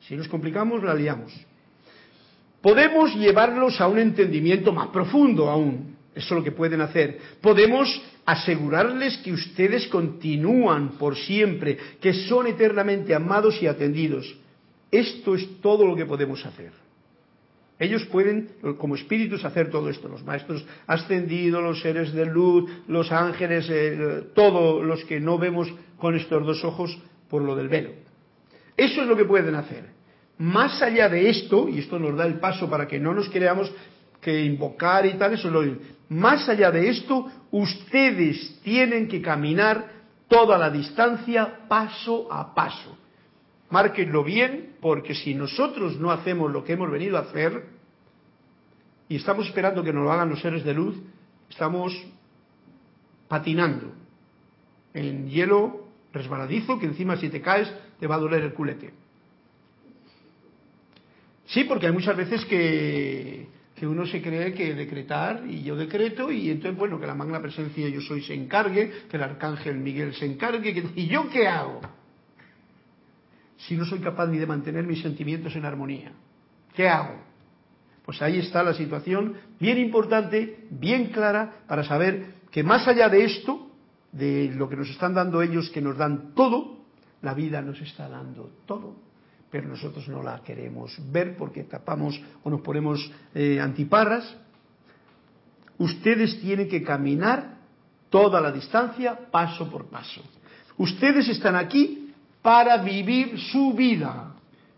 Si 0.00 0.16
nos 0.16 0.28
complicamos, 0.28 0.82
la 0.82 0.94
liamos. 0.94 1.32
Podemos 2.62 3.14
llevarlos 3.16 3.80
a 3.80 3.88
un 3.88 3.98
entendimiento 3.98 4.72
más 4.72 4.88
profundo 4.88 5.50
aún. 5.50 5.96
Eso 6.14 6.34
es 6.34 6.38
lo 6.38 6.44
que 6.44 6.52
pueden 6.52 6.80
hacer. 6.80 7.18
Podemos 7.40 8.00
asegurarles 8.24 9.18
que 9.18 9.32
ustedes 9.32 9.88
continúan 9.88 10.90
por 10.90 11.16
siempre, 11.16 11.76
que 12.00 12.12
son 12.12 12.46
eternamente 12.46 13.14
amados 13.14 13.60
y 13.62 13.66
atendidos. 13.66 14.36
Esto 14.90 15.34
es 15.34 15.60
todo 15.60 15.86
lo 15.86 15.96
que 15.96 16.06
podemos 16.06 16.44
hacer. 16.46 16.70
Ellos 17.78 18.04
pueden, 18.04 18.50
como 18.78 18.94
espíritus, 18.94 19.44
hacer 19.44 19.70
todo 19.70 19.88
esto. 19.88 20.06
Los 20.06 20.22
maestros 20.22 20.64
ascendidos, 20.86 21.62
los 21.62 21.80
seres 21.80 22.12
de 22.12 22.26
luz, 22.26 22.70
los 22.86 23.10
ángeles, 23.10 23.66
eh, 23.70 24.22
todos 24.34 24.84
los 24.84 25.04
que 25.04 25.18
no 25.18 25.36
vemos 25.36 25.72
con 25.98 26.14
estos 26.14 26.46
dos 26.46 26.62
ojos 26.64 26.96
por 27.28 27.42
lo 27.42 27.56
del 27.56 27.68
velo. 27.68 27.90
Eso 28.76 29.02
es 29.02 29.08
lo 29.08 29.16
que 29.16 29.24
pueden 29.24 29.56
hacer. 29.56 30.01
Más 30.42 30.82
allá 30.82 31.08
de 31.08 31.30
esto, 31.30 31.68
y 31.68 31.78
esto 31.78 32.00
nos 32.00 32.16
da 32.16 32.26
el 32.26 32.40
paso 32.40 32.68
para 32.68 32.88
que 32.88 32.98
no 32.98 33.14
nos 33.14 33.28
creamos 33.28 33.72
que 34.20 34.44
invocar 34.44 35.06
y 35.06 35.14
tal, 35.14 35.34
eso 35.34 35.46
es 35.46 35.54
lo 35.54 35.78
Más 36.08 36.48
allá 36.48 36.72
de 36.72 36.88
esto, 36.88 37.30
ustedes 37.52 38.58
tienen 38.64 39.06
que 39.06 39.22
caminar 39.22 39.86
toda 40.26 40.58
la 40.58 40.68
distancia 40.68 41.60
paso 41.68 42.26
a 42.28 42.52
paso. 42.56 42.98
Márquenlo 43.70 44.24
bien, 44.24 44.74
porque 44.80 45.14
si 45.14 45.32
nosotros 45.32 46.00
no 46.00 46.10
hacemos 46.10 46.50
lo 46.50 46.64
que 46.64 46.72
hemos 46.72 46.90
venido 46.90 47.18
a 47.18 47.20
hacer, 47.20 47.64
y 49.08 49.14
estamos 49.14 49.46
esperando 49.46 49.84
que 49.84 49.92
nos 49.92 50.02
lo 50.02 50.10
hagan 50.10 50.28
los 50.28 50.40
seres 50.40 50.64
de 50.64 50.74
luz, 50.74 50.96
estamos 51.50 51.96
patinando 53.28 53.92
en 54.92 55.30
hielo 55.30 55.86
resbaladizo 56.12 56.80
que 56.80 56.86
encima 56.86 57.16
si 57.16 57.28
te 57.28 57.40
caes 57.40 57.72
te 58.00 58.08
va 58.08 58.16
a 58.16 58.18
doler 58.18 58.42
el 58.42 58.54
culete. 58.54 59.01
Sí, 61.52 61.64
porque 61.64 61.86
hay 61.86 61.92
muchas 61.92 62.16
veces 62.16 62.46
que, 62.46 63.46
uno 63.82 64.06
se 64.06 64.22
cree 64.22 64.54
que 64.54 64.74
decretar 64.74 65.42
y 65.46 65.64
yo 65.64 65.74
decreto 65.74 66.30
y 66.30 66.50
entonces, 66.50 66.78
bueno, 66.78 67.00
que 67.00 67.06
la 67.06 67.16
magna 67.16 67.42
presencia 67.42 67.88
yo 67.88 68.00
soy 68.00 68.22
se 68.22 68.32
encargue, 68.32 68.90
que 69.10 69.16
el 69.16 69.22
arcángel 69.24 69.76
Miguel 69.76 70.14
se 70.14 70.24
encargue, 70.24 70.72
que, 70.72 70.84
¿y 70.94 71.08
yo 71.08 71.28
qué 71.28 71.48
hago? 71.48 71.80
Si 73.56 73.76
no 73.76 73.84
soy 73.84 73.98
capaz 73.98 74.28
ni 74.28 74.38
de 74.38 74.46
mantener 74.46 74.84
mis 74.84 75.02
sentimientos 75.02 75.54
en 75.56 75.64
armonía, 75.64 76.12
¿qué 76.74 76.88
hago? 76.88 77.20
Pues 78.06 78.22
ahí 78.22 78.38
está 78.38 78.62
la 78.62 78.72
situación 78.72 79.34
bien 79.58 79.78
importante, 79.78 80.68
bien 80.70 81.08
clara, 81.08 81.64
para 81.66 81.82
saber 81.82 82.34
que 82.52 82.62
más 82.62 82.86
allá 82.86 83.08
de 83.08 83.24
esto, 83.24 83.68
de 84.12 84.52
lo 84.54 84.68
que 84.68 84.76
nos 84.76 84.88
están 84.88 85.12
dando 85.12 85.42
ellos, 85.42 85.70
que 85.70 85.82
nos 85.82 85.98
dan 85.98 86.34
todo, 86.34 86.78
la 87.20 87.34
vida 87.34 87.60
nos 87.62 87.80
está 87.80 88.08
dando 88.08 88.52
todo, 88.64 89.11
pero 89.52 89.68
nosotros 89.68 90.08
no 90.08 90.22
la 90.22 90.42
queremos 90.42 90.98
ver 91.12 91.36
porque 91.36 91.64
tapamos 91.64 92.18
o 92.42 92.48
nos 92.48 92.62
ponemos 92.62 93.12
eh, 93.34 93.60
antiparras. 93.60 94.34
Ustedes 95.76 96.40
tienen 96.40 96.68
que 96.68 96.82
caminar 96.82 97.58
toda 98.08 98.40
la 98.40 98.50
distancia, 98.50 99.28
paso 99.30 99.70
por 99.70 99.86
paso. 99.86 100.22
Ustedes 100.78 101.28
están 101.28 101.54
aquí 101.54 102.14
para 102.40 102.78
vivir 102.78 103.38
su 103.38 103.74
vida. 103.74 104.34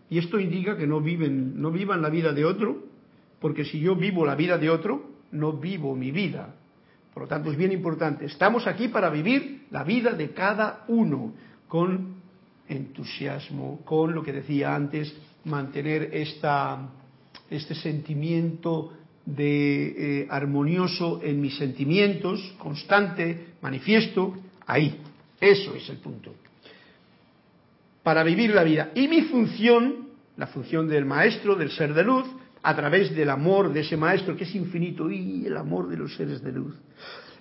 Y 0.09 0.17
esto 0.17 0.37
indica 0.41 0.75
que 0.75 0.85
no 0.85 0.99
viven, 0.99 1.61
no 1.61 1.71
vivan 1.71 2.01
la 2.01 2.09
vida 2.09 2.33
de 2.33 2.43
otro, 2.43 2.83
porque 3.39 3.63
si 3.63 3.79
yo 3.79 3.95
vivo 3.95 4.25
la 4.25 4.35
vida 4.35 4.57
de 4.57 4.69
otro, 4.69 5.09
no 5.31 5.53
vivo 5.53 5.95
mi 5.95 6.11
vida. 6.11 6.53
Por 7.13 7.23
lo 7.23 7.29
tanto, 7.29 7.49
es 7.49 7.57
bien 7.57 7.71
importante. 7.71 8.25
Estamos 8.25 8.67
aquí 8.67 8.89
para 8.89 9.09
vivir 9.09 9.67
la 9.71 9.85
vida 9.85 10.11
de 10.11 10.31
cada 10.31 10.83
uno 10.89 11.33
con 11.69 12.14
entusiasmo, 12.67 13.81
con 13.85 14.13
lo 14.13 14.23
que 14.23 14.33
decía 14.33 14.75
antes, 14.75 15.13
mantener 15.45 16.09
esta, 16.13 16.89
este 17.49 17.75
sentimiento 17.75 18.93
de 19.25 20.21
eh, 20.21 20.27
armonioso 20.29 21.19
en 21.23 21.41
mis 21.41 21.57
sentimientos, 21.57 22.55
constante, 22.57 23.53
manifiesto, 23.61 24.35
ahí. 24.67 24.99
Eso 25.39 25.75
es 25.75 25.89
el 25.89 25.97
punto. 25.97 26.33
Para 28.03 28.23
vivir 28.23 28.51
la 28.51 28.63
vida. 28.63 28.91
Y 28.95 29.07
mi 29.07 29.23
función, 29.23 30.09
la 30.37 30.47
función 30.47 30.87
del 30.87 31.05
maestro, 31.05 31.55
del 31.55 31.71
ser 31.71 31.93
de 31.93 32.03
luz, 32.03 32.25
a 32.61 32.75
través 32.75 33.15
del 33.15 33.29
amor 33.29 33.71
de 33.71 33.81
ese 33.81 33.95
maestro 33.95 34.35
que 34.35 34.43
es 34.43 34.55
infinito 34.55 35.09
y 35.11 35.45
el 35.45 35.55
amor 35.57 35.87
de 35.87 35.97
los 35.97 36.15
seres 36.15 36.41
de 36.41 36.51
luz. 36.51 36.75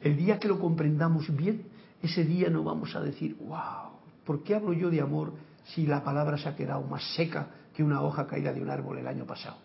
El 0.03 0.17
día 0.17 0.39
que 0.39 0.49
lo 0.49 0.59
comprendamos 0.59 1.35
bien, 1.35 1.63
ese 2.03 2.25
día 2.25 2.51
no 2.51 2.63
vamos 2.63 2.95
a 2.95 3.01
decir, 3.01 3.35
wow, 3.41 3.95
¿por 4.25 4.43
qué 4.43 4.55
hablo 4.55 4.73
yo 4.73 4.91
de 4.91 5.01
amor 5.01 5.33
si 5.65 5.87
la 5.87 6.03
palabra 6.03 6.39
se 6.39 6.49
ha 6.49 6.57
quedado 6.57 6.83
más 6.83 7.03
seca 7.15 7.49
que 7.75 7.83
una 7.83 8.03
hoja 8.03 8.27
caída 8.27 8.53
de 8.53 8.63
un 8.63 8.71
árbol 8.71 8.99
el 8.99 9.07
año 9.07 9.27
pasado? 9.27 9.59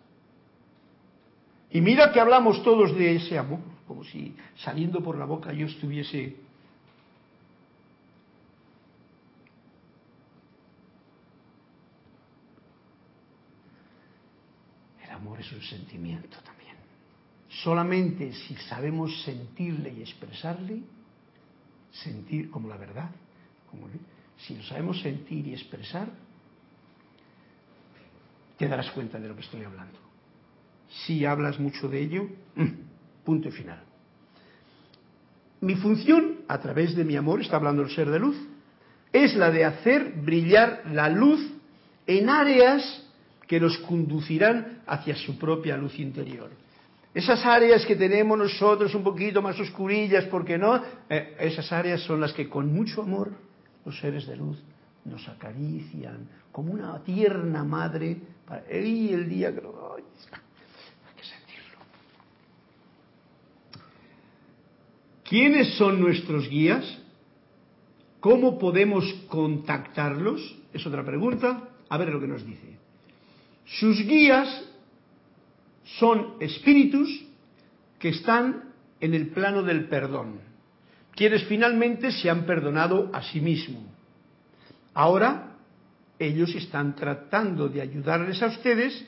Y 1.72 1.82
mira 1.82 2.12
que 2.12 2.20
hablamos 2.20 2.64
todos 2.64 2.95
de 2.95 3.16
ese 3.16 3.38
amor, 3.38 3.60
como 3.88 4.03
si 4.03 4.36
saliendo 4.64 5.01
por 5.01 5.18
la 5.18 5.26
boca 5.26 5.53
yo 5.53 5.68
estuviese 5.68 6.36
amor 15.20 15.39
es 15.39 15.51
un 15.51 15.62
sentimiento 15.62 16.38
también. 16.43 16.76
Solamente 17.49 18.34
si 18.34 18.55
sabemos 18.55 19.24
sentirle 19.24 19.93
y 19.93 20.01
expresarle, 20.01 20.82
sentir 21.91 22.49
como 22.49 22.70
la 22.70 22.78
verdad, 22.78 23.10
como, 23.70 23.88
si 24.39 24.55
lo 24.55 24.63
sabemos 24.63 25.01
sentir 25.01 25.47
y 25.47 25.53
expresar, 25.53 26.07
te 28.57 28.67
darás 28.67 28.89
cuenta 28.91 29.19
de 29.19 29.27
lo 29.27 29.35
que 29.35 29.41
estoy 29.41 29.63
hablando. 29.63 29.97
Si 31.05 31.25
hablas 31.25 31.59
mucho 31.59 31.87
de 31.87 32.01
ello, 32.01 32.27
mm, 32.55 32.67
punto 33.23 33.49
y 33.49 33.51
final. 33.51 33.83
Mi 35.61 35.75
función, 35.75 36.39
a 36.47 36.59
través 36.59 36.95
de 36.95 37.03
mi 37.03 37.15
amor, 37.15 37.41
está 37.41 37.57
hablando 37.57 37.81
el 37.81 37.89
ser 37.91 38.09
de 38.09 38.19
luz, 38.19 38.37
es 39.11 39.35
la 39.35 39.51
de 39.51 39.65
hacer 39.65 40.13
brillar 40.13 40.83
la 40.91 41.09
luz 41.09 41.41
en 42.07 42.29
áreas 42.29 43.05
que 43.47 43.59
nos 43.59 43.77
conducirán 43.79 44.83
hacia 44.85 45.15
su 45.15 45.37
propia 45.37 45.75
luz 45.75 45.99
interior. 45.99 46.49
Esas 47.13 47.43
áreas 47.45 47.85
que 47.85 47.95
tenemos 47.95 48.37
nosotros 48.37 48.93
un 48.93 49.03
poquito 49.03 49.41
más 49.41 49.59
oscurillas, 49.59 50.25
¿por 50.25 50.45
qué 50.45 50.57
no? 50.57 50.81
Eh, 51.09 51.35
esas 51.39 51.71
áreas 51.71 52.01
son 52.01 52.21
las 52.21 52.31
que 52.33 52.47
con 52.47 52.71
mucho 52.71 53.01
amor 53.01 53.48
los 53.89 53.99
seres 53.99 54.27
de 54.27 54.37
luz 54.37 54.55
nos 55.03 55.27
acarician 55.27 56.29
como 56.51 56.73
una 56.73 57.03
tierna 57.03 57.63
madre. 57.63 58.17
Para, 58.45 58.61
y 58.71 59.11
el 59.11 59.27
día 59.27 59.51
que 59.53 59.61
lo... 59.61 59.95
hay 59.95 60.03
que 61.17 61.23
sentirlo. 61.23 61.79
¿Quiénes 65.23 65.75
son 65.75 65.99
nuestros 65.99 66.47
guías? 66.47 66.85
¿Cómo 68.19 68.59
podemos 68.59 69.11
contactarlos? 69.27 70.39
Es 70.71 70.85
otra 70.85 71.03
pregunta. 71.03 71.69
A 71.89 71.97
ver 71.97 72.09
lo 72.09 72.19
que 72.19 72.27
nos 72.27 72.45
dice. 72.45 72.77
Sus 73.65 73.97
guías 74.05 74.69
son 75.97 76.35
espíritus 76.39 77.09
que 77.97 78.09
están 78.09 78.71
en 78.99 79.15
el 79.15 79.29
plano 79.29 79.63
del 79.63 79.89
perdón, 79.89 80.41
quienes 81.16 81.43
finalmente 81.45 82.12
se 82.12 82.30
han 82.30 82.45
perdonado 82.45 83.10
a 83.14 83.22
sí 83.24 83.41
mismos. 83.41 83.84
Ahora 84.93 85.55
ellos 86.18 86.53
están 86.55 86.95
tratando 86.95 87.70
de 87.70 87.82
ayudarles 87.82 88.41
a 88.43 88.47
ustedes 88.47 89.05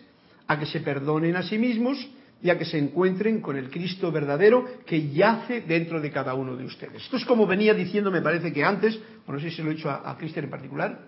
a 0.47 0.58
que 0.60 0.66
se 0.66 0.80
perdonen 0.80 1.36
a 1.36 1.43
sí 1.43 1.58
mismos 1.58 1.97
y 2.41 2.49
a 2.49 2.58
que 2.58 2.66
se 2.66 2.78
encuentren 2.78 3.41
con 3.41 3.56
el 3.56 3.70
Cristo 3.70 4.12
verdadero 4.12 4.66
que 4.86 5.10
yace 5.10 5.62
dentro 5.62 6.02
de 6.02 6.12
cada 6.12 6.34
uno 6.34 6.56
de 6.56 6.66
ustedes. 6.66 7.04
Esto 7.04 7.18
es 7.18 7.26
como 7.26 7.45
venía 7.45 7.74
diciendo, 7.74 8.10
me 8.10 8.22
parece 8.22 8.52
que 8.52 8.64
antes, 8.64 8.99
no 9.28 9.39
sé 9.39 9.52
si 9.52 9.62
lo 9.62 9.72
he 9.72 9.76
dicho 9.76 9.89
a, 9.89 10.10
a 10.10 10.18
Cristian 10.18 10.45
en 10.45 10.52
particular, 10.52 10.99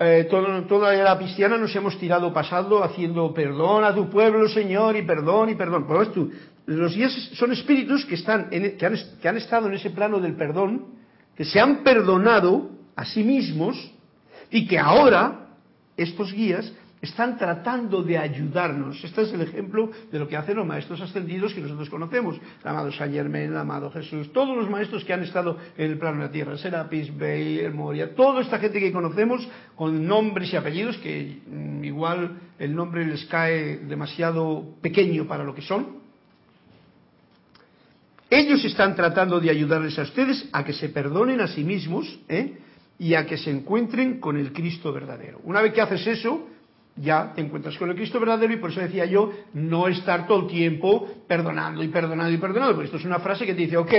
eh, 0.00 0.28
toda 0.30 0.92
la 0.92 1.18
cristiana 1.18 1.56
nos 1.56 1.74
hemos 1.74 1.98
tirado 1.98 2.32
pasando 2.32 2.84
haciendo 2.84 3.34
perdón 3.34 3.82
a 3.82 3.92
tu 3.92 4.08
pueblo, 4.08 4.48
Señor, 4.48 4.96
y 4.96 5.02
perdón, 5.02 5.50
y 5.50 5.54
perdón. 5.56 5.86
Pues 5.88 6.12
tú, 6.12 6.30
los 6.68 6.94
guías 6.94 7.12
son 7.32 7.52
espíritus 7.52 8.04
que, 8.04 8.14
están 8.14 8.48
en, 8.50 8.76
que, 8.76 8.84
han, 8.84 8.94
que 9.22 9.28
han 9.28 9.38
estado 9.38 9.68
en 9.68 9.74
ese 9.74 9.88
plano 9.90 10.20
del 10.20 10.34
perdón, 10.34 10.86
que 11.34 11.44
se 11.44 11.58
han 11.58 11.82
perdonado 11.82 12.70
a 12.94 13.06
sí 13.06 13.24
mismos 13.24 13.90
y 14.50 14.66
que 14.66 14.78
ahora 14.78 15.46
estos 15.96 16.32
guías 16.32 16.70
están 17.00 17.38
tratando 17.38 18.02
de 18.02 18.18
ayudarnos. 18.18 19.02
Este 19.02 19.22
es 19.22 19.32
el 19.32 19.40
ejemplo 19.40 19.90
de 20.12 20.18
lo 20.18 20.28
que 20.28 20.36
hacen 20.36 20.56
los 20.56 20.66
maestros 20.66 21.00
ascendidos 21.00 21.54
que 21.54 21.62
nosotros 21.62 21.88
conocemos. 21.88 22.36
El 22.36 22.68
amado 22.68 22.92
Saint 22.92 23.14
Germain, 23.14 23.50
el 23.50 23.56
amado 23.56 23.90
Jesús, 23.90 24.30
todos 24.32 24.54
los 24.54 24.68
maestros 24.68 25.04
que 25.04 25.14
han 25.14 25.22
estado 25.22 25.56
en 25.76 25.92
el 25.92 25.98
plano 25.98 26.18
de 26.18 26.26
la 26.26 26.32
tierra, 26.32 26.58
Serapis 26.58 27.16
Bey, 27.16 27.66
Moria, 27.72 28.14
toda 28.14 28.42
esta 28.42 28.58
gente 28.58 28.78
que 28.78 28.92
conocemos 28.92 29.48
con 29.74 30.06
nombres 30.06 30.52
y 30.52 30.56
apellidos 30.56 30.98
que 30.98 31.40
mm, 31.46 31.84
igual 31.84 32.38
el 32.58 32.74
nombre 32.74 33.06
les 33.06 33.24
cae 33.24 33.78
demasiado 33.78 34.74
pequeño 34.82 35.26
para 35.26 35.44
lo 35.44 35.54
que 35.54 35.62
son. 35.62 36.07
Ellos 38.30 38.64
están 38.64 38.94
tratando 38.94 39.40
de 39.40 39.50
ayudarles 39.50 39.98
a 39.98 40.02
ustedes 40.02 40.48
a 40.52 40.64
que 40.64 40.72
se 40.72 40.90
perdonen 40.90 41.40
a 41.40 41.48
sí 41.48 41.64
mismos 41.64 42.18
¿eh? 42.28 42.58
y 42.98 43.14
a 43.14 43.24
que 43.26 43.38
se 43.38 43.50
encuentren 43.50 44.20
con 44.20 44.36
el 44.36 44.52
Cristo 44.52 44.92
verdadero. 44.92 45.40
Una 45.44 45.62
vez 45.62 45.72
que 45.72 45.80
haces 45.80 46.06
eso, 46.06 46.46
ya 46.96 47.32
te 47.34 47.40
encuentras 47.40 47.76
con 47.78 47.88
el 47.88 47.96
Cristo 47.96 48.20
verdadero 48.20 48.52
y 48.52 48.56
por 48.56 48.70
eso 48.70 48.80
decía 48.80 49.06
yo, 49.06 49.32
no 49.54 49.88
estar 49.88 50.26
todo 50.26 50.42
el 50.42 50.46
tiempo 50.48 51.08
perdonando 51.26 51.82
y 51.82 51.88
perdonando 51.88 52.32
y 52.32 52.38
perdonando, 52.38 52.74
porque 52.74 52.86
esto 52.86 52.98
es 52.98 53.04
una 53.04 53.20
frase 53.20 53.46
que 53.46 53.54
te 53.54 53.62
dice, 53.62 53.76
ok, 53.76 53.92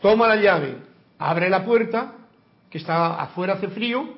toma 0.00 0.28
la 0.28 0.36
llave, 0.36 0.76
abre 1.18 1.50
la 1.50 1.64
puerta, 1.64 2.14
que 2.70 2.78
está 2.78 3.20
afuera 3.20 3.54
hace 3.54 3.68
frío, 3.68 4.14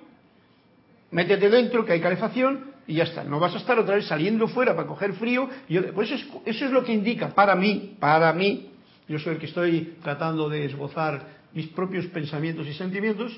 métete 1.10 1.48
dentro, 1.48 1.86
que 1.86 1.92
hay 1.92 2.00
calefacción, 2.00 2.68
y 2.86 2.94
ya 2.94 3.04
está. 3.04 3.22
No 3.22 3.38
vas 3.38 3.54
a 3.54 3.58
estar 3.58 3.78
otra 3.78 3.96
vez 3.96 4.06
saliendo 4.06 4.48
fuera 4.48 4.74
para 4.74 4.88
coger 4.88 5.12
frío. 5.12 5.48
Y 5.68 5.78
pues 5.78 6.10
eso 6.10 6.40
es, 6.46 6.56
eso 6.56 6.64
es 6.64 6.70
lo 6.72 6.82
que 6.82 6.92
indica, 6.92 7.28
para 7.28 7.54
mí, 7.54 7.96
para 8.00 8.32
mí, 8.32 8.70
yo 9.08 9.18
soy 9.18 9.34
el 9.34 9.38
que 9.38 9.46
estoy 9.46 9.96
tratando 10.02 10.48
de 10.48 10.66
esbozar 10.66 11.38
mis 11.54 11.68
propios 11.68 12.06
pensamientos 12.06 12.66
y 12.66 12.74
sentimientos, 12.74 13.36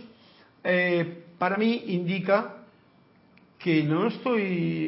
eh, 0.65 1.25
para 1.39 1.57
mí 1.57 1.85
indica 1.87 2.57
que 3.59 3.83
no 3.85 4.09
estoy, 4.09 4.43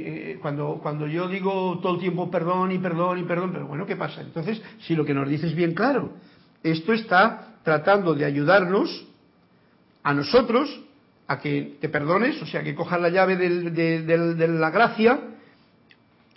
eh, 0.04 0.38
cuando, 0.40 0.80
cuando 0.82 1.06
yo 1.06 1.28
digo 1.28 1.78
todo 1.80 1.94
el 1.94 2.00
tiempo 2.00 2.30
perdón 2.30 2.72
y 2.72 2.78
perdón 2.78 3.18
y 3.18 3.22
perdón, 3.22 3.52
pero 3.52 3.66
bueno, 3.66 3.86
¿qué 3.86 3.96
pasa? 3.96 4.22
Entonces, 4.22 4.60
si 4.80 4.94
lo 4.96 5.04
que 5.04 5.14
nos 5.14 5.28
dices 5.28 5.50
es 5.50 5.56
bien 5.56 5.74
claro, 5.74 6.14
esto 6.62 6.92
está 6.92 7.58
tratando 7.62 8.14
de 8.14 8.24
ayudarnos 8.24 9.06
a 10.02 10.14
nosotros 10.14 10.80
a 11.28 11.38
que 11.38 11.76
te 11.80 11.88
perdones, 11.88 12.40
o 12.42 12.46
sea, 12.46 12.62
que 12.62 12.74
cojas 12.74 13.00
la 13.00 13.08
llave 13.08 13.36
de, 13.36 14.48
la 14.48 14.70
gracia 14.70 15.20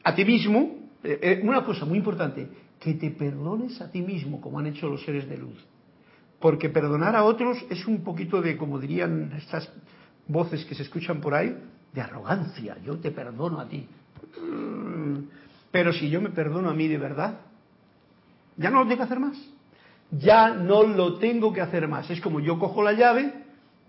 a 0.04 0.14
ti 0.14 0.24
mismo. 0.24 0.76
Eh, 1.04 1.40
una 1.44 1.64
cosa 1.64 1.86
muy 1.86 1.98
importante, 1.98 2.48
que 2.86 2.94
te 2.94 3.10
perdones 3.10 3.82
a 3.82 3.90
ti 3.90 4.04
mismo, 4.04 4.40
como 4.40 4.60
han 4.60 4.68
hecho 4.68 4.88
los 4.88 5.04
seres 5.04 5.28
de 5.28 5.40
luz. 5.40 5.58
Porque 6.40 6.70
perdonar 6.70 7.16
a 7.16 7.24
otros 7.24 7.58
es 7.72 7.88
un 7.88 8.04
poquito 8.04 8.44
de, 8.44 8.58
como 8.58 8.80
dirían 8.80 9.34
estas 9.36 9.68
voces 10.28 10.64
que 10.66 10.76
se 10.76 10.84
escuchan 10.84 11.20
por 11.20 11.34
ahí, 11.34 11.58
de 11.92 12.02
arrogancia. 12.02 12.78
Yo 12.86 13.00
te 13.00 13.10
perdono 13.10 13.60
a 13.60 13.68
ti. 13.68 13.88
Pero 15.72 15.94
si 15.94 16.12
yo 16.12 16.22
me 16.22 16.30
perdono 16.30 16.70
a 16.70 16.76
mí 16.76 16.88
de 16.88 17.00
verdad, 17.00 17.40
ya 18.56 18.70
no 18.70 18.84
lo 18.84 18.88
tengo 18.88 18.98
que 18.98 19.04
hacer 19.04 19.20
más. 19.20 19.38
Ya 20.12 20.54
no 20.54 20.84
lo 20.84 21.16
tengo 21.16 21.52
que 21.52 21.62
hacer 21.62 21.88
más. 21.88 22.08
Es 22.12 22.22
como 22.22 22.40
yo 22.40 22.60
cojo 22.60 22.84
la 22.84 22.94
llave 22.94 23.34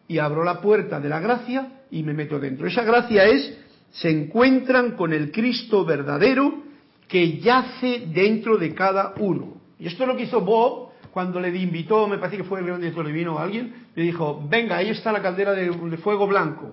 y 0.09 0.21
abro 0.21 0.43
la 0.43 0.63
puerta 0.63 1.01
de 1.01 1.11
la 1.11 1.21
gracia 1.21 1.83
y 1.91 2.03
me 2.03 2.15
meto 2.15 2.41
dentro. 2.41 2.67
Esa 2.67 2.83
gracia 2.83 3.27
es, 3.27 3.59
se 3.91 4.09
encuentran 4.09 4.93
con 4.93 5.13
el 5.13 5.31
Cristo 5.33 5.85
verdadero 5.85 6.65
que 7.09 7.39
yace 7.39 8.07
dentro 8.09 8.57
de 8.59 8.75
cada 8.75 9.15
uno. 9.19 9.55
Y 9.79 9.87
esto 9.87 10.03
es 10.05 10.09
lo 10.09 10.17
que 10.17 10.25
hizo 10.25 10.41
Bob 10.41 10.91
cuando 11.13 11.41
le 11.41 11.49
invitó, 11.57 12.07
me 12.07 12.19
parece 12.19 12.37
que 12.37 12.45
fue 12.45 12.61
el 12.61 12.67
gran 12.67 12.81
director 12.81 13.07
divino 13.07 13.37
o 13.37 13.39
alguien, 13.39 13.87
le 13.95 14.03
dijo, 14.03 14.43
venga, 14.49 14.77
ahí 14.77 14.91
está 14.91 15.13
la 15.13 15.23
caldera 15.23 15.53
de 15.53 15.97
fuego 15.99 16.27
blanco. 16.27 16.73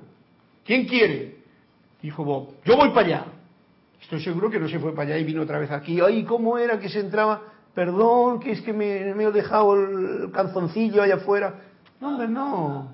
¿Quién 0.65 0.85
quiere? 0.85 1.43
Dijo 2.01 2.23
Bob, 2.23 2.55
yo 2.65 2.75
voy 2.75 2.89
para 2.89 3.07
allá. 3.07 3.25
Estoy 4.01 4.21
seguro 4.21 4.49
que 4.49 4.59
no 4.59 4.67
se 4.67 4.79
fue 4.79 4.93
para 4.93 5.09
allá 5.09 5.17
y 5.17 5.23
vino 5.23 5.41
otra 5.41 5.59
vez 5.59 5.71
aquí. 5.71 6.01
Ay, 6.01 6.23
¿cómo 6.25 6.57
era 6.57 6.77
que 6.77 6.89
se 6.89 6.99
entraba? 6.99 7.41
Perdón, 7.73 8.39
que 8.41 8.51
es 8.51 8.61
que 8.61 8.73
me, 8.73 9.09
he 9.09 9.31
dejado 9.31 9.75
el 9.75 10.31
calzoncillo 10.31 11.01
allá 11.01 11.15
afuera. 11.15 11.61
No, 12.01 12.27
no. 12.27 12.91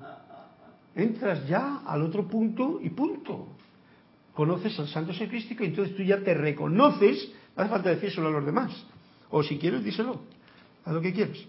Entras 0.94 1.46
ya 1.48 1.82
al 1.84 2.02
otro 2.02 2.28
punto 2.28 2.78
y 2.80 2.90
punto. 2.90 3.48
Conoces 4.34 4.78
al 4.78 4.88
Santo 4.88 5.12
Secrístico 5.12 5.64
y 5.64 5.68
entonces 5.68 5.96
tú 5.96 6.02
ya 6.02 6.18
te 6.18 6.34
reconoces. 6.34 7.30
No 7.56 7.62
hace 7.62 7.70
falta 7.70 7.90
decírselo 7.90 8.28
a 8.28 8.30
los 8.30 8.46
demás. 8.46 8.72
O 9.30 9.42
si 9.42 9.58
quieres, 9.58 9.84
díselo. 9.84 10.20
Haz 10.84 10.94
lo 10.94 11.00
que 11.00 11.12
quieres. 11.12 11.46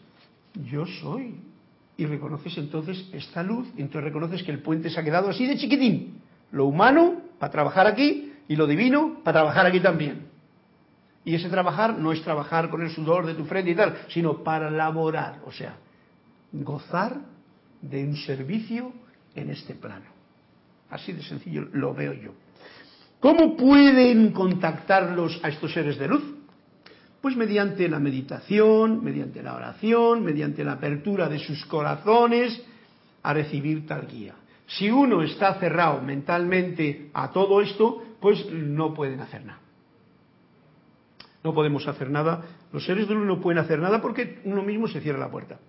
Yo 0.65 0.85
soy 0.85 1.35
y 1.97 2.05
reconoces 2.05 2.57
entonces 2.57 3.07
esta 3.13 3.43
luz, 3.43 3.67
y 3.77 3.81
entonces 3.81 4.05
reconoces 4.05 4.43
que 4.43 4.51
el 4.51 4.59
puente 4.59 4.89
se 4.89 4.99
ha 4.99 5.03
quedado 5.03 5.29
así 5.29 5.45
de 5.45 5.57
chiquitín. 5.57 6.19
Lo 6.51 6.65
humano 6.65 7.21
para 7.37 7.51
trabajar 7.51 7.85
aquí 7.87 8.33
y 8.47 8.55
lo 8.55 8.67
divino 8.67 9.19
para 9.23 9.41
trabajar 9.41 9.67
aquí 9.67 9.79
también. 9.79 10.27
Y 11.23 11.35
ese 11.35 11.49
trabajar 11.49 11.97
no 11.99 12.11
es 12.11 12.23
trabajar 12.23 12.69
con 12.69 12.81
el 12.81 12.89
sudor 12.89 13.27
de 13.27 13.35
tu 13.35 13.45
frente 13.45 13.71
y 13.71 13.75
tal, 13.75 13.95
sino 14.09 14.43
para 14.43 14.71
laborar, 14.71 15.41
o 15.45 15.51
sea, 15.51 15.77
gozar 16.51 17.21
de 17.81 18.03
un 18.03 18.15
servicio 18.17 18.91
en 19.35 19.51
este 19.51 19.75
plano. 19.75 20.05
Así 20.89 21.13
de 21.13 21.21
sencillo 21.21 21.67
lo 21.71 21.93
veo 21.93 22.13
yo. 22.13 22.31
¿Cómo 23.21 23.55
pueden 23.55 24.31
contactarlos 24.31 25.39
a 25.43 25.49
estos 25.49 25.71
seres 25.71 25.99
de 25.99 26.07
luz? 26.07 26.23
Pues 27.21 27.37
mediante 27.37 27.87
la 27.87 27.99
meditación, 27.99 29.03
mediante 29.03 29.43
la 29.43 29.55
oración, 29.55 30.23
mediante 30.23 30.63
la 30.63 30.73
apertura 30.73 31.29
de 31.29 31.37
sus 31.37 31.63
corazones 31.67 32.59
a 33.21 33.31
recibir 33.31 33.85
tal 33.85 34.07
guía. 34.07 34.33
Si 34.65 34.89
uno 34.89 35.21
está 35.21 35.53
cerrado 35.59 36.01
mentalmente 36.01 37.11
a 37.13 37.29
todo 37.29 37.61
esto, 37.61 38.01
pues 38.19 38.43
no 38.51 38.95
pueden 38.95 39.19
hacer 39.19 39.45
nada. 39.45 39.59
No 41.43 41.53
podemos 41.53 41.87
hacer 41.87 42.09
nada. 42.09 42.41
Los 42.73 42.85
seres 42.85 43.07
de 43.07 43.13
luz 43.13 43.27
no 43.27 43.39
pueden 43.39 43.59
hacer 43.59 43.77
nada 43.77 44.01
porque 44.01 44.39
uno 44.45 44.63
mismo 44.63 44.87
se 44.87 44.99
cierra 44.99 45.19
la 45.19 45.29
puerta. 45.29 45.59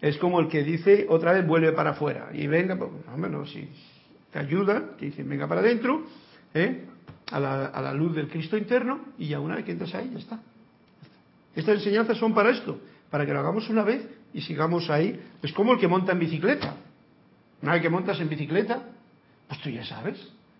Es 0.00 0.18
como 0.18 0.40
el 0.40 0.48
que 0.48 0.64
dice 0.64 1.06
otra 1.08 1.32
vez 1.32 1.46
vuelve 1.46 1.70
para 1.70 1.90
afuera 1.90 2.30
y 2.32 2.48
venga, 2.48 2.76
pues, 2.76 2.90
no, 3.30 3.46
si 3.46 3.68
te 4.32 4.40
ayuda, 4.40 4.96
te 4.98 5.06
dicen 5.06 5.28
venga 5.28 5.46
para 5.46 5.60
adentro, 5.60 6.02
¿eh? 6.56 6.84
a, 7.30 7.40
la, 7.40 7.66
a 7.66 7.80
la 7.82 7.92
luz 7.92 8.14
del 8.14 8.28
Cristo 8.28 8.56
interno 8.56 9.00
y 9.18 9.28
ya 9.28 9.40
una 9.40 9.56
vez 9.56 9.64
que 9.64 9.72
entras 9.72 9.94
ahí 9.94 10.10
ya 10.12 10.18
está. 10.18 10.40
Estas 11.54 11.76
enseñanzas 11.76 12.18
son 12.18 12.34
para 12.34 12.50
esto, 12.50 12.78
para 13.10 13.24
que 13.24 13.32
lo 13.32 13.40
hagamos 13.40 13.68
una 13.70 13.82
vez 13.82 14.06
y 14.34 14.42
sigamos 14.42 14.90
ahí. 14.90 15.18
Es 15.42 15.52
como 15.52 15.72
el 15.72 15.78
que 15.78 15.88
monta 15.88 16.12
en 16.12 16.18
bicicleta. 16.18 16.76
Una 17.62 17.72
vez 17.72 17.82
que 17.82 17.88
montas 17.88 18.20
en 18.20 18.28
bicicleta, 18.28 18.82
pues 19.48 19.60
tú 19.62 19.70
ya 19.70 19.84
sabes. 19.84 20.18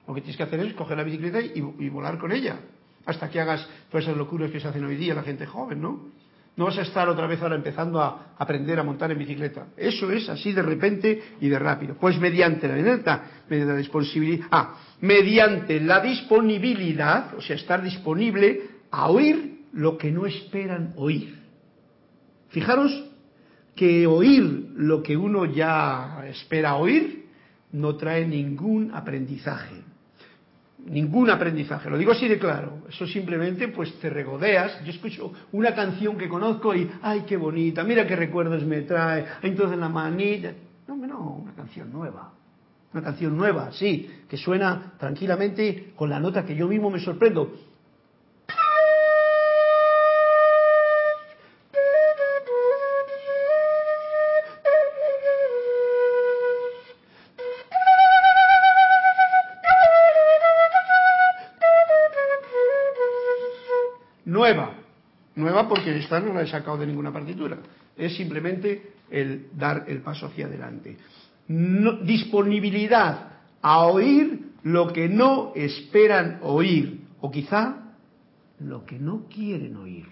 Lo 0.09 0.15
que 0.15 0.23
tienes 0.23 0.37
que 0.37 0.43
hacer 0.43 0.61
es 0.61 0.73
coger 0.75 0.97
la 0.97 1.03
bicicleta 1.03 1.41
y, 1.41 1.61
volar 1.91 2.19
con 2.19 2.33
ella. 2.33 2.57
Hasta 3.05 3.29
que 3.29 3.41
hagas 3.41 3.69
todas 3.91 4.05
esas 4.05 4.17
locuras 4.17 4.51
que 4.51 4.61
se 4.61 4.69
hacen 4.69 4.85
hoy 4.85 4.97
día 4.97 5.15
la 5.15 5.23
gente 5.23 5.47
joven, 5.47 5.83
¿no? 5.83 6.07
No 6.57 6.65
vas 6.65 6.79
a 6.79 6.83
estar 6.83 7.07
otra 7.09 7.27
vez 7.27 7.41
ahora 7.43 7.55
empezando 7.55 8.01
a 8.01 8.35
aprender 8.39 8.79
a 8.79 8.83
montar 8.83 9.11
en 9.11 9.19
bicicleta. 9.19 9.67
Eso 9.77 10.11
es 10.11 10.29
así 10.31 10.53
de 10.53 10.63
repente 10.63 11.23
y 11.39 11.49
de 11.49 11.59
rápido. 11.59 11.97
Pues 12.01 12.19
mediante 12.19 12.67
la, 12.67 12.75
mediante 12.75 13.73
la 13.73 13.77
disponibilidad, 13.77 14.47
ah, 14.51 14.75
mediante 15.03 15.81
la 15.81 16.01
disponibilidad, 16.01 17.35
o 17.35 17.43
sea, 17.43 17.57
estar 17.57 17.83
disponible 17.83 18.63
a 18.91 19.11
oír 19.11 19.65
lo 19.75 19.99
que 19.99 20.11
no 20.11 20.25
esperan 20.25 20.95
oír. 20.97 21.37
Fijaros 22.49 23.05
que 23.75 24.07
oír 24.07 24.71
lo 24.77 25.03
que 25.03 25.15
uno 25.15 25.45
ya 25.45 26.25
espera 26.27 26.77
oír 26.77 27.27
no 27.73 27.97
trae 27.97 28.27
ningún 28.27 28.93
aprendizaje. 28.95 29.83
Ningún 30.87 31.31
aprendizaje. 31.31 31.91
Lo 31.91 31.99
digo 31.99 32.13
así 32.13 32.29
de 32.29 32.39
claro. 32.39 32.85
Eso 32.89 33.07
simplemente 33.07 33.69
pues 33.69 33.93
te 33.99 34.09
regodeas. 34.09 34.85
Yo 34.85 34.91
escucho 34.93 35.33
una 35.53 35.75
canción 35.75 36.17
que 36.17 36.29
conozco 36.29 36.75
y, 36.75 36.89
ay, 37.03 37.25
qué 37.27 37.37
bonita, 37.37 37.83
mira 37.83 38.07
qué 38.07 38.15
recuerdos 38.15 38.65
me 38.65 38.83
trae. 38.83 39.25
Entonces 39.43 39.79
la 39.79 39.89
manita. 39.89 40.53
No, 40.87 40.97
no, 40.97 41.43
una 41.43 41.53
canción 41.55 41.93
nueva. 41.93 42.33
Una 42.93 43.03
canción 43.03 43.37
nueva, 43.37 43.73
sí, 43.73 44.09
que 44.29 44.37
suena 44.37 44.95
tranquilamente 44.99 45.93
con 45.97 46.09
la 46.09 46.21
nota 46.21 46.45
que 46.45 46.55
yo 46.55 46.69
mismo 46.69 46.89
me 46.89 47.01
sorprendo. 47.01 47.53
Porque 65.69 65.97
esta 65.97 66.21
no 66.21 66.35
la 66.35 66.43
he 66.43 66.47
sacado 66.47 66.77
de 66.79 66.87
ninguna 66.87 67.13
partitura. 67.13 67.59
Es 67.97 68.17
simplemente 68.17 68.93
el 69.11 69.49
dar 69.57 69.85
el 69.89 70.01
paso 70.01 70.27
hacia 70.27 70.47
adelante. 70.47 70.97
disponibilidad 72.03 73.31
a 73.63 73.87
oír 73.87 74.53
lo 74.65 74.93
que 74.93 75.09
no 75.09 75.53
esperan 75.55 76.41
oír. 76.43 77.01
O 77.21 77.31
quizá 77.31 77.95
lo 78.61 78.85
que 78.85 78.99
no 78.99 79.25
quieren 79.33 79.77
oír. 79.77 80.07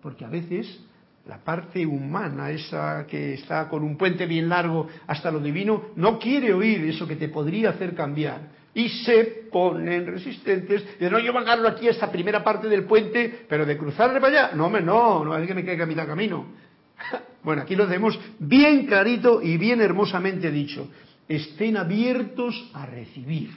Porque 0.00 0.24
a 0.24 0.28
veces 0.28 0.80
la 1.26 1.38
parte 1.38 1.86
humana, 1.86 2.50
esa 2.50 3.06
que 3.06 3.34
está 3.34 3.68
con 3.68 3.82
un 3.82 3.96
puente 3.96 4.26
bien 4.26 4.48
largo 4.48 4.88
hasta 5.06 5.30
lo 5.30 5.40
divino, 5.40 5.86
no 5.96 6.18
quiere 6.18 6.52
oír 6.52 6.84
eso 6.84 7.06
que 7.06 7.16
te 7.16 7.28
podría 7.28 7.70
hacer 7.70 7.94
cambiar 7.94 8.63
y 8.74 8.88
se 8.88 9.46
ponen 9.52 10.06
resistentes. 10.06 10.98
De 10.98 11.08
no, 11.08 11.18
yo 11.20 11.32
me 11.32 11.38
agarro 11.40 11.68
aquí 11.68 11.86
a 11.86 11.92
esta 11.92 12.10
primera 12.10 12.42
parte 12.42 12.68
del 12.68 12.84
puente, 12.84 13.46
pero 13.48 13.64
de 13.64 13.78
cruzarle 13.78 14.20
para 14.20 14.46
allá, 14.46 14.56
no, 14.56 14.66
hombre, 14.66 14.82
no, 14.82 15.24
no 15.24 15.36
es 15.36 15.46
que 15.46 15.54
me 15.54 15.64
caiga 15.64 15.84
a 15.84 15.86
mitad 15.86 16.06
camino. 16.06 16.46
bueno, 17.44 17.62
aquí 17.62 17.76
lo 17.76 17.86
tenemos 17.86 18.18
bien 18.38 18.86
clarito 18.86 19.40
y 19.40 19.56
bien 19.56 19.80
hermosamente 19.80 20.50
dicho. 20.50 20.90
Estén 21.28 21.76
abiertos 21.76 22.70
a 22.74 22.84
recibir. 22.84 23.50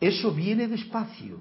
Eso 0.00 0.32
viene 0.32 0.68
despacio. 0.68 1.40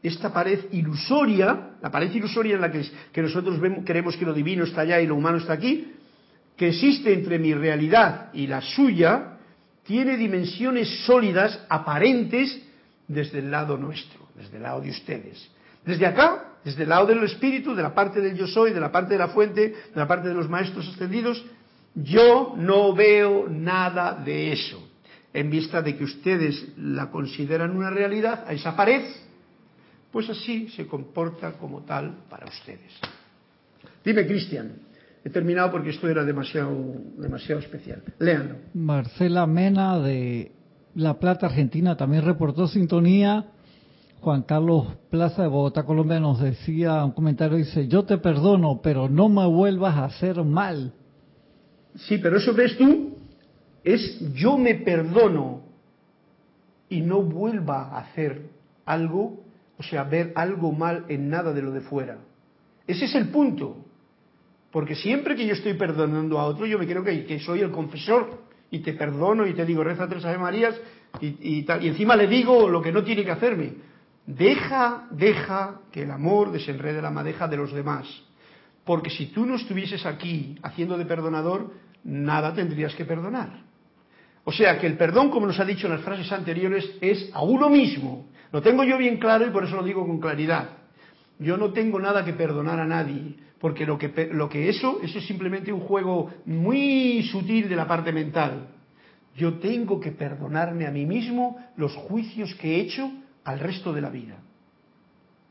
Esta 0.00 0.32
pared 0.32 0.66
ilusoria, 0.70 1.70
la 1.82 1.90
pared 1.90 2.12
ilusoria 2.14 2.54
en 2.54 2.60
la 2.60 2.70
que, 2.70 2.88
que 3.12 3.20
nosotros 3.20 3.58
vemos, 3.60 3.84
creemos 3.84 4.16
que 4.16 4.24
lo 4.24 4.32
divino 4.32 4.62
está 4.62 4.82
allá 4.82 5.00
y 5.00 5.08
lo 5.08 5.16
humano 5.16 5.38
está 5.38 5.54
aquí, 5.54 5.92
que 6.56 6.68
existe 6.68 7.12
entre 7.12 7.40
mi 7.40 7.52
realidad 7.52 8.30
y 8.32 8.46
la 8.46 8.60
suya, 8.60 9.37
tiene 9.88 10.18
dimensiones 10.18 10.86
sólidas, 11.06 11.58
aparentes, 11.70 12.60
desde 13.08 13.38
el 13.38 13.50
lado 13.50 13.78
nuestro, 13.78 14.20
desde 14.36 14.58
el 14.58 14.62
lado 14.62 14.82
de 14.82 14.90
ustedes. 14.90 15.50
Desde 15.82 16.04
acá, 16.04 16.58
desde 16.62 16.82
el 16.82 16.90
lado 16.90 17.06
del 17.06 17.24
espíritu, 17.24 17.74
de 17.74 17.82
la 17.82 17.94
parte 17.94 18.20
del 18.20 18.36
yo 18.36 18.46
soy, 18.46 18.74
de 18.74 18.80
la 18.80 18.92
parte 18.92 19.14
de 19.14 19.18
la 19.18 19.28
fuente, 19.28 19.62
de 19.70 19.96
la 19.96 20.06
parte 20.06 20.28
de 20.28 20.34
los 20.34 20.46
maestros 20.46 20.86
ascendidos, 20.88 21.42
yo 21.94 22.52
no 22.58 22.92
veo 22.92 23.48
nada 23.48 24.12
de 24.12 24.52
eso. 24.52 24.90
En 25.32 25.48
vista 25.48 25.80
de 25.80 25.96
que 25.96 26.04
ustedes 26.04 26.66
la 26.76 27.10
consideran 27.10 27.74
una 27.74 27.88
realidad, 27.88 28.44
a 28.46 28.52
esa 28.52 28.76
pared, 28.76 29.06
pues 30.12 30.28
así 30.28 30.68
se 30.68 30.86
comporta 30.86 31.52
como 31.52 31.80
tal 31.80 32.24
para 32.28 32.44
ustedes. 32.44 32.92
Dime, 34.04 34.26
Cristian. 34.26 34.87
He 35.24 35.30
terminado 35.30 35.70
porque 35.70 35.90
esto 35.90 36.08
era 36.08 36.24
demasiado, 36.24 36.74
demasiado 37.16 37.60
especial. 37.60 38.02
Léanlo. 38.18 38.56
Marcela 38.74 39.46
Mena 39.46 39.98
de 39.98 40.52
La 40.94 41.18
Plata, 41.18 41.46
Argentina, 41.46 41.96
también 41.96 42.24
reportó 42.24 42.66
sintonía. 42.68 43.46
Juan 44.20 44.42
Carlos 44.42 44.96
Plaza 45.10 45.42
de 45.42 45.48
Bogotá, 45.48 45.84
Colombia, 45.84 46.18
nos 46.18 46.40
decía 46.40 47.04
un 47.04 47.12
comentario, 47.12 47.56
dice, 47.56 47.86
yo 47.86 48.04
te 48.04 48.18
perdono, 48.18 48.80
pero 48.82 49.08
no 49.08 49.28
me 49.28 49.46
vuelvas 49.46 49.96
a 49.96 50.06
hacer 50.06 50.42
mal. 50.42 50.92
Sí, 51.94 52.18
pero 52.18 52.38
eso 52.38 52.52
ves 52.52 52.76
tú, 52.76 53.16
es 53.84 54.18
yo 54.34 54.58
me 54.58 54.74
perdono 54.74 55.62
y 56.88 57.00
no 57.00 57.22
vuelva 57.22 57.90
a 57.90 57.98
hacer 57.98 58.42
algo, 58.84 59.44
o 59.78 59.82
sea, 59.82 60.04
ver 60.04 60.32
algo 60.34 60.72
mal 60.72 61.04
en 61.08 61.28
nada 61.28 61.52
de 61.52 61.62
lo 61.62 61.70
de 61.70 61.80
fuera. 61.80 62.18
Ese 62.86 63.04
es 63.04 63.14
el 63.14 63.28
punto. 63.28 63.84
Porque 64.70 64.94
siempre 64.94 65.34
que 65.34 65.46
yo 65.46 65.54
estoy 65.54 65.74
perdonando 65.74 66.38
a 66.38 66.44
otro, 66.44 66.66
yo 66.66 66.78
me 66.78 66.86
creo 66.86 67.02
que, 67.02 67.40
soy 67.40 67.60
el 67.60 67.70
confesor 67.70 68.42
y 68.70 68.80
te 68.80 68.92
perdono 68.92 69.46
y 69.46 69.54
te 69.54 69.64
digo, 69.64 69.82
reza 69.82 70.08
tres 70.08 70.24
Ave 70.24 70.38
Marías 70.38 70.78
y, 71.20 71.62
tal. 71.62 71.82
Y 71.82 71.88
encima 71.88 72.16
le 72.16 72.26
digo 72.26 72.68
lo 72.68 72.82
que 72.82 72.92
no 72.92 73.02
tiene 73.02 73.24
que 73.24 73.30
hacerme. 73.30 73.72
Deja, 74.26 75.06
deja 75.10 75.80
que 75.90 76.02
el 76.02 76.10
amor 76.10 76.52
desenrede 76.52 77.00
la 77.00 77.10
madeja 77.10 77.48
de 77.48 77.56
los 77.56 77.72
demás. 77.72 78.06
Porque 78.84 79.08
si 79.08 79.26
tú 79.26 79.46
no 79.46 79.56
estuvieses 79.56 80.04
aquí 80.04 80.58
haciendo 80.62 80.98
de 80.98 81.06
perdonador, 81.06 81.72
nada 82.04 82.54
tendrías 82.54 82.94
que 82.94 83.06
perdonar. 83.06 83.62
O 84.44 84.52
sea 84.52 84.78
que 84.78 84.86
el 84.86 84.96
perdón, 84.96 85.30
como 85.30 85.46
nos 85.46 85.60
ha 85.60 85.64
dicho 85.64 85.86
en 85.86 85.94
las 85.94 86.02
frases 86.02 86.30
anteriores, 86.32 86.96
es 87.00 87.30
a 87.32 87.42
uno 87.42 87.70
mismo. 87.70 88.28
Lo 88.52 88.62
tengo 88.62 88.84
yo 88.84 88.96
bien 88.96 89.18
claro 89.18 89.46
y 89.46 89.50
por 89.50 89.64
eso 89.64 89.76
lo 89.76 89.82
digo 89.82 90.06
con 90.06 90.20
claridad. 90.20 90.77
Yo 91.38 91.56
no 91.56 91.72
tengo 91.72 92.00
nada 92.00 92.24
que 92.24 92.32
perdonar 92.32 92.80
a 92.80 92.86
nadie, 92.86 93.36
porque 93.60 93.86
lo 93.86 93.98
que, 93.98 94.30
lo 94.32 94.48
que 94.48 94.68
eso, 94.68 95.00
eso 95.02 95.18
es 95.18 95.26
simplemente 95.26 95.72
un 95.72 95.80
juego 95.80 96.30
muy 96.46 97.22
sutil 97.30 97.68
de 97.68 97.76
la 97.76 97.86
parte 97.86 98.12
mental. 98.12 98.68
Yo 99.36 99.54
tengo 99.54 100.00
que 100.00 100.10
perdonarme 100.10 100.86
a 100.86 100.90
mí 100.90 101.06
mismo 101.06 101.58
los 101.76 101.94
juicios 101.94 102.54
que 102.56 102.76
he 102.76 102.80
hecho 102.80 103.10
al 103.44 103.60
resto 103.60 103.92
de 103.92 104.00
la 104.00 104.10
vida. 104.10 104.36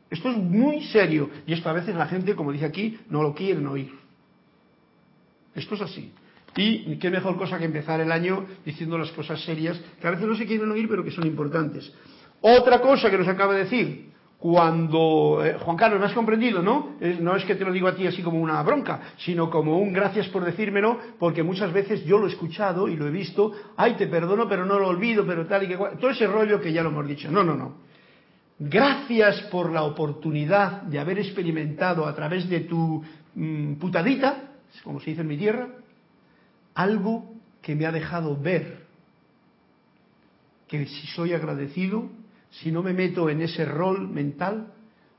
Esto 0.10 0.30
es 0.30 0.38
muy 0.38 0.84
serio 0.86 1.30
y 1.46 1.54
esto 1.54 1.70
a 1.70 1.74
veces 1.74 1.96
la 1.96 2.08
gente, 2.08 2.36
como 2.36 2.52
dice 2.52 2.66
aquí, 2.66 3.00
no 3.10 3.24
lo 3.24 3.34
quieren 3.34 3.66
oír. 3.68 3.92
Esto 5.56 5.76
es 5.76 5.82
así. 5.82 6.12
Y 6.56 6.98
qué 6.98 7.10
mejor 7.10 7.38
cosa 7.38 7.60
que 7.60 7.66
empezar 7.66 8.00
el 8.02 8.12
año 8.12 8.46
diciendo 8.66 8.98
las 8.98 9.12
cosas 9.12 9.44
serias, 9.44 9.80
que 10.02 10.08
a 10.08 10.12
veces 10.12 10.26
no 10.26 10.36
se 10.36 10.46
quieren 10.46 10.72
oír, 10.72 10.88
pero 10.90 11.04
que 11.04 11.12
son 11.12 11.28
importantes. 11.28 11.94
Otra 12.42 12.82
cosa 12.82 13.12
que 13.12 13.18
nos 13.18 13.28
acaba 13.28 13.54
de 13.54 13.64
decir, 13.64 14.12
cuando, 14.40 15.44
eh, 15.44 15.58
Juan 15.60 15.78
Carlos, 15.78 16.00
¿me 16.00 16.06
has 16.06 16.14
comprendido, 16.14 16.62
no? 16.62 16.96
no 17.22 17.36
es 17.36 17.44
que 17.46 17.56
te 17.56 17.66
lo 17.66 17.72
digo 17.72 17.88
a 17.88 17.96
ti 17.96 18.06
así 18.06 18.22
como 18.22 18.40
una 18.40 18.62
bronca, 18.62 19.14
sino 19.18 19.50
como 19.50 19.80
un 19.80 19.92
gracias 19.92 20.28
por 20.28 20.46
decírmelo, 20.46 21.00
porque 21.18 21.42
muchas 21.42 21.74
veces 21.74 22.06
yo 22.06 22.20
lo 22.20 22.28
he 22.28 22.30
escuchado 22.30 22.88
y 22.88 22.96
lo 22.96 23.08
he 23.08 23.12
visto, 23.12 23.52
ay, 23.76 23.96
te 23.96 24.06
perdono, 24.06 24.48
pero 24.48 24.64
no 24.64 24.78
lo 24.78 24.90
olvido, 24.90 25.26
pero 25.26 25.48
tal 25.48 25.64
y 25.64 25.68
que 25.68 25.78
todo 25.78 26.12
ese 26.12 26.28
rollo 26.28 26.62
que 26.62 26.72
ya 26.72 26.84
lo 26.84 26.90
hemos 26.90 27.08
dicho. 27.08 27.32
No, 27.32 27.44
no, 27.44 27.56
no. 27.56 27.88
Gracias 28.60 29.42
por 29.52 29.72
la 29.72 29.84
oportunidad 29.84 30.84
de 30.84 31.00
haber 31.00 31.20
experimentado 31.20 32.06
a 32.06 32.16
través 32.16 32.48
de 32.48 32.62
tu 32.62 33.04
mm, 33.34 33.74
putadita, 33.76 34.52
como 34.84 35.00
se 35.00 35.12
dice 35.12 35.22
en 35.22 35.28
mi 35.28 35.38
tierra, 35.38 35.68
algo 36.76 37.34
que 37.62 37.76
me 37.76 37.88
ha 37.88 37.92
dejado 37.92 38.38
ver 38.38 38.86
que 40.68 40.86
si 40.86 41.08
soy 41.08 41.34
agradecido 41.34 42.10
si 42.52 42.72
no 42.72 42.82
me 42.82 42.94
meto 42.94 43.30
en 43.30 43.42
ese 43.42 43.66
rol 43.66 44.08
mental, 44.08 44.68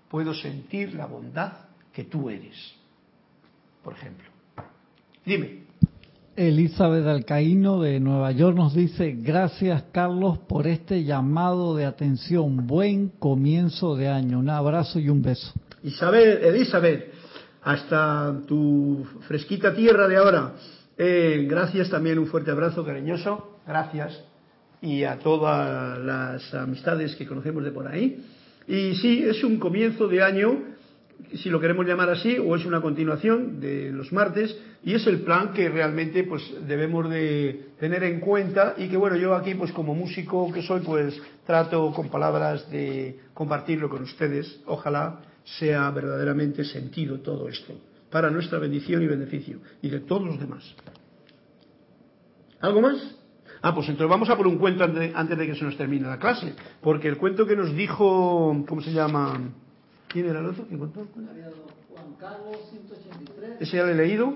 puedo 0.08 0.34
sentir 0.34 0.94
la 0.94 1.06
bondad 1.06 1.52
que 1.92 2.04
tú 2.04 2.30
eres. 2.30 2.56
Por 3.82 3.94
ejemplo. 3.94 4.26
Dime. 5.24 5.68
Elizabeth 6.36 7.04
Alcaíno 7.06 7.80
de 7.82 7.98
Nueva 7.98 8.30
York 8.30 8.56
nos 8.56 8.72
dice, 8.72 9.16
gracias 9.18 9.84
Carlos 9.90 10.38
por 10.38 10.68
este 10.68 11.02
llamado 11.02 11.74
de 11.74 11.84
atención. 11.84 12.66
Buen 12.66 13.08
comienzo 13.08 13.96
de 13.96 14.08
año. 14.08 14.38
Un 14.38 14.48
abrazo 14.48 15.00
y 15.00 15.08
un 15.08 15.20
beso. 15.20 15.52
Isabel, 15.82 16.38
Elizabeth, 16.44 17.12
hasta 17.62 18.40
tu 18.46 19.04
fresquita 19.26 19.74
tierra 19.74 20.06
de 20.06 20.16
ahora. 20.16 20.54
Eh, 20.96 21.46
gracias 21.48 21.90
también, 21.90 22.18
un 22.18 22.26
fuerte 22.26 22.52
abrazo 22.52 22.84
cariñoso. 22.84 23.58
Gracias 23.66 24.27
y 24.80 25.04
a 25.04 25.18
todas 25.18 25.98
las 25.98 26.54
amistades 26.54 27.16
que 27.16 27.26
conocemos 27.26 27.64
de 27.64 27.72
por 27.72 27.86
ahí. 27.86 28.24
Y 28.66 28.94
sí, 28.96 29.24
es 29.24 29.42
un 29.44 29.58
comienzo 29.58 30.08
de 30.08 30.22
año, 30.22 30.62
si 31.34 31.50
lo 31.50 31.60
queremos 31.60 31.86
llamar 31.86 32.10
así, 32.10 32.38
o 32.38 32.54
es 32.54 32.64
una 32.64 32.80
continuación 32.80 33.60
de 33.60 33.90
los 33.92 34.12
martes, 34.12 34.56
y 34.84 34.94
es 34.94 35.06
el 35.06 35.20
plan 35.20 35.52
que 35.52 35.68
realmente 35.68 36.24
pues 36.24 36.42
debemos 36.66 37.10
de 37.10 37.70
tener 37.80 38.04
en 38.04 38.20
cuenta 38.20 38.74
y 38.76 38.88
que 38.88 38.96
bueno, 38.96 39.16
yo 39.16 39.34
aquí 39.34 39.54
pues 39.54 39.72
como 39.72 39.94
músico 39.94 40.52
que 40.52 40.62
soy 40.62 40.80
pues 40.80 41.20
trato 41.44 41.92
con 41.92 42.08
palabras 42.08 42.70
de 42.70 43.18
compartirlo 43.34 43.88
con 43.88 44.02
ustedes. 44.02 44.60
Ojalá 44.66 45.20
sea 45.58 45.90
verdaderamente 45.90 46.64
sentido 46.64 47.20
todo 47.20 47.48
esto 47.48 47.74
para 48.10 48.30
nuestra 48.30 48.58
bendición 48.58 49.02
y 49.02 49.06
beneficio 49.06 49.58
y 49.82 49.90
de 49.90 50.00
todos 50.00 50.24
los 50.24 50.38
demás. 50.38 50.62
¿Algo 52.60 52.80
más? 52.80 53.17
Ah, 53.62 53.74
pues 53.74 53.88
entonces 53.88 54.08
vamos 54.08 54.30
a 54.30 54.36
por 54.36 54.46
un 54.46 54.58
cuento 54.58 54.84
antes 54.84 55.38
de 55.38 55.46
que 55.46 55.54
se 55.54 55.64
nos 55.64 55.76
termine 55.76 56.06
la 56.06 56.18
clase. 56.18 56.54
Porque 56.80 57.08
el 57.08 57.16
cuento 57.16 57.46
que 57.46 57.56
nos 57.56 57.74
dijo, 57.74 58.64
¿cómo 58.68 58.80
se 58.80 58.92
llama? 58.92 59.50
¿Quién 60.08 60.26
era 60.26 60.40
el 60.40 60.46
otro? 60.46 60.66
¿Quién 60.66 60.78
contó? 60.78 61.06
Juan 61.12 62.14
Carlos 62.18 62.56
183. 62.70 63.60
¿Ese 63.60 63.76
ya 63.76 63.82
lo 63.84 63.90
he 63.90 63.94
leído? 63.94 64.34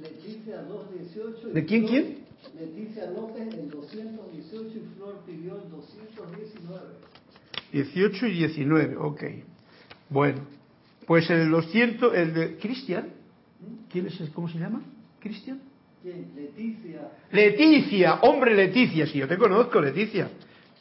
Leticia 0.00 0.62
218. 0.62 1.48
¿De 1.48 1.64
quién, 1.64 1.86
quién? 1.86 2.24
Leticia 2.58 3.10
López 3.10 3.54
el 3.54 3.70
218 3.70 4.78
y 4.78 4.96
Flor 4.96 5.22
pidió 5.26 5.62
el 5.62 5.70
219. 5.70 6.80
18 7.72 8.26
y 8.26 8.32
19, 8.32 8.96
ok. 8.96 9.22
Bueno, 10.10 10.42
pues 11.06 11.28
el 11.30 11.50
200, 11.50 12.14
el 12.14 12.34
de 12.34 12.56
Cristian, 12.58 13.08
¿quién 13.90 14.06
es? 14.06 14.20
¿Cómo 14.34 14.48
se 14.48 14.58
llama? 14.58 14.82
¿Cristian? 15.20 15.60
Leticia. 16.04 17.10
Leticia, 17.32 18.14
hombre 18.22 18.54
Leticia, 18.54 19.06
si 19.06 19.18
yo 19.18 19.26
te 19.26 19.38
conozco, 19.38 19.80
Leticia, 19.80 20.28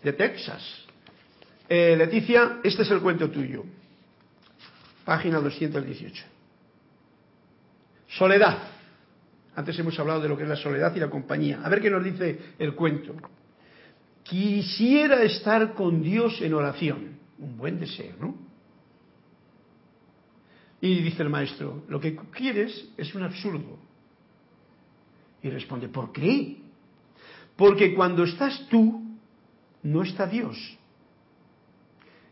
de 0.03 0.13
Texas. 0.13 0.85
Eh, 1.69 1.95
Leticia, 1.97 2.59
este 2.61 2.81
es 2.81 2.91
el 2.91 2.99
cuento 2.99 3.29
tuyo. 3.29 3.63
Página 5.05 5.39
218. 5.39 6.25
Soledad. 8.09 8.57
Antes 9.55 9.79
hemos 9.79 9.97
hablado 9.97 10.19
de 10.19 10.27
lo 10.27 10.35
que 10.35 10.43
es 10.43 10.49
la 10.49 10.55
soledad 10.57 10.93
y 10.95 10.99
la 10.99 11.09
compañía. 11.09 11.61
A 11.63 11.69
ver 11.69 11.81
qué 11.81 11.89
nos 11.89 12.03
dice 12.03 12.39
el 12.59 12.75
cuento. 12.75 13.15
Quisiera 14.23 15.23
estar 15.23 15.73
con 15.73 16.01
Dios 16.01 16.41
en 16.41 16.53
oración. 16.53 17.17
Un 17.39 17.57
buen 17.57 17.79
deseo, 17.79 18.15
¿no? 18.19 18.35
Y 20.81 21.01
dice 21.01 21.23
el 21.23 21.29
maestro, 21.29 21.85
lo 21.87 21.99
que 21.99 22.15
quieres 22.31 22.89
es 22.97 23.15
un 23.15 23.23
absurdo. 23.23 23.79
Y 25.43 25.49
responde, 25.49 25.89
¿por 25.89 26.11
qué? 26.11 26.57
Porque 27.55 27.93
cuando 27.93 28.23
estás 28.23 28.67
tú, 28.69 29.03
no 29.83 30.01
está 30.01 30.25
Dios. 30.25 30.57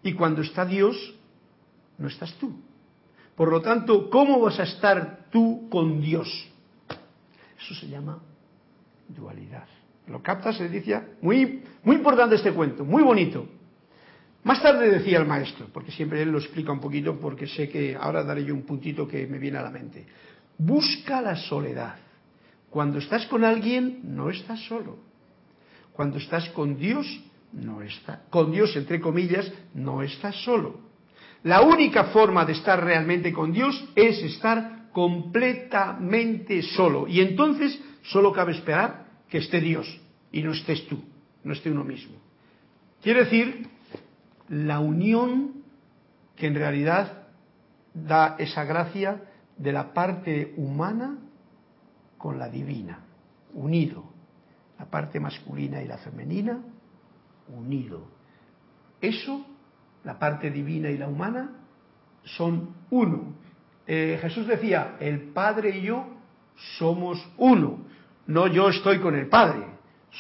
Y 0.01 0.14
cuando 0.14 0.41
está 0.41 0.66
Dios, 0.66 1.14
no 1.97 2.07
estás 2.07 2.34
tú. 2.36 2.59
Por 3.36 3.49
lo 3.49 3.62
tanto, 3.62 4.09
¿cómo 4.09 4.39
vas 4.39 4.59
a 4.59 4.64
estar 4.64 5.28
tú 5.30 5.68
con 5.70 6.01
Dios? 6.01 6.28
Eso 7.59 7.76
se 7.76 7.88
llama 7.88 8.20
dualidad. 9.07 9.68
¿Lo 10.07 10.22
captas, 10.22 10.57
decía 10.59 11.07
Muy, 11.22 11.64
muy 11.84 11.97
importante 11.97 12.36
este 12.36 12.51
cuento, 12.51 12.84
muy 12.84 13.03
bonito. 13.03 13.47
Más 14.43 14.62
tarde 14.62 14.89
decía 14.89 15.20
el 15.20 15.28
maestro, 15.28 15.68
porque 15.72 15.91
siempre 15.91 16.22
él 16.24 16.32
lo 16.32 16.39
explica 16.39 16.72
un 16.72 16.80
poquito, 16.80 17.20
porque 17.20 17.45
sé 17.47 17.70
que 17.70 17.95
ahora 17.95 18.24
daré 18.24 18.43
yo 18.43 18.55
un 18.55 18.64
puntito 18.64 19.07
que 19.07 19.28
me 19.28 19.38
viene 19.38 19.59
a 19.59 19.62
la 19.62 19.70
mente. 19.70 20.05
Busca 20.57 21.22
la 21.22 21.36
soledad. 21.36 21.95
Cuando 22.72 22.99
estás 22.99 23.28
con 23.28 23.43
alguien, 23.43 23.99
no 24.15 24.30
estás 24.30 24.61
solo. 24.61 24.97
Cuando 25.91 26.17
estás 26.17 26.49
con 26.51 26.78
Dios, 26.78 27.05
no 27.51 27.82
estás, 27.82 28.19
con 28.30 28.49
Dios 28.53 28.74
entre 28.78 29.01
comillas, 29.01 29.51
no 29.74 30.01
estás 30.01 30.41
solo. 30.45 30.80
La 31.43 31.63
única 31.63 32.05
forma 32.05 32.45
de 32.45 32.53
estar 32.53 32.82
realmente 32.82 33.34
con 33.34 33.51
Dios 33.51 33.76
es 33.93 34.24
estar 34.24 34.89
completamente 34.93 36.61
solo. 36.61 37.09
Y 37.09 37.19
entonces 37.19 37.78
solo 38.03 38.32
cabe 38.32 38.53
esperar 38.53 39.05
que 39.28 39.39
esté 39.39 39.59
Dios 39.59 39.99
y 40.32 40.41
no 40.41 40.53
estés 40.53 40.88
tú, 40.88 41.03
no 41.43 41.51
esté 41.51 41.69
uno 41.69 41.84
mismo. 41.84 42.15
Quiere 43.03 43.26
decir, 43.26 43.67
la 44.47 44.80
unión 44.80 45.55
que 46.38 46.47
en 46.47 46.55
realidad 46.55 47.28
da 47.93 48.38
esa 48.39 48.63
gracia 48.63 49.24
de 49.57 49.74
la 49.74 49.93
parte 49.93 50.53
humana 50.55 51.17
con 52.22 52.38
la 52.38 52.47
divina, 52.49 52.99
unido. 53.53 54.03
La 54.78 54.86
parte 54.86 55.19
masculina 55.19 55.82
y 55.82 55.88
la 55.88 55.97
femenina, 55.97 56.59
unido. 57.49 58.07
Eso, 59.01 59.45
la 60.03 60.17
parte 60.17 60.51
divina 60.51 60.89
y 60.89 60.97
la 60.97 61.07
humana, 61.07 61.51
son 62.24 62.76
uno. 62.91 63.34
Eh, 63.88 64.19
Jesús 64.22 64.47
decía, 64.47 64.97
el 64.99 65.32
Padre 65.34 65.78
y 65.78 65.82
yo 65.82 66.05
somos 66.78 67.28
uno. 67.38 67.80
No 68.28 68.47
yo 68.47 68.69
estoy 68.69 68.99
con 68.99 69.15
el 69.15 69.28
Padre, 69.28 69.65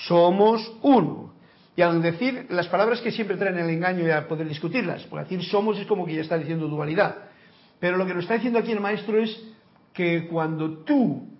somos 0.07 0.75
uno. 0.81 1.33
Y 1.75 1.81
al 1.83 2.01
decir 2.01 2.47
las 2.49 2.67
palabras 2.67 2.99
que 3.01 3.11
siempre 3.11 3.37
traen 3.37 3.57
el 3.59 3.69
engaño 3.69 4.05
y 4.05 4.11
a 4.11 4.27
poder 4.27 4.47
discutirlas, 4.47 5.03
porque 5.03 5.23
decir 5.23 5.49
somos 5.49 5.77
es 5.77 5.85
como 5.85 6.05
que 6.05 6.15
ya 6.15 6.21
está 6.21 6.37
diciendo 6.37 6.67
dualidad. 6.67 7.15
Pero 7.79 7.97
lo 7.97 8.05
que 8.05 8.13
nos 8.13 8.23
está 8.23 8.35
diciendo 8.35 8.59
aquí 8.59 8.71
el 8.71 8.81
maestro 8.81 9.19
es 9.19 9.41
que 9.93 10.27
cuando 10.27 10.79
tú 10.79 11.30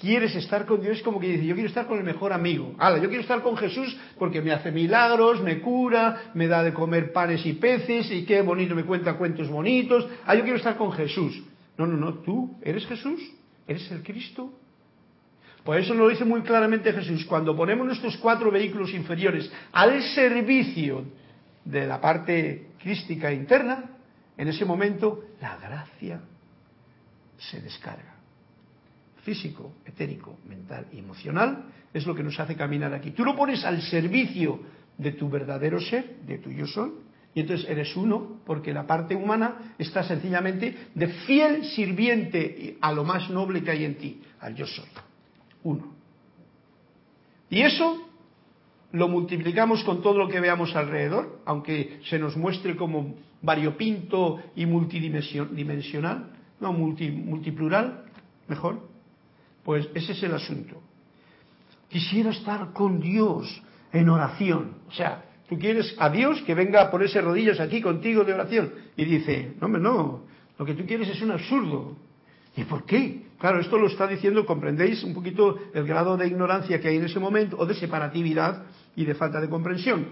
quieres 0.00 0.34
estar 0.34 0.64
con 0.64 0.80
Dios, 0.80 0.96
es 0.96 1.02
como 1.02 1.20
que 1.20 1.28
dice, 1.28 1.44
yo 1.44 1.54
quiero 1.54 1.68
estar 1.68 1.86
con 1.86 1.98
el 1.98 2.04
mejor 2.04 2.32
amigo. 2.32 2.74
Hala, 2.78 2.98
yo 2.98 3.08
quiero 3.08 3.22
estar 3.22 3.42
con 3.42 3.56
Jesús 3.56 3.96
porque 4.18 4.40
me 4.40 4.50
hace 4.50 4.72
milagros, 4.72 5.42
me 5.42 5.60
cura, 5.60 6.30
me 6.34 6.48
da 6.48 6.62
de 6.62 6.72
comer 6.72 7.12
panes 7.12 7.44
y 7.44 7.52
peces 7.52 8.10
y 8.10 8.24
qué 8.24 8.40
bonito 8.40 8.74
me 8.74 8.84
cuenta 8.84 9.14
cuentos 9.14 9.48
bonitos. 9.48 10.08
Ah, 10.24 10.34
yo 10.34 10.42
quiero 10.42 10.56
estar 10.56 10.76
con 10.76 10.90
Jesús. 10.92 11.42
No, 11.76 11.86
no, 11.86 11.96
no, 11.96 12.14
tú 12.14 12.56
eres 12.62 12.86
Jesús, 12.86 13.20
eres 13.66 13.90
el 13.90 14.02
Cristo. 14.02 14.52
Por 15.64 15.76
eso 15.78 15.92
lo 15.92 16.08
dice 16.08 16.24
muy 16.24 16.40
claramente 16.40 16.92
Jesús. 16.92 17.26
Cuando 17.26 17.54
ponemos 17.54 17.86
nuestros 17.86 18.16
cuatro 18.16 18.50
vehículos 18.50 18.94
inferiores 18.94 19.52
al 19.72 20.02
servicio 20.02 21.04
de 21.64 21.86
la 21.86 22.00
parte 22.00 22.68
crística 22.82 23.30
interna, 23.30 23.90
en 24.38 24.48
ese 24.48 24.64
momento 24.64 25.24
la 25.42 25.58
gracia 25.58 26.22
se 27.36 27.60
descarga. 27.60 28.09
Físico, 29.22 29.74
etérico, 29.84 30.38
mental 30.48 30.86
y 30.92 30.98
emocional 30.98 31.64
es 31.92 32.06
lo 32.06 32.14
que 32.14 32.22
nos 32.22 32.38
hace 32.38 32.56
caminar 32.56 32.94
aquí. 32.94 33.10
Tú 33.10 33.24
lo 33.24 33.36
pones 33.36 33.64
al 33.64 33.82
servicio 33.82 34.60
de 34.96 35.12
tu 35.12 35.28
verdadero 35.28 35.80
ser, 35.80 36.20
de 36.26 36.38
tu 36.38 36.50
yo 36.50 36.66
soy, 36.66 36.92
y 37.34 37.40
entonces 37.40 37.68
eres 37.68 37.96
uno, 37.96 38.40
porque 38.44 38.72
la 38.72 38.86
parte 38.86 39.14
humana 39.14 39.74
está 39.78 40.02
sencillamente 40.02 40.88
de 40.94 41.06
fiel 41.08 41.64
sirviente 41.64 42.76
a 42.80 42.92
lo 42.92 43.04
más 43.04 43.30
noble 43.30 43.62
que 43.62 43.70
hay 43.70 43.84
en 43.84 43.94
ti, 43.96 44.20
al 44.40 44.54
yo 44.54 44.66
soy. 44.66 44.86
Uno. 45.62 45.94
Y 47.48 47.62
eso 47.62 48.08
lo 48.92 49.08
multiplicamos 49.08 49.84
con 49.84 50.02
todo 50.02 50.18
lo 50.18 50.28
que 50.28 50.40
veamos 50.40 50.74
alrededor, 50.74 51.40
aunque 51.44 52.00
se 52.08 52.18
nos 52.18 52.36
muestre 52.36 52.76
como 52.76 53.14
variopinto 53.42 54.40
y 54.56 54.66
multidimensional, 54.66 56.32
no, 56.60 56.72
multiplural, 56.72 58.04
mejor. 58.48 58.89
Pues 59.64 59.88
ese 59.94 60.12
es 60.12 60.22
el 60.22 60.34
asunto. 60.34 60.82
Quisiera 61.88 62.30
estar 62.30 62.72
con 62.72 63.00
Dios 63.00 63.62
en 63.92 64.08
oración. 64.08 64.76
O 64.88 64.92
sea, 64.92 65.24
tú 65.48 65.58
quieres 65.58 65.94
a 65.98 66.08
Dios 66.08 66.40
que 66.42 66.54
venga 66.54 66.82
a 66.82 66.90
ponerse 66.90 67.20
rodillas 67.20 67.60
aquí 67.60 67.80
contigo 67.80 68.24
de 68.24 68.34
oración. 68.34 68.72
Y 68.96 69.04
dice, 69.04 69.54
no, 69.60 69.66
hombre, 69.66 69.82
no, 69.82 70.22
lo 70.58 70.64
que 70.64 70.74
tú 70.74 70.86
quieres 70.86 71.08
es 71.08 71.20
un 71.22 71.32
absurdo. 71.32 71.96
¿Y 72.56 72.64
por 72.64 72.84
qué? 72.84 73.26
Claro, 73.38 73.60
esto 73.60 73.78
lo 73.78 73.86
está 73.86 74.06
diciendo, 74.06 74.44
comprendéis 74.44 75.02
un 75.02 75.14
poquito 75.14 75.58
el 75.72 75.86
grado 75.86 76.16
de 76.16 76.26
ignorancia 76.26 76.80
que 76.80 76.88
hay 76.88 76.96
en 76.96 77.04
ese 77.04 77.18
momento, 77.18 77.56
o 77.58 77.64
de 77.64 77.74
separatividad 77.74 78.64
y 78.94 79.04
de 79.04 79.14
falta 79.14 79.40
de 79.40 79.48
comprensión. 79.48 80.08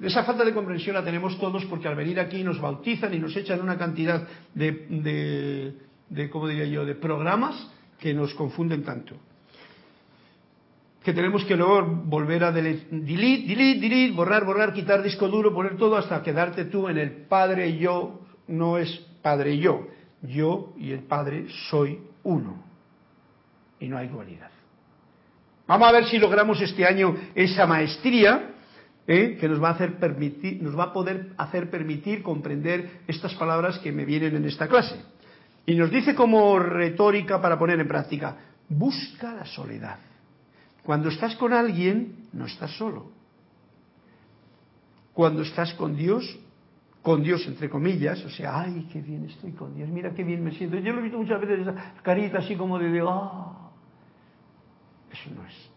Esa 0.00 0.24
falta 0.24 0.44
de 0.44 0.52
comprensión 0.52 0.94
la 0.94 1.02
tenemos 1.02 1.38
todos 1.38 1.64
porque 1.64 1.88
al 1.88 1.96
venir 1.96 2.20
aquí 2.20 2.44
nos 2.44 2.60
bautizan 2.60 3.14
y 3.14 3.18
nos 3.18 3.34
echan 3.34 3.62
una 3.62 3.78
cantidad 3.78 4.28
de, 4.52 4.72
de, 4.90 5.74
de 6.10 6.30
¿cómo 6.30 6.48
diría 6.48 6.66
yo?, 6.66 6.84
de 6.84 6.94
programas 6.94 7.70
que 7.98 8.14
nos 8.14 8.34
confunden 8.34 8.82
tanto. 8.82 9.14
Que 11.02 11.12
tenemos 11.12 11.44
que 11.44 11.56
luego 11.56 11.86
volver 12.04 12.44
a 12.44 12.52
delete, 12.52 12.86
delete, 12.90 13.54
delete, 13.54 14.12
borrar, 14.12 14.44
borrar, 14.44 14.72
quitar 14.72 15.02
disco 15.02 15.28
duro, 15.28 15.54
poner 15.54 15.76
todo 15.76 15.96
hasta 15.96 16.22
quedarte 16.22 16.64
tú 16.64 16.88
en 16.88 16.98
el 16.98 17.12
Padre 17.26 17.78
yo, 17.78 18.20
no 18.48 18.78
es 18.78 18.90
Padre 19.22 19.58
yo. 19.58 19.86
Yo 20.22 20.72
y 20.76 20.90
el 20.90 21.00
Padre 21.00 21.46
soy 21.70 22.00
uno. 22.24 22.64
Y 23.78 23.88
no 23.88 23.98
hay 23.98 24.08
dualidad. 24.08 24.50
Vamos 25.66 25.88
a 25.88 25.92
ver 25.92 26.06
si 26.06 26.18
logramos 26.18 26.60
este 26.60 26.86
año 26.86 27.16
esa 27.34 27.66
maestría 27.66 28.50
¿eh? 29.06 29.36
que 29.40 29.48
nos 29.48 29.62
va 29.62 29.70
a 29.70 29.72
hacer 29.72 29.98
permitir, 29.98 30.62
nos 30.62 30.78
va 30.78 30.84
a 30.84 30.92
poder 30.92 31.32
hacer 31.36 31.70
permitir 31.70 32.22
comprender 32.22 33.00
estas 33.06 33.34
palabras 33.34 33.78
que 33.78 33.92
me 33.92 34.04
vienen 34.04 34.36
en 34.36 34.44
esta 34.44 34.68
clase. 34.68 34.96
Y 35.66 35.74
nos 35.74 35.90
dice 35.90 36.14
como 36.14 36.58
retórica 36.58 37.42
para 37.42 37.58
poner 37.58 37.80
en 37.80 37.88
práctica, 37.88 38.36
busca 38.68 39.34
la 39.34 39.44
soledad. 39.44 39.98
Cuando 40.84 41.08
estás 41.08 41.34
con 41.34 41.52
alguien, 41.52 42.28
no 42.32 42.46
estás 42.46 42.70
solo. 42.76 43.10
Cuando 45.12 45.42
estás 45.42 45.74
con 45.74 45.96
Dios, 45.96 46.38
con 47.02 47.22
Dios 47.22 47.44
entre 47.46 47.68
comillas, 47.68 48.24
o 48.24 48.30
sea, 48.30 48.60
ay, 48.60 48.88
qué 48.92 49.00
bien 49.00 49.24
estoy 49.24 49.52
con 49.52 49.74
Dios, 49.74 49.88
mira 49.88 50.14
qué 50.14 50.22
bien 50.22 50.44
me 50.44 50.52
siento. 50.52 50.76
Yo 50.78 50.92
lo 50.92 51.00
he 51.00 51.02
visto 51.02 51.18
muchas 51.18 51.40
veces, 51.40 51.60
esa 51.60 51.94
carita 52.02 52.38
así 52.38 52.54
como 52.54 52.78
de, 52.78 53.00
ah, 53.04 53.70
eso 55.10 55.30
no 55.34 55.44
es, 55.46 55.70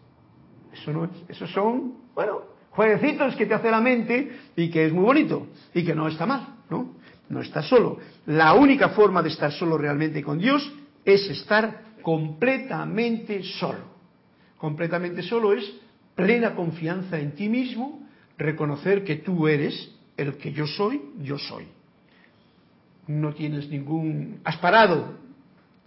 eso 0.72 0.92
no 0.92 1.04
es, 1.04 1.10
esos 1.28 1.50
son, 1.50 1.94
bueno, 2.14 2.42
jueguecitos 2.70 3.34
que 3.34 3.46
te 3.46 3.54
hace 3.54 3.70
la 3.70 3.80
mente 3.80 4.38
y 4.54 4.70
que 4.70 4.86
es 4.86 4.92
muy 4.92 5.04
bonito 5.04 5.48
y 5.74 5.84
que 5.84 5.94
no 5.94 6.06
está 6.06 6.26
mal, 6.26 6.46
¿no? 6.68 6.94
No 7.30 7.40
estás 7.40 7.66
solo. 7.66 7.98
La 8.26 8.52
única 8.54 8.90
forma 8.90 9.22
de 9.22 9.30
estar 9.30 9.52
solo 9.52 9.78
realmente 9.78 10.22
con 10.22 10.38
Dios 10.38 10.70
es 11.04 11.30
estar 11.30 11.82
completamente 12.02 13.42
solo. 13.42 13.90
Completamente 14.58 15.22
solo 15.22 15.54
es 15.54 15.64
plena 16.14 16.54
confianza 16.54 17.18
en 17.18 17.32
ti 17.34 17.48
mismo, 17.48 18.06
reconocer 18.36 19.04
que 19.04 19.16
tú 19.16 19.48
eres 19.48 19.94
el 20.16 20.36
que 20.36 20.52
yo 20.52 20.66
soy, 20.66 21.00
yo 21.22 21.38
soy. 21.38 21.66
No 23.06 23.32
tienes 23.32 23.68
ningún... 23.68 24.40
Has 24.44 24.58
parado 24.58 25.14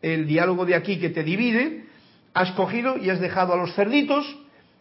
el 0.02 0.26
diálogo 0.26 0.66
de 0.66 0.76
aquí 0.76 0.98
que 0.98 1.10
te 1.10 1.24
divide, 1.24 1.86
has 2.34 2.52
cogido 2.54 2.98
y 2.98 3.10
has 3.10 3.20
dejado 3.20 3.54
a 3.54 3.58
los 3.58 3.76
cerditos, 3.76 4.26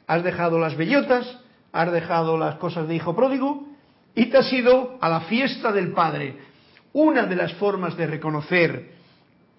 has 0.07 0.23
dejado 0.23 0.59
las 0.59 0.77
bellotas, 0.77 1.39
has 1.73 1.93
dejado 1.93 2.39
las 2.39 2.57
cosas 2.57 2.89
de 2.89 2.95
hijo 2.95 3.15
pródigo 3.15 3.67
y 4.15 4.27
te 4.27 4.39
has 4.39 4.53
ido 4.53 4.99
a 5.01 5.09
la 5.09 5.21
fiesta 5.23 5.73
del 5.73 5.93
Padre, 5.93 6.37
una 6.93 7.27
de 7.27 7.37
las 7.37 7.55
formas 7.55 7.97
de 7.97 8.07
reconocer, 8.07 8.91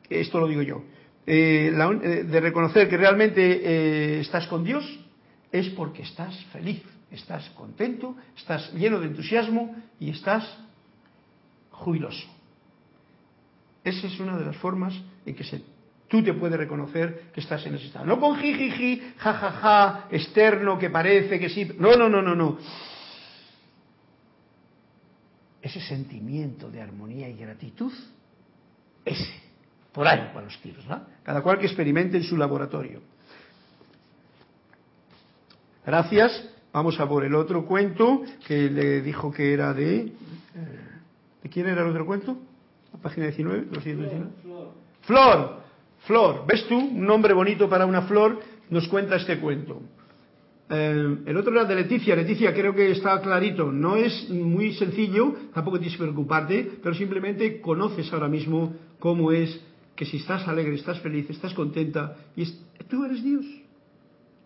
esto 0.09 0.39
lo 0.39 0.47
digo 0.47 0.61
yo, 0.61 0.83
eh, 1.25 1.73
eh, 1.73 2.23
de 2.23 2.39
reconocer 2.39 2.89
que 2.89 2.97
realmente 2.97 3.41
eh, 3.41 4.19
estás 4.19 4.47
con 4.47 4.63
Dios 4.63 4.83
es 5.51 5.69
porque 5.69 6.03
estás 6.03 6.35
feliz, 6.51 6.83
estás 7.11 7.49
contento, 7.51 8.15
estás 8.35 8.73
lleno 8.73 8.99
de 8.99 9.07
entusiasmo 9.07 9.75
y 9.99 10.09
estás 10.09 10.57
jubiloso. 11.71 12.27
Esa 13.83 14.07
es 14.07 14.19
una 14.19 14.37
de 14.37 14.45
las 14.45 14.57
formas 14.57 14.93
en 15.25 15.35
que 15.35 15.43
tú 16.07 16.23
te 16.23 16.33
puedes 16.33 16.57
reconocer 16.57 17.31
que 17.33 17.41
estás 17.41 17.65
en 17.65 17.75
ese 17.75 17.87
estado. 17.87 18.05
No 18.05 18.19
con 18.19 18.37
jijiji, 18.37 19.01
jajaja, 19.17 20.07
externo, 20.11 20.77
que 20.77 20.89
parece 20.89 21.39
que 21.39 21.49
sí. 21.49 21.69
No, 21.77 21.95
no, 21.95 22.09
no, 22.09 22.21
no, 22.21 22.35
no 22.35 22.57
ese 25.63 25.79
sentimiento 25.79 26.69
de 26.69 26.81
armonía 26.81 27.29
y 27.29 27.37
gratitud, 27.37 27.93
ese, 29.05 29.33
por 29.93 30.05
ahí 30.05 30.29
para 30.33 30.45
los 30.45 30.61
tiros, 30.61 30.85
¿no? 30.85 31.01
Cada 31.23 31.41
cual 31.41 31.57
que 31.57 31.65
experimente 31.67 32.17
en 32.17 32.23
su 32.23 32.35
laboratorio. 32.35 33.01
Gracias. 35.85 36.49
Vamos 36.73 36.99
a 36.99 37.07
por 37.07 37.23
el 37.23 37.33
otro 37.33 37.65
cuento 37.65 38.23
que 38.45 38.69
le 38.69 39.01
dijo 39.01 39.31
que 39.31 39.53
era 39.53 39.73
de. 39.73 39.95
Eh, 40.01 40.11
¿De 41.43 41.49
quién 41.49 41.67
era 41.67 41.83
el 41.83 41.89
otro 41.89 42.05
cuento? 42.05 42.37
La 42.91 42.99
página 42.99 43.27
19, 43.27 43.65
219. 43.65 44.25
Flor. 44.41 44.71
Flor. 45.01 45.63
Flor. 46.05 46.45
¿Ves 46.45 46.67
tú? 46.67 46.77
Un 46.77 47.05
nombre 47.05 47.33
bonito 47.33 47.69
para 47.69 47.85
una 47.85 48.01
flor 48.01 48.41
nos 48.69 48.87
cuenta 48.87 49.15
este 49.15 49.39
cuento. 49.39 49.81
Eh, 50.75 51.17
el 51.27 51.37
otro 51.37 51.51
era 51.51 51.65
de 51.65 51.75
Leticia. 51.75 52.15
Leticia, 52.15 52.53
creo 52.53 52.73
que 52.73 52.91
está 52.91 53.21
clarito. 53.21 53.71
No 53.71 53.95
es 53.95 54.29
muy 54.29 54.73
sencillo, 54.73 55.35
tampoco 55.53 55.77
tienes 55.77 55.97
que 55.97 56.03
preocuparte, 56.03 56.71
pero 56.81 56.95
simplemente 56.95 57.61
conoces 57.61 58.11
ahora 58.11 58.27
mismo 58.27 58.73
cómo 58.97 59.31
es 59.31 59.61
que 59.95 60.05
si 60.05 60.17
estás 60.17 60.47
alegre, 60.47 60.73
estás 60.73 60.99
feliz, 61.01 61.29
estás 61.29 61.53
contenta, 61.53 62.15
y 62.35 62.45
tú 62.89 63.05
eres 63.05 63.23
Dios. 63.23 63.45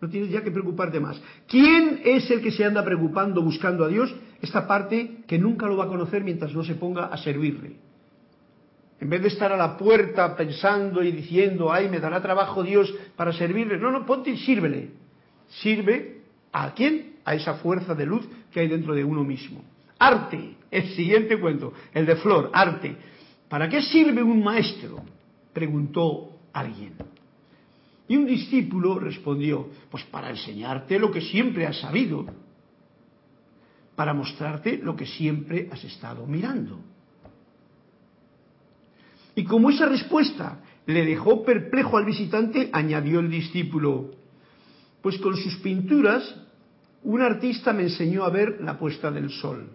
No 0.00 0.08
tienes 0.08 0.30
ya 0.30 0.42
que 0.42 0.50
preocuparte 0.50 1.00
más. 1.00 1.20
¿Quién 1.48 2.02
es 2.04 2.30
el 2.30 2.42
que 2.42 2.52
se 2.52 2.64
anda 2.64 2.84
preocupando, 2.84 3.42
buscando 3.42 3.84
a 3.84 3.88
Dios? 3.88 4.14
Esta 4.42 4.68
parte 4.68 5.22
que 5.26 5.38
nunca 5.38 5.66
lo 5.66 5.78
va 5.78 5.84
a 5.84 5.88
conocer 5.88 6.22
mientras 6.22 6.54
no 6.54 6.62
se 6.62 6.74
ponga 6.74 7.06
a 7.06 7.16
servirle. 7.16 7.76
En 9.00 9.08
vez 9.08 9.22
de 9.22 9.28
estar 9.28 9.50
a 9.50 9.56
la 9.56 9.78
puerta 9.78 10.36
pensando 10.36 11.02
y 11.02 11.10
diciendo, 11.10 11.72
ay, 11.72 11.88
me 11.88 12.00
dará 12.00 12.20
trabajo 12.20 12.62
Dios 12.62 12.94
para 13.16 13.32
servirle. 13.32 13.78
No, 13.78 13.90
no, 13.90 14.04
ponte 14.04 14.30
y 14.30 14.36
sírvele 14.36 14.90
sirve 15.48 16.17
a 16.64 16.74
quién? 16.74 17.16
A 17.24 17.34
esa 17.34 17.54
fuerza 17.54 17.94
de 17.94 18.06
luz 18.06 18.26
que 18.52 18.60
hay 18.60 18.68
dentro 18.68 18.94
de 18.94 19.04
uno 19.04 19.24
mismo. 19.24 19.62
Arte, 19.98 20.56
el 20.70 20.88
siguiente 20.94 21.38
cuento, 21.38 21.72
el 21.92 22.06
de 22.06 22.16
Flor, 22.16 22.50
arte. 22.52 22.96
¿Para 23.48 23.68
qué 23.68 23.82
sirve 23.82 24.22
un 24.22 24.42
maestro? 24.42 25.02
Preguntó 25.52 26.38
alguien. 26.52 26.94
Y 28.06 28.16
un 28.16 28.26
discípulo 28.26 28.98
respondió, 28.98 29.68
pues 29.90 30.04
para 30.04 30.30
enseñarte 30.30 30.98
lo 30.98 31.10
que 31.10 31.20
siempre 31.20 31.66
has 31.66 31.78
sabido, 31.78 32.26
para 33.94 34.14
mostrarte 34.14 34.78
lo 34.78 34.96
que 34.96 35.06
siempre 35.06 35.68
has 35.70 35.82
estado 35.84 36.26
mirando. 36.26 36.80
Y 39.34 39.44
como 39.44 39.70
esa 39.70 39.86
respuesta 39.86 40.60
le 40.86 41.04
dejó 41.04 41.44
perplejo 41.44 41.98
al 41.98 42.06
visitante, 42.06 42.70
añadió 42.72 43.20
el 43.20 43.30
discípulo, 43.30 44.10
pues 45.02 45.18
con 45.18 45.36
sus 45.36 45.56
pinturas 45.56 46.34
un 47.04 47.22
artista 47.22 47.72
me 47.72 47.84
enseñó 47.84 48.24
a 48.24 48.30
ver 48.30 48.60
la 48.60 48.78
puesta 48.78 49.10
del 49.10 49.30
sol. 49.30 49.68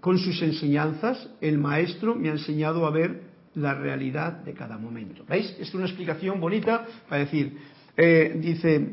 Con 0.00 0.18
sus 0.18 0.40
enseñanzas, 0.42 1.30
el 1.40 1.58
maestro 1.58 2.14
me 2.14 2.28
ha 2.28 2.32
enseñado 2.32 2.86
a 2.86 2.90
ver 2.90 3.22
la 3.54 3.74
realidad 3.74 4.32
de 4.32 4.52
cada 4.52 4.76
momento. 4.76 5.24
¿Veis? 5.28 5.56
Es 5.58 5.74
una 5.74 5.86
explicación 5.86 6.40
bonita 6.40 6.86
para 7.08 7.20
decir, 7.20 7.56
eh, 7.96 8.36
dice, 8.40 8.90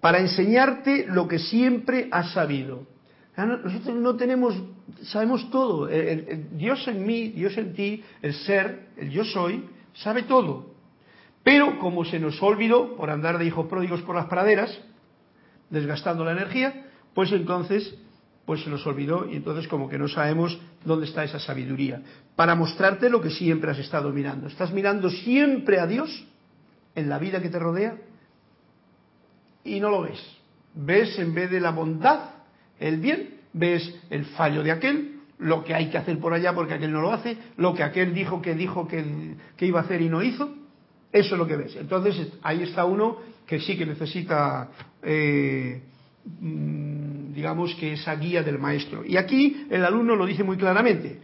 para 0.00 0.20
enseñarte 0.20 1.06
lo 1.08 1.26
que 1.26 1.38
siempre 1.38 2.08
has 2.10 2.32
sabido. 2.32 2.86
Ah, 3.36 3.46
nosotros 3.46 3.96
no 3.96 4.16
tenemos, 4.16 4.54
sabemos 5.02 5.48
todo. 5.50 5.88
Dios 6.52 6.86
en 6.88 7.06
mí, 7.06 7.28
Dios 7.28 7.56
en 7.56 7.72
ti, 7.72 8.02
el 8.20 8.34
ser, 8.34 8.88
el 8.96 9.10
yo 9.10 9.24
soy, 9.24 9.64
sabe 9.94 10.24
todo. 10.24 10.74
Pero 11.44 11.78
como 11.78 12.04
se 12.04 12.18
nos 12.18 12.42
olvidó 12.42 12.96
por 12.96 13.10
andar 13.10 13.38
de 13.38 13.46
hijos 13.46 13.66
pródigos 13.66 14.02
por 14.02 14.16
las 14.16 14.26
praderas, 14.26 14.76
desgastando 15.70 16.24
la 16.24 16.32
energía, 16.32 16.86
pues 17.14 17.32
entonces 17.32 17.94
pues 18.48 18.62
se 18.62 18.70
nos 18.70 18.86
olvidó 18.86 19.30
y 19.30 19.36
entonces 19.36 19.68
como 19.68 19.90
que 19.90 19.98
no 19.98 20.08
sabemos 20.08 20.58
dónde 20.82 21.04
está 21.04 21.22
esa 21.22 21.38
sabiduría. 21.38 22.00
Para 22.34 22.54
mostrarte 22.54 23.10
lo 23.10 23.20
que 23.20 23.28
siempre 23.28 23.70
has 23.70 23.78
estado 23.78 24.10
mirando. 24.10 24.46
¿Estás 24.46 24.72
mirando 24.72 25.10
siempre 25.10 25.78
a 25.78 25.86
Dios 25.86 26.24
en 26.94 27.10
la 27.10 27.18
vida 27.18 27.42
que 27.42 27.50
te 27.50 27.58
rodea? 27.58 27.98
Y 29.64 29.80
no 29.80 29.90
lo 29.90 30.00
ves. 30.00 30.18
Ves 30.74 31.18
en 31.18 31.34
vez 31.34 31.50
de 31.50 31.60
la 31.60 31.72
bondad, 31.72 32.30
el 32.80 32.96
bien, 33.00 33.34
ves 33.52 33.94
el 34.08 34.24
fallo 34.24 34.62
de 34.62 34.72
aquel, 34.72 35.18
lo 35.38 35.62
que 35.62 35.74
hay 35.74 35.90
que 35.90 35.98
hacer 35.98 36.18
por 36.18 36.32
allá 36.32 36.54
porque 36.54 36.74
aquel 36.74 36.92
no 36.92 37.00
lo 37.00 37.12
hace, 37.12 37.36
lo 37.58 37.74
que 37.74 37.82
aquel 37.82 38.14
dijo 38.14 38.42
que 38.42 38.54
dijo 38.54 38.88
que, 38.88 39.36
iba 39.60 39.80
a 39.80 39.82
hacer 39.82 40.00
y 40.00 40.08
no 40.08 40.22
hizo. 40.22 40.54
Eso 41.12 41.34
es 41.34 41.38
lo 41.38 41.46
que 41.46 41.56
ves. 41.56 41.76
Entonces 41.76 42.32
ahí 42.42 42.62
está 42.62 42.84
uno 42.84 43.18
que 43.48 43.58
sí 43.58 43.76
que 43.76 43.86
necesita 43.86 44.68
eh, 45.02 45.82
Mm, 46.40 47.32
digamos 47.32 47.74
que 47.76 47.94
esa 47.94 48.14
guía 48.16 48.42
del 48.42 48.58
maestro. 48.58 49.04
Y 49.04 49.16
aquí 49.16 49.66
el 49.70 49.84
alumno 49.84 50.14
lo 50.14 50.26
dice 50.26 50.44
muy 50.44 50.56
claramente. 50.56 51.20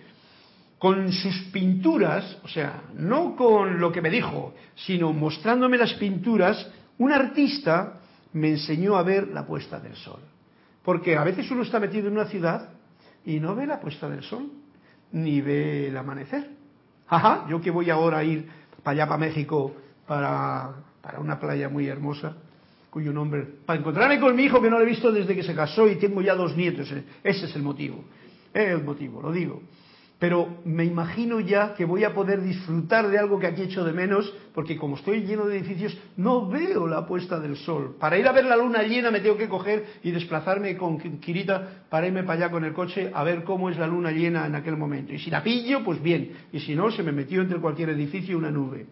Con 0.78 1.12
sus 1.12 1.34
pinturas, 1.52 2.38
o 2.42 2.48
sea, 2.48 2.82
no 2.94 3.36
con 3.36 3.80
lo 3.80 3.92
que 3.92 4.02
me 4.02 4.10
dijo, 4.10 4.54
sino 4.74 5.12
mostrándome 5.12 5.78
las 5.78 5.94
pinturas, 5.94 6.70
un 6.98 7.12
artista 7.12 8.00
me 8.32 8.50
enseñó 8.50 8.96
a 8.96 9.02
ver 9.02 9.28
la 9.28 9.46
puesta 9.46 9.78
del 9.78 9.94
sol. 9.96 10.20
Porque 10.82 11.16
a 11.16 11.24
veces 11.24 11.50
uno 11.50 11.62
está 11.62 11.80
metido 11.80 12.08
en 12.08 12.14
una 12.14 12.26
ciudad 12.26 12.70
y 13.24 13.40
no 13.40 13.54
ve 13.54 13.66
la 13.66 13.80
puesta 13.80 14.08
del 14.08 14.22
sol, 14.22 14.50
ni 15.12 15.40
ve 15.40 15.88
el 15.88 15.96
amanecer. 15.96 16.50
Ajá, 17.08 17.46
yo 17.48 17.60
que 17.60 17.70
voy 17.70 17.90
ahora 17.90 18.18
a 18.18 18.24
ir 18.24 18.46
para 18.82 18.94
allá, 19.02 19.06
para 19.06 19.18
México, 19.18 19.74
para, 20.06 20.74
para 21.04 21.20
una 21.20 21.38
playa 21.38 21.68
muy 21.68 21.86
hermosa, 21.86 22.34
cuyo 22.88 23.12
nombre, 23.12 23.46
para 23.66 23.78
encontrarme 23.78 24.18
con 24.18 24.34
mi 24.34 24.44
hijo 24.44 24.62
que 24.62 24.70
no 24.70 24.78
lo 24.78 24.84
he 24.84 24.88
visto 24.88 25.12
desde 25.12 25.34
que 25.34 25.42
se 25.42 25.54
casó 25.54 25.86
y 25.86 25.96
tengo 25.96 26.22
ya 26.22 26.34
dos 26.34 26.56
nietos. 26.56 26.90
Eh, 26.92 27.04
ese 27.22 27.44
es 27.44 27.54
el 27.54 27.62
motivo. 27.62 28.02
Es 28.54 28.70
el 28.70 28.82
motivo, 28.82 29.20
lo 29.20 29.30
digo. 29.30 29.60
Pero 30.18 30.60
me 30.64 30.84
imagino 30.84 31.40
ya 31.40 31.74
que 31.74 31.84
voy 31.84 32.04
a 32.04 32.14
poder 32.14 32.40
disfrutar 32.40 33.08
de 33.08 33.18
algo 33.18 33.38
que 33.38 33.48
aquí 33.48 33.62
echo 33.62 33.84
de 33.84 33.92
menos, 33.92 34.32
porque 34.54 34.78
como 34.78 34.96
estoy 34.96 35.22
lleno 35.24 35.44
de 35.44 35.58
edificios, 35.58 35.98
no 36.16 36.48
veo 36.48 36.86
la 36.86 37.04
puesta 37.04 37.38
del 37.38 37.56
sol. 37.56 37.96
Para 38.00 38.16
ir 38.16 38.26
a 38.26 38.32
ver 38.32 38.46
la 38.46 38.56
luna 38.56 38.82
llena 38.84 39.10
me 39.10 39.20
tengo 39.20 39.36
que 39.36 39.48
coger 39.48 39.84
y 40.02 40.10
desplazarme 40.10 40.76
con 40.78 40.98
Kirita 41.20 41.84
para 41.90 42.06
irme 42.06 42.22
para 42.22 42.44
allá 42.44 42.50
con 42.50 42.64
el 42.64 42.72
coche 42.72 43.10
a 43.12 43.24
ver 43.24 43.44
cómo 43.44 43.68
es 43.68 43.76
la 43.76 43.88
luna 43.88 44.12
llena 44.12 44.46
en 44.46 44.54
aquel 44.54 44.78
momento. 44.78 45.12
Y 45.12 45.18
si 45.18 45.30
la 45.30 45.42
pillo, 45.42 45.84
pues 45.84 46.00
bien. 46.02 46.30
Y 46.52 46.60
si 46.60 46.74
no, 46.74 46.90
se 46.90 47.02
me 47.02 47.12
metió 47.12 47.42
entre 47.42 47.58
cualquier 47.58 47.90
edificio 47.90 48.38
una 48.38 48.50
nube. 48.50 48.86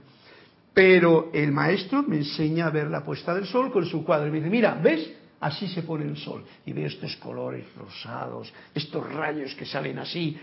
Pero 0.75 1.31
el 1.35 1.53
maestro 1.53 2.03
me 2.03 2.17
enseña 2.17 2.67
a 2.67 2.71
ver 2.71 2.89
la 2.89 3.05
puesta 3.05 3.35
del 3.35 3.47
sol 3.47 3.71
con 3.71 3.85
su 3.85 4.05
cuadro 4.05 4.29
y 4.29 4.31
me 4.31 4.39
dice, 4.39 4.51
mira, 4.51 4.75
¿ves? 4.75 5.13
Así 5.41 5.67
se 5.69 5.83
pone 5.83 6.05
el 6.05 6.17
sol. 6.17 6.45
Y 6.65 6.73
veo 6.73 6.87
estos 6.87 7.17
colores 7.17 7.67
rosados, 7.77 8.53
estos 8.75 9.13
rayos 9.13 9.55
que 9.55 9.67
salen 9.67 9.99
así. 9.99 10.39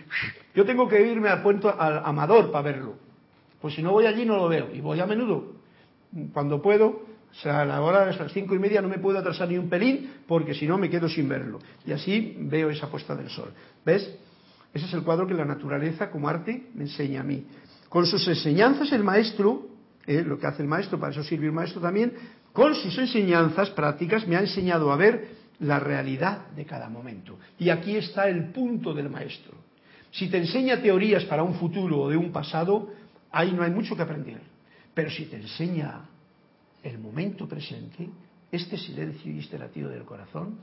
Yo 0.53 0.65
tengo 0.65 0.87
que 0.87 1.01
irme 1.01 1.29
al 1.29 1.41
puente 1.41 1.67
Amador 1.77 2.51
para 2.51 2.63
verlo. 2.63 2.95
Pues 3.61 3.73
si 3.75 3.81
no 3.81 3.91
voy 3.91 4.05
allí 4.05 4.25
no 4.25 4.35
lo 4.35 4.47
veo. 4.49 4.69
Y 4.73 4.81
voy 4.81 4.99
a 4.99 5.05
menudo. 5.05 5.53
Cuando 6.33 6.61
puedo, 6.61 6.87
o 6.87 7.35
sea, 7.41 7.61
a 7.61 7.65
la 7.65 7.81
hora 7.81 8.05
de 8.05 8.15
las 8.15 8.31
cinco 8.33 8.55
y 8.55 8.59
media 8.59 8.81
no 8.81 8.89
me 8.89 8.99
puedo 8.99 9.17
atrasar 9.17 9.47
ni 9.47 9.57
un 9.57 9.69
pelín 9.69 10.11
porque 10.27 10.53
si 10.53 10.67
no 10.67 10.77
me 10.77 10.89
quedo 10.89 11.07
sin 11.07 11.29
verlo. 11.29 11.59
Y 11.85 11.91
así 11.91 12.35
veo 12.37 12.69
esa 12.69 12.89
puesta 12.89 13.15
del 13.15 13.29
sol. 13.29 13.53
¿Ves? 13.85 14.15
Ese 14.73 14.85
es 14.85 14.93
el 14.93 15.03
cuadro 15.03 15.25
que 15.25 15.33
la 15.33 15.45
naturaleza 15.45 16.11
como 16.11 16.27
arte 16.27 16.67
me 16.75 16.83
enseña 16.83 17.21
a 17.21 17.23
mí. 17.23 17.45
Con 17.87 18.05
sus 18.05 18.27
enseñanzas 18.27 18.91
el 18.91 19.03
maestro 19.03 19.78
eh, 20.07 20.23
lo 20.23 20.39
que 20.39 20.47
hace 20.47 20.61
el 20.61 20.67
maestro, 20.67 20.99
para 20.99 21.11
eso 21.11 21.23
sirve 21.23 21.47
el 21.47 21.51
maestro 21.51 21.81
también, 21.81 22.13
con 22.53 22.73
sus 22.75 22.97
enseñanzas 22.97 23.69
prácticas 23.71 24.27
me 24.27 24.35
ha 24.35 24.41
enseñado 24.41 24.91
a 24.91 24.95
ver 24.95 25.39
la 25.59 25.79
realidad 25.79 26.47
de 26.55 26.65
cada 26.65 26.89
momento. 26.89 27.37
Y 27.57 27.69
aquí 27.69 27.95
está 27.95 28.27
el 28.27 28.51
punto 28.51 28.93
del 28.93 29.09
maestro. 29.09 29.53
Si 30.11 30.29
te 30.29 30.37
enseña 30.37 30.81
teorías 30.81 31.25
para 31.25 31.43
un 31.43 31.55
futuro 31.55 32.01
o 32.01 32.09
de 32.09 32.17
un 32.17 32.31
pasado, 32.31 32.89
ahí 33.31 33.51
no 33.51 33.63
hay 33.63 33.71
mucho 33.71 33.95
que 33.95 34.01
aprender. 34.01 34.41
Pero 34.93 35.09
si 35.09 35.25
te 35.25 35.35
enseña 35.35 36.05
el 36.81 36.97
momento 36.97 37.47
presente, 37.47 38.09
este 38.51 38.77
silencio 38.77 39.31
y 39.31 39.39
este 39.39 39.59
latido 39.59 39.89
del 39.89 40.03
corazón, 40.03 40.57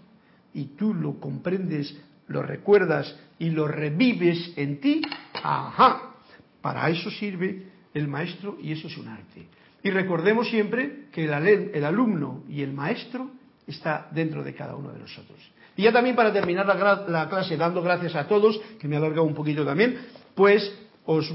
y 0.52 0.64
tú 0.76 0.94
lo 0.94 1.20
comprendes, 1.20 1.96
lo 2.28 2.42
recuerdas 2.42 3.14
y 3.38 3.50
lo 3.50 3.68
revives 3.68 4.54
en 4.56 4.80
ti, 4.80 5.02
ajá, 5.34 6.14
para 6.60 6.88
eso 6.90 7.10
sirve 7.10 7.75
el 7.96 8.08
maestro 8.08 8.58
y 8.60 8.72
eso 8.72 8.88
es 8.88 8.98
un 8.98 9.08
arte. 9.08 9.46
Y 9.82 9.90
recordemos 9.90 10.48
siempre 10.50 11.06
que 11.12 11.24
el, 11.24 11.70
el 11.74 11.84
alumno 11.84 12.44
y 12.48 12.60
el 12.60 12.72
maestro 12.72 13.30
está 13.66 14.08
dentro 14.12 14.44
de 14.44 14.54
cada 14.54 14.76
uno 14.76 14.92
de 14.92 14.98
nosotros. 14.98 15.38
Y 15.76 15.82
ya 15.82 15.92
también 15.92 16.14
para 16.14 16.32
terminar 16.32 16.66
la, 16.66 17.28
clase, 17.28 17.56
dando 17.56 17.82
gracias 17.82 18.14
a 18.14 18.28
todos, 18.28 18.60
que 18.78 18.86
me 18.86 18.96
ha 18.96 18.98
alargado 18.98 19.24
un 19.24 19.34
poquito 19.34 19.64
también, 19.64 19.96
pues 20.34 20.74
os 21.06 21.32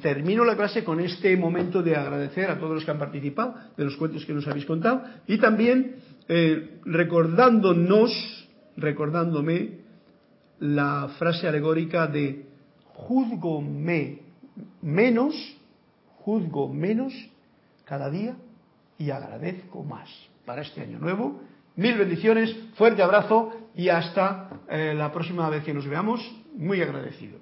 termino 0.00 0.44
la 0.44 0.56
clase 0.56 0.82
con 0.82 1.00
este 1.00 1.36
momento 1.36 1.82
de 1.82 1.94
agradecer 1.94 2.50
a 2.50 2.58
todos 2.58 2.74
los 2.74 2.84
que 2.84 2.90
han 2.90 2.98
participado, 2.98 3.54
de 3.76 3.84
los 3.84 3.96
cuentos 3.96 4.24
que 4.24 4.32
nos 4.32 4.46
habéis 4.48 4.66
contado, 4.66 5.02
y 5.26 5.38
también 5.38 5.96
eh, 6.28 6.80
recordándonos, 6.84 8.48
recordándome 8.76 9.86
la 10.60 11.10
frase 11.18 11.46
alegórica 11.46 12.06
de 12.06 12.46
juzgome 12.94 14.22
menos 14.82 15.34
juzgo 16.26 16.68
menos 16.68 17.14
cada 17.84 18.10
día 18.10 18.34
y 18.98 19.10
agradezco 19.10 19.84
más. 19.84 20.10
Para 20.44 20.62
este 20.62 20.80
año 20.80 20.98
nuevo, 20.98 21.40
mil 21.76 21.96
bendiciones, 21.96 22.52
fuerte 22.74 23.00
abrazo 23.00 23.52
y 23.76 23.88
hasta 23.90 24.50
eh, 24.68 24.92
la 24.96 25.12
próxima 25.12 25.48
vez 25.48 25.62
que 25.62 25.72
nos 25.72 25.86
veamos, 25.86 26.20
muy 26.56 26.82
agradecido. 26.82 27.38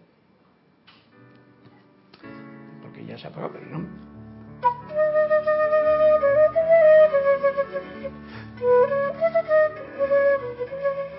Porque 2.83 3.07
ya 3.07 3.17
se 3.17 3.27
apagó, 3.27 3.51
pero 3.53 3.67
no. 3.71 3.89